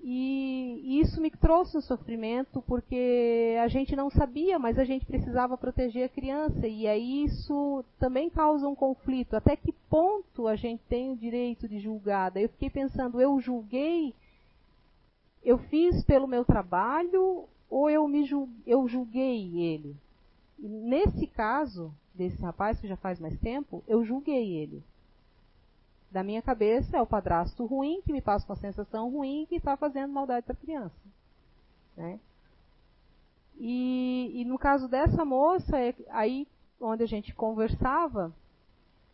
E 0.00 1.00
isso 1.00 1.20
me 1.20 1.30
trouxe 1.30 1.76
um 1.76 1.80
sofrimento 1.80 2.62
porque 2.62 3.56
a 3.60 3.66
gente 3.66 3.96
não 3.96 4.08
sabia, 4.08 4.58
mas 4.58 4.78
a 4.78 4.84
gente 4.84 5.04
precisava 5.04 5.58
proteger 5.58 6.06
a 6.06 6.08
criança. 6.08 6.66
E 6.66 6.86
aí 6.86 7.24
isso 7.24 7.84
também 7.98 8.30
causa 8.30 8.68
um 8.68 8.74
conflito. 8.74 9.34
Até 9.34 9.56
que 9.56 9.72
ponto 9.90 10.46
a 10.46 10.56
gente 10.56 10.82
tem 10.88 11.10
o 11.10 11.16
direito 11.16 11.68
de 11.68 11.80
julgar? 11.80 12.30
Daí 12.30 12.44
eu 12.44 12.48
fiquei 12.48 12.70
pensando, 12.70 13.20
eu 13.20 13.38
julguei 13.40 14.14
eu 15.48 15.56
fiz 15.56 16.04
pelo 16.04 16.28
meu 16.28 16.44
trabalho 16.44 17.48
ou 17.70 17.88
eu, 17.88 18.06
me 18.06 18.28
eu 18.66 18.86
julguei 18.86 19.58
ele? 19.58 19.96
Nesse 20.58 21.26
caso, 21.26 21.90
desse 22.14 22.38
rapaz 22.42 22.78
que 22.78 22.86
já 22.86 22.98
faz 22.98 23.18
mais 23.18 23.38
tempo, 23.40 23.82
eu 23.88 24.04
julguei 24.04 24.58
ele. 24.58 24.84
Da 26.10 26.22
minha 26.22 26.42
cabeça 26.42 26.98
é 26.98 27.00
o 27.00 27.06
padrasto 27.06 27.64
ruim 27.64 28.02
que 28.02 28.12
me 28.12 28.20
passa 28.20 28.44
uma 28.46 28.56
sensação 28.56 29.10
ruim 29.10 29.46
que 29.48 29.54
está 29.54 29.74
fazendo 29.74 30.12
maldade 30.12 30.44
para 30.44 30.52
a 30.52 30.58
criança. 30.58 31.00
Né? 31.96 32.20
E, 33.58 34.30
e, 34.34 34.44
no 34.44 34.58
caso 34.58 34.86
dessa 34.86 35.24
moça, 35.24 35.78
é 35.78 35.94
aí 36.10 36.46
onde 36.78 37.02
a 37.02 37.06
gente 37.06 37.34
conversava, 37.34 38.34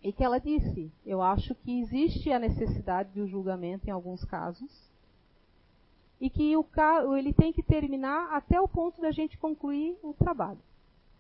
e 0.03 0.13
que 0.13 0.25
ela 0.25 0.41
disse, 0.41 0.91
eu 1.07 1.23
acho 1.23 1.55
que 1.55 1.79
existe 1.79 2.33
a 2.33 2.41
necessidade 2.41 3.13
de 3.13 3.23
um 3.23 3.29
julgamento 3.29 3.87
em 3.87 3.93
alguns 3.93 4.25
casos, 4.25 4.93
e 6.21 6.31
que 6.31 6.57
o 6.57 6.67
ele 7.17 7.33
tem 7.33 7.53
que 7.53 7.63
terminar 7.63 8.33
até 8.33 8.61
o 8.61 8.69
ponto 8.69 9.01
da 9.01 9.11
gente 9.11 9.37
concluir 9.39 9.99
o 10.03 10.15
trabalho. 10.15 10.61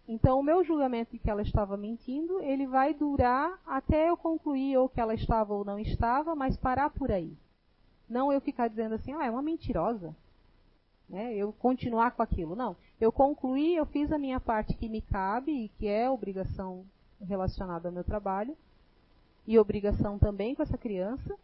Então, 0.07 0.39
o 0.39 0.43
meu 0.43 0.63
julgamento 0.63 1.13
de 1.13 1.19
que 1.19 1.31
ela 1.31 1.43
estava 1.43 1.77
mentindo, 1.77 2.41
ele 2.41 2.67
vai 2.67 2.93
durar 2.93 3.59
até 3.67 4.11
eu 4.11 4.17
concluir 4.17 4.77
ou 4.77 4.89
que 4.89 5.01
ela 5.01 5.15
estava 5.15 5.55
ou 5.55 5.65
não 5.65 5.79
estava, 5.79 6.35
mas 6.35 6.57
parar 6.57 6.91
por 6.91 7.11
aí. 7.11 7.35
Não 8.09 8.31
eu 8.31 8.41
ficar 8.41 8.69
dizendo 8.69 8.95
assim, 8.95 9.15
ah, 9.15 9.25
é 9.25 9.31
uma 9.31 9.41
mentirosa. 9.41 10.15
Né? 11.09 11.35
Eu 11.35 11.53
continuar 11.55 12.11
com 12.11 12.23
aquilo. 12.23 12.55
Não. 12.55 12.77
Eu 13.01 13.11
concluí, 13.11 13.75
eu 13.75 13.87
fiz 13.87 14.13
a 14.13 14.19
minha 14.19 14.39
parte 14.39 14.75
que 14.75 14.91
me 14.91 15.01
cabe 15.01 15.53
e 15.53 15.69
que 15.71 15.87
é 15.87 16.09
obrigação 16.11 16.85
relacionada 17.19 17.89
ao 17.89 17.93
meu 17.93 18.05
trabalho 18.05 18.55
e 19.47 19.59
obrigação 19.59 20.19
também 20.19 20.55
com 20.55 20.63
essa 20.63 20.77
criança, 20.77 21.35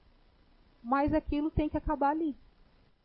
mas 0.82 1.14
aquilo 1.14 1.51
tem 1.51 1.68
que 1.68 1.78
acabar 1.78 2.11
ali 2.11 2.36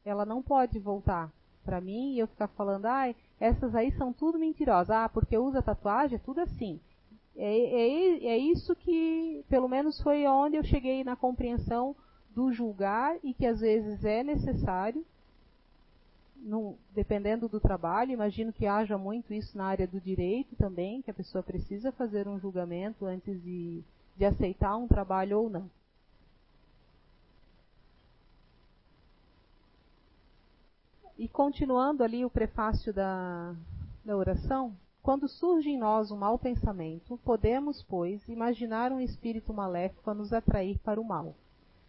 ela 0.06 0.24
não 0.24 0.42
pode 0.42 0.78
voltar 0.78 1.32
para 1.64 1.82
mim 1.82 2.14
e 2.14 2.20
eu 2.20 2.28
ficar 2.28 2.48
falando, 2.50 2.86
ai, 2.86 3.16
essas 3.40 3.74
aí 3.74 3.92
são 3.94 4.14
tudo 4.14 4.38
mentirosas. 4.38 4.92
Ah, 4.92 5.10
porque 5.10 5.36
usa 5.36 5.64
tatuagem, 5.64 6.18
é 6.18 6.20
tudo 6.20 6.42
assim. 6.42 6.80
É, 7.36 7.58
é, 7.58 8.26
é 8.28 8.38
isso 8.38 8.76
que, 8.76 9.44
pelo 9.50 9.68
menos, 9.68 10.00
foi 10.00 10.26
onde 10.28 10.56
eu 10.56 10.64
cheguei 10.64 11.04
na 11.04 11.16
compreensão 11.16 11.96
do 12.36 12.54
julgar 12.54 13.18
e 13.24 13.34
que 13.34 13.46
às 13.46 13.60
vezes 13.62 14.06
é 14.06 14.24
necessário, 14.24 15.04
no, 16.38 16.78
dependendo 16.94 17.50
do 17.50 17.60
trabalho. 17.60 18.12
Imagino 18.12 18.54
que 18.54 18.68
haja 18.68 18.98
muito 18.98 19.34
isso 19.34 19.58
na 19.58 19.66
área 19.66 19.88
do 19.88 20.00
direito 20.00 20.56
também, 20.56 21.02
que 21.02 21.10
a 21.10 21.16
pessoa 21.16 21.44
precisa 21.44 21.92
fazer 21.92 22.28
um 22.28 22.40
julgamento 22.40 23.06
antes 23.06 23.42
de, 23.44 23.82
de 24.16 24.26
aceitar 24.26 24.78
um 24.78 24.88
trabalho 24.88 25.40
ou 25.40 25.50
não. 25.50 25.70
E 31.18 31.30
continuando 31.30 32.04
ali 32.04 32.26
o 32.26 32.30
prefácio 32.30 32.94
da, 32.94 33.56
da 34.04 34.18
oração, 34.18 34.76
quando 35.02 35.30
surge 35.30 35.70
em 35.70 35.78
nós 35.78 36.12
um 36.12 36.18
mau 36.18 36.38
pensamento, 36.38 37.18
podemos, 37.24 37.82
pois, 37.84 38.28
imaginar 38.28 38.92
um 38.92 39.00
espírito 39.00 39.54
maléfico 39.54 40.10
a 40.10 40.14
nos 40.14 40.34
atrair 40.34 40.78
para 40.80 41.00
o 41.00 41.06
mal, 41.06 41.34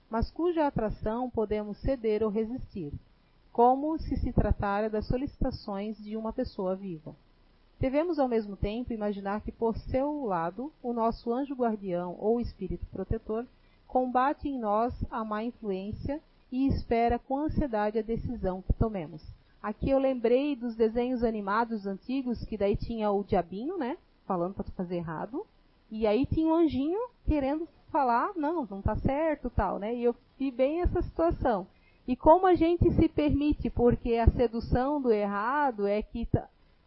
mas 0.08 0.30
cuja 0.30 0.66
atração 0.66 1.28
podemos 1.28 1.76
ceder 1.78 2.22
ou 2.22 2.30
resistir, 2.30 2.92
como 3.52 3.98
se 3.98 4.16
se 4.16 4.32
tratara 4.32 4.88
das 4.88 5.06
solicitações 5.06 5.96
de 5.96 6.16
uma 6.16 6.32
pessoa 6.32 6.76
viva. 6.76 7.16
Devemos, 7.80 8.18
ao 8.18 8.28
mesmo 8.28 8.56
tempo, 8.56 8.92
imaginar 8.92 9.40
que, 9.40 9.50
por 9.50 9.76
seu 9.76 10.24
lado, 10.24 10.72
o 10.82 10.92
nosso 10.92 11.32
anjo 11.32 11.54
guardião 11.54 12.16
ou 12.20 12.40
espírito 12.40 12.86
protetor 12.92 13.44
combate 13.88 14.48
em 14.48 14.58
nós 14.58 14.94
a 15.10 15.24
má 15.24 15.42
influência 15.42 16.22
e 16.50 16.66
espera 16.68 17.18
com 17.18 17.38
ansiedade 17.38 17.98
a 17.98 18.02
decisão 18.02 18.62
que 18.62 18.72
tomemos. 18.72 19.22
Aqui 19.62 19.90
eu 19.90 19.98
lembrei 19.98 20.54
dos 20.54 20.76
desenhos 20.76 21.24
animados 21.24 21.86
antigos, 21.86 22.44
que 22.44 22.56
daí 22.56 22.76
tinha 22.76 23.10
o 23.10 23.24
diabinho, 23.24 23.76
né? 23.76 23.96
Falando 24.26 24.54
para 24.54 24.64
tu 24.64 24.72
fazer 24.72 24.96
errado. 24.96 25.44
E 25.90 26.06
aí 26.06 26.24
tinha 26.26 26.46
o 26.46 26.56
um 26.56 26.58
anjinho 26.58 27.00
querendo 27.24 27.68
falar, 27.90 28.32
não, 28.36 28.66
não 28.68 28.82
tá 28.82 28.96
certo, 28.96 29.50
tal, 29.50 29.78
né? 29.78 29.94
E 29.94 30.04
eu 30.04 30.14
vi 30.38 30.50
bem 30.50 30.82
essa 30.82 31.02
situação. 31.02 31.66
E 32.06 32.14
como 32.14 32.46
a 32.46 32.54
gente 32.54 32.88
se 32.92 33.08
permite, 33.08 33.68
porque 33.68 34.14
a 34.14 34.30
sedução 34.30 35.00
do 35.00 35.12
errado 35.12 35.86
é 35.86 36.00
que 36.02 36.28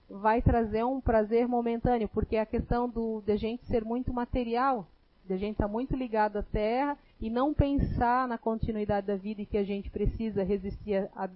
vai 0.10 0.41
trazer 0.41 0.86
um 0.86 1.01
prazer 1.01 1.47
momentâneo, 1.47 2.07
porque 2.07 2.38
a 2.38 2.45
questão 2.45 2.88
do, 2.88 3.22
de 3.26 3.34
a 3.34 3.36
gente 3.36 3.66
ser 3.66 3.84
muito 3.84 4.14
material, 4.14 4.88
de 5.26 5.34
a 5.34 5.38
gente 5.38 5.53
estar 5.53 5.68
tá 5.68 5.72
muito 5.72 5.95
ligado 5.95 6.38
à 6.38 6.43
Terra 6.43 6.97
e 7.20 7.30
não 7.30 7.53
pensar 7.53 8.28
na 8.28 8.38
continuidade 8.38 9.07
da 9.07 9.15
vida 9.15 9.41
e 9.41 9.45
que 9.45 9.57
a 9.57 9.63
gente 9.63 9.89
precisa 9.89 10.43
resistir 10.43 11.09
a, 11.15 11.30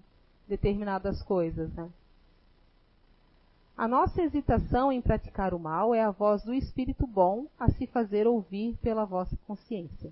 determinadas 0.47 1.21
coisas. 1.21 1.71
Né? 1.73 1.89
A 3.75 3.87
nossa 3.87 4.21
hesitação 4.21 4.91
em 4.91 5.01
praticar 5.01 5.53
o 5.53 5.59
mal 5.59 5.93
é 5.93 6.01
a 6.01 6.11
voz 6.11 6.43
do 6.43 6.53
Espírito 6.53 7.07
bom 7.07 7.47
a 7.59 7.69
se 7.71 7.87
fazer 7.87 8.27
ouvir 8.27 8.77
pela 8.81 9.03
vossa 9.03 9.35
consciência. 9.47 10.11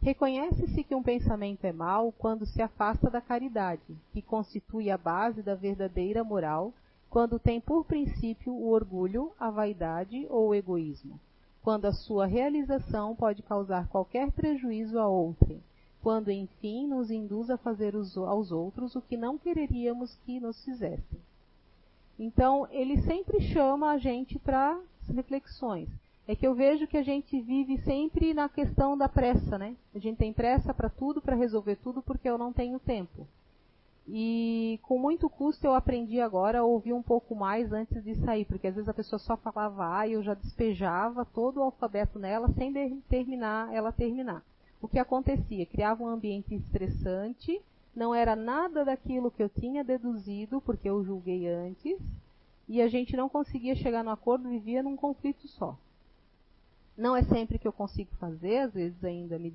Reconhece-se 0.00 0.84
que 0.84 0.94
um 0.94 1.02
pensamento 1.02 1.64
é 1.64 1.72
mau 1.72 2.12
quando 2.12 2.46
se 2.46 2.62
afasta 2.62 3.10
da 3.10 3.20
caridade, 3.20 3.82
que 4.12 4.22
constitui 4.22 4.88
a 4.88 4.96
base 4.96 5.42
da 5.42 5.56
verdadeira 5.56 6.22
moral, 6.22 6.72
quando 7.10 7.38
tem 7.38 7.60
por 7.60 7.84
princípio 7.84 8.52
o 8.52 8.70
orgulho, 8.70 9.32
a 9.38 9.50
vaidade 9.50 10.26
ou 10.28 10.48
o 10.48 10.54
egoísmo, 10.54 11.20
quando 11.62 11.86
a 11.86 11.92
sua 11.92 12.26
realização 12.26 13.14
pode 13.14 13.42
causar 13.42 13.88
qualquer 13.88 14.30
prejuízo 14.32 14.98
a 14.98 15.08
outrem, 15.08 15.62
quando 16.02 16.30
enfim 16.30 16.86
nos 16.86 17.10
induz 17.10 17.50
a 17.50 17.56
fazer 17.56 17.94
aos 17.94 18.52
outros 18.52 18.94
o 18.94 19.00
que 19.00 19.16
não 19.16 19.38
quereríamos 19.38 20.14
que 20.24 20.38
nos 20.38 20.64
fizessem. 20.64 21.20
Então, 22.18 22.66
ele 22.70 23.02
sempre 23.02 23.40
chama 23.40 23.90
a 23.90 23.98
gente 23.98 24.38
para 24.38 24.80
reflexões 25.08 25.88
é 26.28 26.34
que 26.34 26.46
eu 26.46 26.54
vejo 26.54 26.88
que 26.88 26.96
a 26.96 27.02
gente 27.02 27.40
vive 27.40 27.78
sempre 27.82 28.34
na 28.34 28.48
questão 28.48 28.98
da 28.98 29.08
pressa, 29.08 29.56
né? 29.56 29.76
A 29.94 29.98
gente 29.98 30.16
tem 30.16 30.32
pressa 30.32 30.74
para 30.74 30.90
tudo, 30.90 31.20
para 31.20 31.36
resolver 31.36 31.76
tudo, 31.76 32.02
porque 32.02 32.28
eu 32.28 32.36
não 32.36 32.52
tenho 32.52 32.80
tempo. 32.80 33.26
E 34.08 34.78
com 34.82 34.98
muito 34.98 35.28
custo 35.28 35.66
eu 35.66 35.74
aprendi 35.74 36.20
agora 36.20 36.60
a 36.60 36.64
ouvir 36.64 36.92
um 36.92 37.02
pouco 37.02 37.34
mais 37.34 37.72
antes 37.72 38.04
de 38.04 38.14
sair, 38.16 38.44
porque 38.44 38.68
às 38.68 38.74
vezes 38.74 38.88
a 38.88 38.94
pessoa 38.94 39.18
só 39.18 39.36
falava 39.36 39.98
A 39.98 40.06
e 40.06 40.12
eu 40.12 40.22
já 40.22 40.34
despejava 40.34 41.24
todo 41.24 41.58
o 41.58 41.62
alfabeto 41.64 42.18
nela 42.18 42.48
sem 42.52 42.72
terminar, 43.08 43.72
ela 43.74 43.90
terminar. 43.90 44.44
O 44.80 44.86
que 44.86 44.98
acontecia? 44.98 45.66
Criava 45.66 46.04
um 46.04 46.08
ambiente 46.08 46.54
estressante, 46.54 47.60
não 47.94 48.14
era 48.14 48.36
nada 48.36 48.84
daquilo 48.84 49.30
que 49.30 49.42
eu 49.42 49.48
tinha 49.48 49.82
deduzido, 49.82 50.60
porque 50.60 50.88
eu 50.88 51.02
julguei 51.02 51.48
antes, 51.48 51.98
e 52.68 52.80
a 52.80 52.88
gente 52.88 53.16
não 53.16 53.28
conseguia 53.28 53.74
chegar 53.74 54.04
no 54.04 54.10
acordo, 54.10 54.48
vivia 54.48 54.82
num 54.82 54.96
conflito 54.96 55.48
só. 55.48 55.76
Não 56.96 57.16
é 57.16 57.22
sempre 57.24 57.58
que 57.58 57.66
eu 57.66 57.72
consigo 57.72 58.14
fazer, 58.20 58.58
às 58.58 58.72
vezes 58.72 59.02
ainda 59.02 59.38
me, 59.38 59.52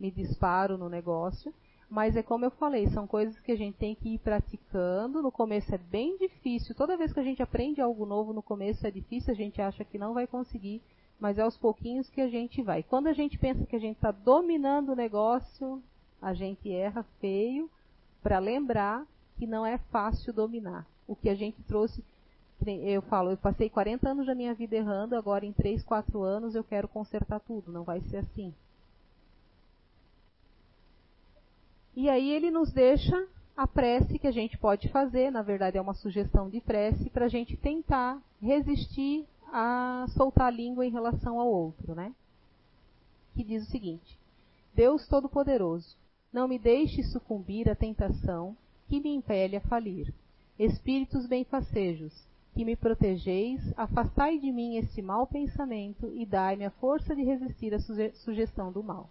me 0.00 0.10
disparo 0.10 0.78
no 0.78 0.88
negócio, 0.88 1.52
mas 1.90 2.16
é 2.16 2.22
como 2.22 2.44
eu 2.44 2.50
falei, 2.50 2.86
são 2.88 3.06
coisas 3.06 3.38
que 3.40 3.52
a 3.52 3.56
gente 3.56 3.76
tem 3.76 3.94
que 3.94 4.14
ir 4.14 4.18
praticando. 4.18 5.22
No 5.22 5.32
começo 5.32 5.74
é 5.74 5.78
bem 5.78 6.16
difícil. 6.18 6.74
Toda 6.74 6.96
vez 6.96 7.12
que 7.12 7.20
a 7.20 7.24
gente 7.24 7.42
aprende 7.42 7.80
algo 7.80 8.04
novo, 8.04 8.32
no 8.32 8.42
começo 8.42 8.86
é 8.86 8.90
difícil, 8.90 9.32
a 9.32 9.36
gente 9.36 9.60
acha 9.62 9.84
que 9.84 9.96
não 9.96 10.12
vai 10.12 10.26
conseguir, 10.26 10.82
mas 11.18 11.38
é 11.38 11.42
aos 11.42 11.56
pouquinhos 11.56 12.10
que 12.10 12.20
a 12.20 12.28
gente 12.28 12.62
vai. 12.62 12.82
Quando 12.82 13.06
a 13.06 13.12
gente 13.12 13.38
pensa 13.38 13.64
que 13.64 13.76
a 13.76 13.80
gente 13.80 13.96
está 13.96 14.10
dominando 14.10 14.90
o 14.90 14.96
negócio, 14.96 15.82
A 16.20 16.34
gente 16.34 16.70
erra 16.72 17.04
feio 17.20 17.70
para 18.22 18.38
lembrar 18.38 19.06
que 19.36 19.46
não 19.46 19.64
é 19.64 19.78
fácil 19.78 20.32
dominar. 20.32 20.84
O 21.06 21.14
que 21.14 21.28
a 21.28 21.34
gente 21.34 21.62
trouxe, 21.62 22.04
eu 22.66 23.00
falo, 23.02 23.30
eu 23.30 23.36
passei 23.36 23.70
40 23.70 24.10
anos 24.10 24.26
da 24.26 24.34
minha 24.34 24.52
vida 24.52 24.76
errando, 24.76 25.16
agora 25.16 25.46
em 25.46 25.52
3, 25.52 25.82
4 25.84 26.20
anos 26.22 26.54
eu 26.54 26.64
quero 26.64 26.88
consertar 26.88 27.40
tudo. 27.40 27.70
Não 27.70 27.84
vai 27.84 28.00
ser 28.02 28.18
assim. 28.18 28.52
E 32.00 32.08
aí 32.08 32.30
ele 32.30 32.48
nos 32.48 32.70
deixa 32.70 33.26
a 33.56 33.66
prece 33.66 34.20
que 34.20 34.28
a 34.28 34.30
gente 34.30 34.56
pode 34.56 34.88
fazer, 34.88 35.32
na 35.32 35.42
verdade 35.42 35.78
é 35.78 35.80
uma 35.80 35.94
sugestão 35.94 36.48
de 36.48 36.60
prece, 36.60 37.10
para 37.10 37.24
a 37.24 37.28
gente 37.28 37.56
tentar 37.56 38.22
resistir 38.40 39.26
a 39.52 40.06
soltar 40.10 40.46
a 40.46 40.50
língua 40.50 40.86
em 40.86 40.92
relação 40.92 41.40
ao 41.40 41.48
outro, 41.48 41.96
né? 41.96 42.14
Que 43.34 43.42
diz 43.42 43.66
o 43.66 43.70
seguinte: 43.72 44.16
Deus 44.72 45.08
Todo-Poderoso, 45.08 45.96
não 46.32 46.46
me 46.46 46.56
deixe 46.56 47.02
sucumbir 47.02 47.68
à 47.68 47.74
tentação 47.74 48.56
que 48.86 49.00
me 49.00 49.12
impele 49.12 49.56
a 49.56 49.60
falir. 49.62 50.14
Espíritos 50.56 51.26
benfacejos, 51.26 52.14
que 52.54 52.64
me 52.64 52.76
protegeis, 52.76 53.60
afastai 53.76 54.38
de 54.38 54.52
mim 54.52 54.76
esse 54.76 55.02
mau 55.02 55.26
pensamento 55.26 56.12
e 56.14 56.24
dai-me 56.24 56.64
a 56.64 56.70
força 56.70 57.16
de 57.16 57.24
resistir 57.24 57.74
à 57.74 57.80
sugestão 57.80 58.70
do 58.70 58.84
mal. 58.84 59.10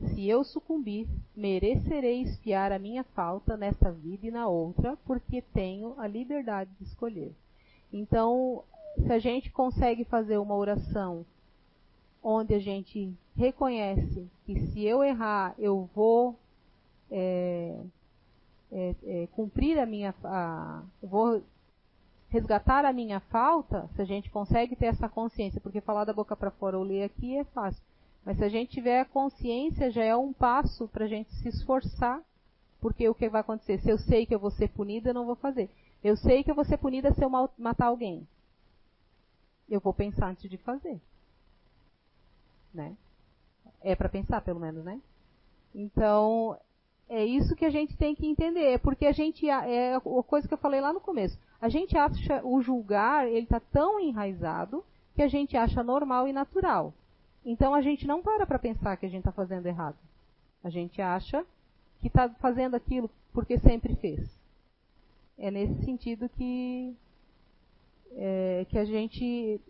Se 0.00 0.28
eu 0.28 0.44
sucumbir, 0.44 1.08
merecerei 1.34 2.22
espiar 2.22 2.70
a 2.70 2.78
minha 2.78 3.02
falta 3.02 3.56
nesta 3.56 3.90
vida 3.90 4.28
e 4.28 4.30
na 4.30 4.46
outra, 4.46 4.96
porque 5.04 5.42
tenho 5.42 5.94
a 5.98 6.06
liberdade 6.06 6.70
de 6.78 6.86
escolher. 6.86 7.32
Então, 7.92 8.62
se 8.96 9.12
a 9.12 9.18
gente 9.18 9.50
consegue 9.50 10.04
fazer 10.04 10.38
uma 10.38 10.54
oração 10.54 11.26
onde 12.22 12.54
a 12.54 12.58
gente 12.58 13.12
reconhece 13.36 14.28
que 14.44 14.58
se 14.66 14.84
eu 14.84 15.02
errar, 15.02 15.54
eu 15.58 15.88
vou 15.94 16.36
é, 17.10 17.76
é, 18.70 18.94
é, 19.04 19.28
cumprir 19.32 19.78
a 19.78 19.86
minha, 19.86 20.14
a, 20.24 20.82
vou 21.02 21.42
resgatar 22.28 22.84
a 22.84 22.92
minha 22.92 23.20
falta, 23.20 23.88
se 23.94 24.02
a 24.02 24.04
gente 24.04 24.30
consegue 24.30 24.76
ter 24.76 24.86
essa 24.86 25.08
consciência, 25.08 25.60
porque 25.60 25.80
falar 25.80 26.04
da 26.04 26.12
boca 26.12 26.36
para 26.36 26.50
fora 26.50 26.76
ou 26.78 26.84
ler 26.84 27.04
aqui 27.04 27.36
é 27.36 27.44
fácil. 27.44 27.82
Mas 28.24 28.36
se 28.36 28.44
a 28.44 28.48
gente 28.48 28.70
tiver 28.70 29.00
a 29.00 29.04
consciência, 29.04 29.90
já 29.90 30.04
é 30.04 30.14
um 30.14 30.32
passo 30.32 30.86
para 30.88 31.04
a 31.04 31.08
gente 31.08 31.32
se 31.36 31.48
esforçar, 31.48 32.22
porque 32.80 33.08
o 33.08 33.14
que 33.14 33.28
vai 33.28 33.40
acontecer? 33.40 33.78
Se 33.80 33.90
eu 33.90 33.98
sei 33.98 34.26
que 34.26 34.34
eu 34.34 34.38
vou 34.38 34.50
ser 34.50 34.68
punida, 34.68 35.10
eu 35.10 35.14
não 35.14 35.26
vou 35.26 35.36
fazer. 35.36 35.70
Eu 36.02 36.16
sei 36.16 36.44
que 36.44 36.50
eu 36.50 36.54
vou 36.54 36.64
ser 36.64 36.76
punida 36.76 37.12
se 37.12 37.24
eu 37.24 37.30
matar 37.58 37.86
alguém. 37.86 38.26
Eu 39.68 39.80
vou 39.80 39.92
pensar 39.92 40.28
antes 40.28 40.48
de 40.48 40.56
fazer. 40.58 41.00
Né? 42.72 42.96
É 43.80 43.96
para 43.96 44.08
pensar, 44.08 44.40
pelo 44.42 44.60
menos, 44.60 44.84
né? 44.84 45.00
Então, 45.74 46.58
é 47.08 47.24
isso 47.24 47.56
que 47.56 47.64
a 47.64 47.70
gente 47.70 47.96
tem 47.96 48.14
que 48.14 48.26
entender, 48.26 48.72
é 48.72 48.78
porque 48.78 49.06
a 49.06 49.12
gente 49.12 49.48
é 49.48 49.94
a 49.94 50.00
coisa 50.00 50.46
que 50.46 50.54
eu 50.54 50.58
falei 50.58 50.80
lá 50.80 50.92
no 50.92 51.00
começo. 51.00 51.38
A 51.60 51.68
gente 51.68 51.96
acha 51.96 52.44
o 52.44 52.60
julgar, 52.60 53.26
ele 53.26 53.44
está 53.44 53.58
tão 53.58 53.98
enraizado 53.98 54.84
que 55.14 55.22
a 55.22 55.28
gente 55.28 55.56
acha 55.56 55.82
normal 55.82 56.28
e 56.28 56.32
natural. 56.32 56.92
Então 57.44 57.74
a 57.74 57.80
gente 57.80 58.06
não 58.06 58.22
para 58.22 58.46
para 58.46 58.58
pensar 58.58 58.96
que 58.96 59.06
a 59.06 59.08
gente 59.08 59.20
está 59.20 59.32
fazendo 59.32 59.66
errado. 59.66 59.96
A 60.62 60.70
gente 60.70 61.00
acha 61.00 61.44
que 62.00 62.08
está 62.08 62.28
fazendo 62.28 62.74
aquilo 62.74 63.10
porque 63.32 63.58
sempre 63.58 63.94
fez. 63.96 64.28
É 65.38 65.50
nesse 65.50 65.84
sentido 65.84 66.28
que 66.28 66.96
é, 68.12 68.66
que 68.68 68.78
a 68.78 68.84
gente 68.84 69.60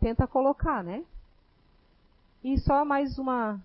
tenta 0.00 0.26
colocar, 0.26 0.82
né? 0.82 1.04
E 2.42 2.58
só 2.58 2.84
mais 2.84 3.18
uma, 3.18 3.60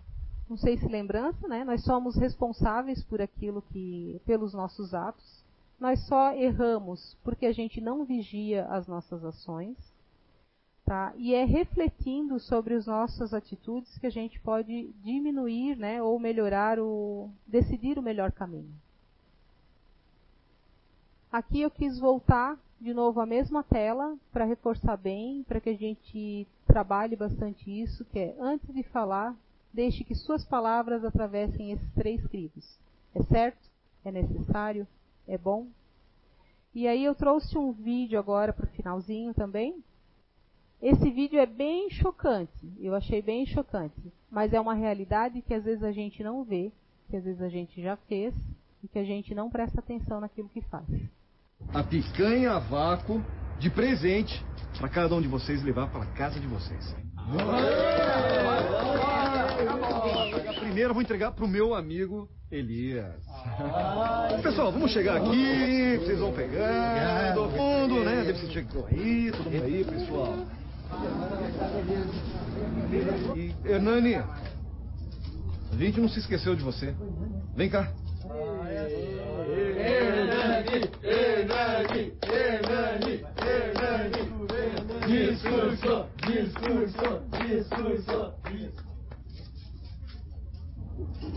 não 0.49 0.57
sei 0.57 0.77
se 0.77 0.87
lembrança, 0.87 1.47
né? 1.47 1.63
Nós 1.63 1.83
somos 1.83 2.15
responsáveis 2.17 3.01
por 3.03 3.21
aquilo 3.21 3.61
que, 3.61 4.19
pelos 4.25 4.53
nossos 4.53 4.93
atos. 4.93 5.43
Nós 5.79 5.99
só 6.07 6.33
erramos 6.33 7.17
porque 7.23 7.45
a 7.45 7.53
gente 7.53 7.79
não 7.79 8.03
vigia 8.03 8.65
as 8.65 8.87
nossas 8.87 9.23
ações. 9.23 9.77
Tá? 10.85 11.13
E 11.17 11.33
é 11.33 11.43
refletindo 12.05 12.39
sobre 12.39 12.75
as 12.75 12.85
nossas 12.85 13.33
atitudes 13.33 13.97
que 13.97 14.05
a 14.05 14.11
gente 14.11 14.39
pode 14.39 14.93
diminuir 15.03 15.75
né, 15.75 16.01
ou 16.01 16.19
melhorar 16.19 16.79
o. 16.79 17.29
decidir 17.47 17.97
o 17.97 18.03
melhor 18.03 18.31
caminho. 18.31 18.71
Aqui 21.31 21.61
eu 21.61 21.71
quis 21.71 21.99
voltar 21.99 22.57
de 22.79 22.93
novo 22.93 23.19
à 23.19 23.25
mesma 23.25 23.63
tela 23.63 24.15
para 24.31 24.45
reforçar 24.45 24.95
bem, 24.95 25.43
para 25.43 25.59
que 25.59 25.69
a 25.69 25.75
gente 25.75 26.47
trabalhe 26.67 27.15
bastante 27.15 27.69
isso, 27.69 28.05
que 28.05 28.19
é 28.19 28.35
antes 28.39 28.73
de 28.73 28.83
falar, 28.83 29.35
deixe 29.73 30.03
que 30.03 30.13
suas 30.13 30.45
palavras 30.45 31.03
atravessem 31.03 31.71
esses 31.71 31.93
três 31.93 32.25
crivos. 32.27 32.77
É 33.13 33.23
certo? 33.23 33.69
É 34.03 34.11
necessário? 34.11 34.87
É 35.27 35.37
bom? 35.37 35.67
E 36.73 36.87
aí 36.87 37.03
eu 37.03 37.15
trouxe 37.15 37.57
um 37.57 37.71
vídeo 37.71 38.19
agora 38.19 38.53
para 38.53 38.65
o 38.65 38.69
finalzinho 38.69 39.33
também, 39.33 39.83
esse 40.85 41.09
vídeo 41.09 41.39
é 41.39 41.47
bem 41.47 41.89
chocante, 41.89 42.71
eu 42.79 42.93
achei 42.93 43.19
bem 43.19 43.43
chocante, 43.47 43.99
mas 44.29 44.53
é 44.53 44.59
uma 44.59 44.75
realidade 44.75 45.41
que 45.41 45.51
às 45.51 45.63
vezes 45.63 45.83
a 45.83 45.91
gente 45.91 46.23
não 46.23 46.43
vê, 46.43 46.71
que 47.09 47.17
às 47.17 47.23
vezes 47.23 47.41
a 47.41 47.49
gente 47.49 47.81
já 47.81 47.97
fez 48.07 48.35
e 48.83 48.87
que 48.87 48.99
a 48.99 49.03
gente 49.03 49.33
não 49.33 49.49
presta 49.49 49.79
atenção 49.79 50.21
naquilo 50.21 50.47
que 50.47 50.61
faz. 50.61 50.85
A 51.73 51.81
picanha 51.81 52.51
a 52.51 52.59
vácuo 52.59 53.19
de 53.57 53.67
presente 53.71 54.45
para 54.77 54.87
cada 54.87 55.15
um 55.15 55.21
de 55.21 55.27
vocês 55.27 55.63
levar 55.63 55.89
para 55.89 56.05
casa 56.13 56.39
de 56.39 56.45
vocês. 56.45 56.95
A 60.47 60.53
primeira 60.59 60.91
eu 60.91 60.93
vou 60.93 61.01
entregar 61.01 61.31
para 61.31 61.45
o 61.45 61.47
meu 61.47 61.73
amigo 61.73 62.29
Elias. 62.51 63.25
Pessoal, 64.43 64.71
vamos 64.71 64.91
chegar 64.91 65.17
aqui, 65.17 65.97
vocês 65.97 66.19
vão 66.19 66.31
pegando, 66.31 67.49
fundo, 67.57 68.03
né? 68.03 68.23
Deve 68.23 68.37
ser 68.37 68.51
chegou 68.51 68.85
aí, 68.85 69.31
todo 69.31 69.49
mundo 69.49 69.63
aí, 69.63 69.83
pessoal. 69.83 70.64
E, 73.35 73.53
Hernani, 73.65 74.15
a 74.15 75.75
gente 75.77 75.99
não 75.99 76.07
se 76.09 76.19
esqueceu 76.19 76.55
de 76.55 76.63
você. 76.63 76.93
Vem 77.55 77.69
cá. 77.69 77.91
Hernani, 79.83 80.89
Hernani, 81.03 82.13
Hernani, 82.23 83.23
Hernani. 83.37 84.25
Discurso, 85.07 86.05
discurso, 86.25 87.07
discurso. 87.37 88.33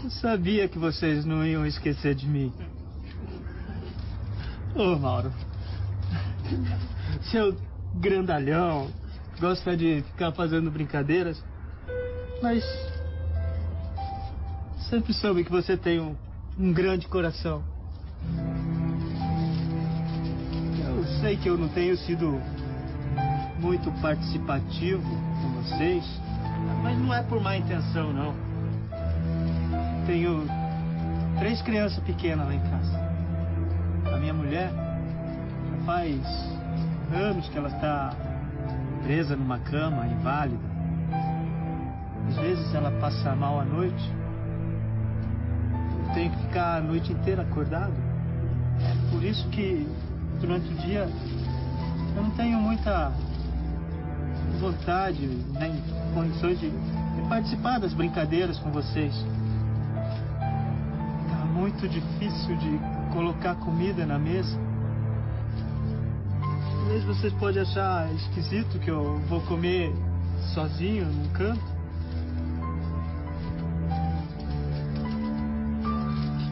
Eu 0.04 0.10
sabia 0.10 0.68
que 0.68 0.78
vocês 0.78 1.24
não 1.24 1.44
iam 1.44 1.66
esquecer 1.66 2.14
de 2.14 2.26
mim. 2.26 2.52
Ô, 4.74 4.96
Mauro. 4.96 5.32
Seu 7.30 7.56
grandalhão, 7.94 8.90
gosta 9.38 9.76
de 9.76 10.02
ficar 10.02 10.32
fazendo 10.32 10.70
brincadeiras, 10.70 11.42
mas 12.42 12.64
sempre 14.90 15.12
soube 15.12 15.44
que 15.44 15.50
você 15.50 15.76
tem 15.76 16.00
um, 16.00 16.16
um 16.58 16.72
grande 16.72 17.06
coração. 17.06 17.62
Eu 20.84 21.04
sei 21.20 21.36
que 21.36 21.48
eu 21.48 21.56
não 21.56 21.68
tenho 21.68 21.96
sido 21.96 22.40
muito 23.60 23.90
participativo 24.00 25.02
com 25.02 25.62
vocês, 25.62 26.04
mas 26.82 26.98
não 26.98 27.14
é 27.14 27.22
por 27.22 27.40
má 27.40 27.56
intenção, 27.56 28.12
não. 28.12 28.34
Tenho 30.06 30.46
três 31.38 31.60
crianças 31.62 32.02
pequenas 32.04 32.46
lá 32.46 32.54
em 32.54 32.60
casa. 32.60 33.08
A 34.12 34.16
minha 34.16 34.34
mulher 34.34 34.70
faz 35.84 36.20
anos 37.12 37.48
que 37.48 37.58
ela 37.58 37.68
está 37.68 38.27
presa 39.02 39.36
numa 39.36 39.58
cama, 39.58 40.06
inválida. 40.06 40.68
Às 42.28 42.36
vezes 42.36 42.74
ela 42.74 42.90
passa 43.00 43.34
mal 43.34 43.60
à 43.60 43.64
noite. 43.64 44.12
Eu 46.06 46.14
tenho 46.14 46.30
que 46.30 46.38
ficar 46.42 46.76
a 46.76 46.80
noite 46.80 47.12
inteira 47.12 47.42
acordado. 47.42 47.94
É 48.80 49.10
por 49.10 49.22
isso 49.24 49.48
que 49.48 49.88
durante 50.40 50.72
o 50.72 50.76
dia 50.76 51.08
eu 52.16 52.22
não 52.22 52.30
tenho 52.30 52.58
muita 52.58 53.12
vontade, 54.60 55.26
nem 55.58 55.82
condições 56.14 56.58
de, 56.58 56.70
de 56.70 57.28
participar 57.28 57.78
das 57.78 57.92
brincadeiras 57.94 58.58
com 58.58 58.70
vocês. 58.70 59.14
Tá 61.30 61.44
muito 61.46 61.88
difícil 61.88 62.56
de 62.56 62.78
colocar 63.12 63.54
comida 63.56 64.04
na 64.04 64.18
mesa. 64.18 64.67
Talvez 66.88 67.04
vocês 67.04 67.32
podem 67.34 67.60
achar 67.60 68.10
esquisito 68.14 68.78
que 68.78 68.90
eu 68.90 69.18
vou 69.28 69.42
comer 69.42 69.92
sozinho 70.54 71.04
num 71.04 71.28
canto. 71.34 71.60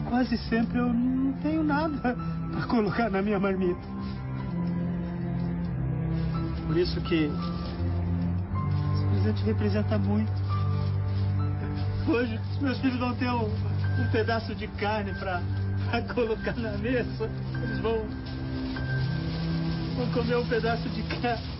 Quase 0.07 0.37
sempre 0.37 0.77
eu 0.77 0.93
não 0.93 1.33
tenho 1.41 1.63
nada 1.63 1.97
para 2.53 2.67
colocar 2.67 3.09
na 3.09 3.19
minha 3.19 3.39
marmita. 3.39 3.81
Por 6.67 6.77
isso 6.77 7.01
que 7.01 7.31
esse 8.93 9.05
presente 9.09 9.43
representa 9.43 9.97
muito. 9.97 10.31
Hoje, 12.07 12.39
os 12.51 12.59
meus 12.59 12.77
filhos 12.77 12.99
vão 12.99 13.15
ter 13.15 13.31
um, 13.31 13.47
um 13.47 14.11
pedaço 14.11 14.53
de 14.53 14.67
carne 14.67 15.15
para 15.15 15.41
colocar 16.13 16.55
na 16.57 16.77
mesa, 16.77 17.27
eles 17.63 17.79
vão, 17.79 18.05
comer 20.13 20.37
um 20.37 20.45
pedaço 20.45 20.87
de 20.89 21.03
carne. 21.03 21.56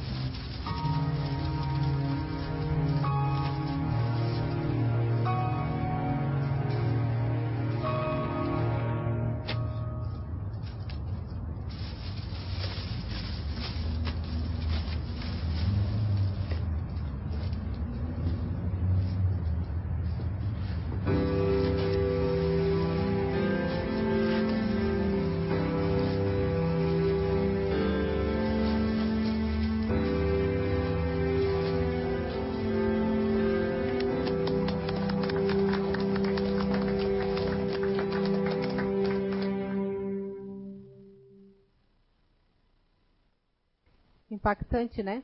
Impactante, 44.47 45.03
né? 45.03 45.23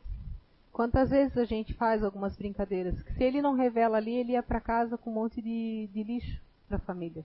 Quantas 0.71 1.09
vezes 1.09 1.37
a 1.37 1.45
gente 1.45 1.73
faz 1.75 2.03
algumas 2.03 2.35
brincadeiras 2.35 3.01
que 3.03 3.13
se 3.13 3.23
ele 3.23 3.41
não 3.41 3.55
revela 3.55 3.97
ali, 3.97 4.15
ele 4.15 4.33
ia 4.33 4.43
para 4.43 4.59
casa 4.59 4.97
com 4.97 5.11
um 5.11 5.13
monte 5.13 5.41
de, 5.41 5.87
de 5.93 6.03
lixo 6.03 6.41
para 6.67 6.77
a 6.77 6.81
família, 6.81 7.23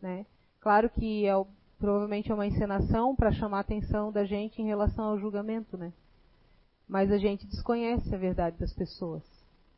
né? 0.00 0.26
Claro 0.60 0.90
que 0.90 1.26
é 1.26 1.32
provavelmente 1.78 2.30
é 2.30 2.34
uma 2.34 2.46
encenação 2.46 3.14
para 3.14 3.32
chamar 3.32 3.58
a 3.58 3.60
atenção 3.60 4.10
da 4.10 4.24
gente 4.24 4.60
em 4.60 4.66
relação 4.66 5.04
ao 5.04 5.18
julgamento, 5.18 5.76
né? 5.76 5.92
Mas 6.88 7.10
a 7.12 7.18
gente 7.18 7.46
desconhece 7.46 8.12
a 8.14 8.18
verdade 8.18 8.56
das 8.58 8.72
pessoas. 8.72 9.22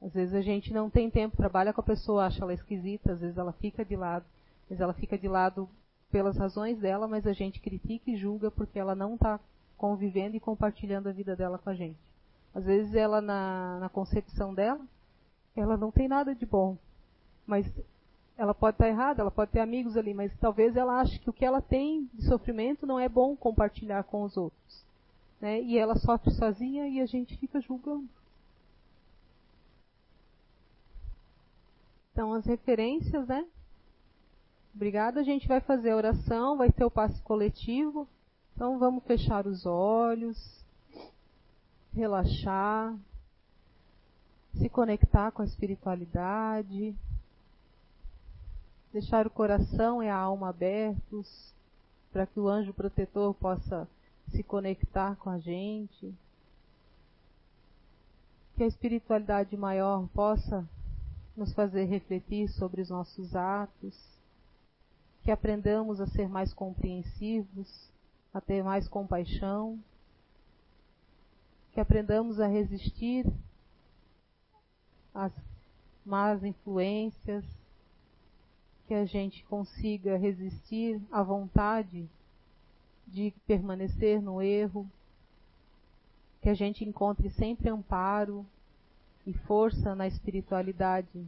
Às 0.01 0.13
vezes 0.13 0.35
a 0.35 0.41
gente 0.41 0.73
não 0.73 0.89
tem 0.89 1.11
tempo, 1.11 1.37
trabalha 1.37 1.73
com 1.73 1.81
a 1.81 1.85
pessoa, 1.85 2.27
acha 2.27 2.43
ela 2.43 2.55
esquisita, 2.55 3.13
às 3.13 3.21
vezes 3.21 3.37
ela 3.37 3.53
fica 3.53 3.85
de 3.85 3.97
lado, 3.97 4.25
mas 4.69 4.81
ela 4.81 4.93
fica 4.95 5.19
de 5.19 5.29
lado 5.29 5.69
pelas 6.11 6.37
razões 6.37 6.79
dela, 6.79 7.09
mas 7.09 7.27
a 7.27 7.33
gente 7.33 7.61
critica 7.61 8.11
e 8.11 8.17
julga 8.17 8.51
porque 8.51 8.79
ela 8.79 8.95
não 8.95 9.15
está 9.15 9.41
convivendo 9.85 10.35
e 10.35 10.41
compartilhando 10.41 11.11
a 11.11 11.12
vida 11.12 11.37
dela 11.37 11.59
com 11.59 11.68
a 11.68 11.74
gente. 11.74 11.99
Às 12.55 12.64
vezes 12.64 12.95
ela, 12.95 13.20
na, 13.20 13.78
na 13.80 13.89
concepção 13.91 14.55
dela, 14.55 14.80
ela 15.55 15.76
não 15.76 15.91
tem 15.91 16.09
nada 16.09 16.35
de 16.35 16.47
bom. 16.47 16.78
Mas 17.47 17.70
ela 18.39 18.55
pode 18.55 18.76
estar 18.76 18.89
errada, 18.89 19.20
ela 19.20 19.30
pode 19.30 19.51
ter 19.51 19.61
amigos 19.61 19.95
ali, 19.95 20.14
mas 20.14 20.35
talvez 20.39 20.74
ela 20.74 21.03
ache 21.03 21.18
que 21.18 21.28
o 21.28 21.35
que 21.35 21.45
ela 21.45 21.61
tem 21.61 22.09
de 22.14 22.24
sofrimento 22.24 22.87
não 22.87 22.99
é 22.99 23.11
bom 23.11 23.37
compartilhar 23.37 24.05
com 24.05 24.22
os 24.22 24.39
outros. 24.39 24.87
Né? 25.39 25.61
E 25.61 25.76
ela 25.76 25.97
sofre 25.97 26.30
sozinha 26.30 26.89
e 26.89 26.99
a 26.99 27.07
gente 27.07 27.37
fica 27.37 27.61
julgando. 27.61 28.09
Então, 32.11 32.32
as 32.32 32.47
referências, 32.47 33.28
né? 33.28 33.47
Obrigada. 34.74 35.20
A 35.20 35.24
gente 35.24 35.47
vai 35.47 35.61
fazer 35.61 35.91
a 35.91 35.97
oração, 35.97 36.57
vai 36.57 36.72
ter 36.72 36.87
o 36.87 36.91
passe 36.91 37.20
coletivo. 37.20 38.09
Então 38.55 38.79
vamos 38.79 39.03
fechar 39.03 39.49
os 39.49 39.67
olhos, 39.67 40.65
relaxar, 41.93 42.97
se 44.55 44.69
conectar 44.69 45.33
com 45.33 45.43
a 45.43 45.45
espiritualidade, 45.45 46.95
deixar 48.93 49.27
o 49.27 49.31
coração 49.31 50.01
e 50.01 50.09
a 50.09 50.17
alma 50.17 50.51
abertos 50.51 51.53
para 52.13 52.29
que 52.29 52.39
o 52.39 52.49
anjo 52.49 52.73
protetor 52.73 53.35
possa 53.35 53.89
se 54.29 54.45
conectar 54.45 55.17
com 55.17 55.31
a 55.31 55.39
gente, 55.39 56.15
que 58.57 58.63
a 58.63 58.69
espiritualidade 58.69 59.57
maior 59.57 60.07
possa 60.15 60.65
nos 61.37 61.53
fazer 61.53 61.87
refletir 61.87 62.49
sobre 62.51 62.81
os 62.81 62.89
nossos 62.89 63.35
atos, 63.35 63.99
que 65.25 65.33
aprendamos 65.33 66.01
a 66.01 66.07
ser 66.07 66.29
mais 66.29 66.55
compreensivos 66.55 67.93
a 68.35 68.41
ter 68.41 68.64
mais 68.64 68.89
compaixão, 68.89 69.78
que 71.72 71.80
aprendamos 71.80 72.41
a 72.41 72.49
resistir 72.49 73.24
às 75.14 75.32
más 76.05 76.43
influências, 76.43 77.45
que 78.89 78.95
a 78.95 79.05
gente 79.05 79.45
consiga 79.45 80.16
resistir 80.16 81.01
à 81.12 81.22
vontade 81.22 82.09
de 83.07 83.32
permanecer 83.47 84.20
no 84.20 84.43
erro, 84.43 84.91
que 86.43 86.49
a 86.49 86.55
gente 86.55 86.85
encontre 86.85 87.30
sempre 87.30 87.70
amparo 87.70 88.45
e 89.24 89.32
força 89.32 89.95
na 89.95 90.09
espiritualidade 90.09 91.24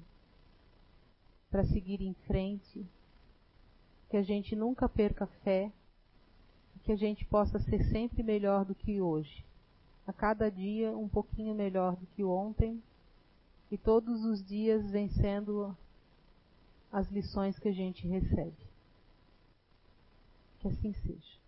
para 1.51 1.65
seguir 1.65 2.03
em 2.03 2.15
frente, 2.27 2.85
que 4.11 4.17
a 4.17 4.23
gente 4.23 4.57
nunca 4.57 4.89
perca 4.89 5.27
fé 5.45 5.71
que 6.87 6.93
a 6.93 6.97
gente 6.97 7.25
possa 7.25 7.59
ser 7.59 7.83
sempre 7.91 8.23
melhor 8.23 8.65
do 8.65 8.73
que 8.73 9.01
hoje. 9.01 9.45
A 10.07 10.13
cada 10.13 10.49
dia 10.49 10.97
um 10.97 11.09
pouquinho 11.09 11.53
melhor 11.53 11.97
do 11.97 12.07
que 12.07 12.23
ontem 12.23 12.81
e 13.73 13.77
todos 13.77 14.25
os 14.25 14.41
dias 14.47 14.89
vencendo 14.89 15.77
as 16.93 17.11
lições 17.11 17.59
que 17.59 17.67
a 17.67 17.73
gente 17.73 18.07
recebe. 18.07 18.55
Que 20.61 20.69
assim 20.69 20.93
seja. 20.93 21.46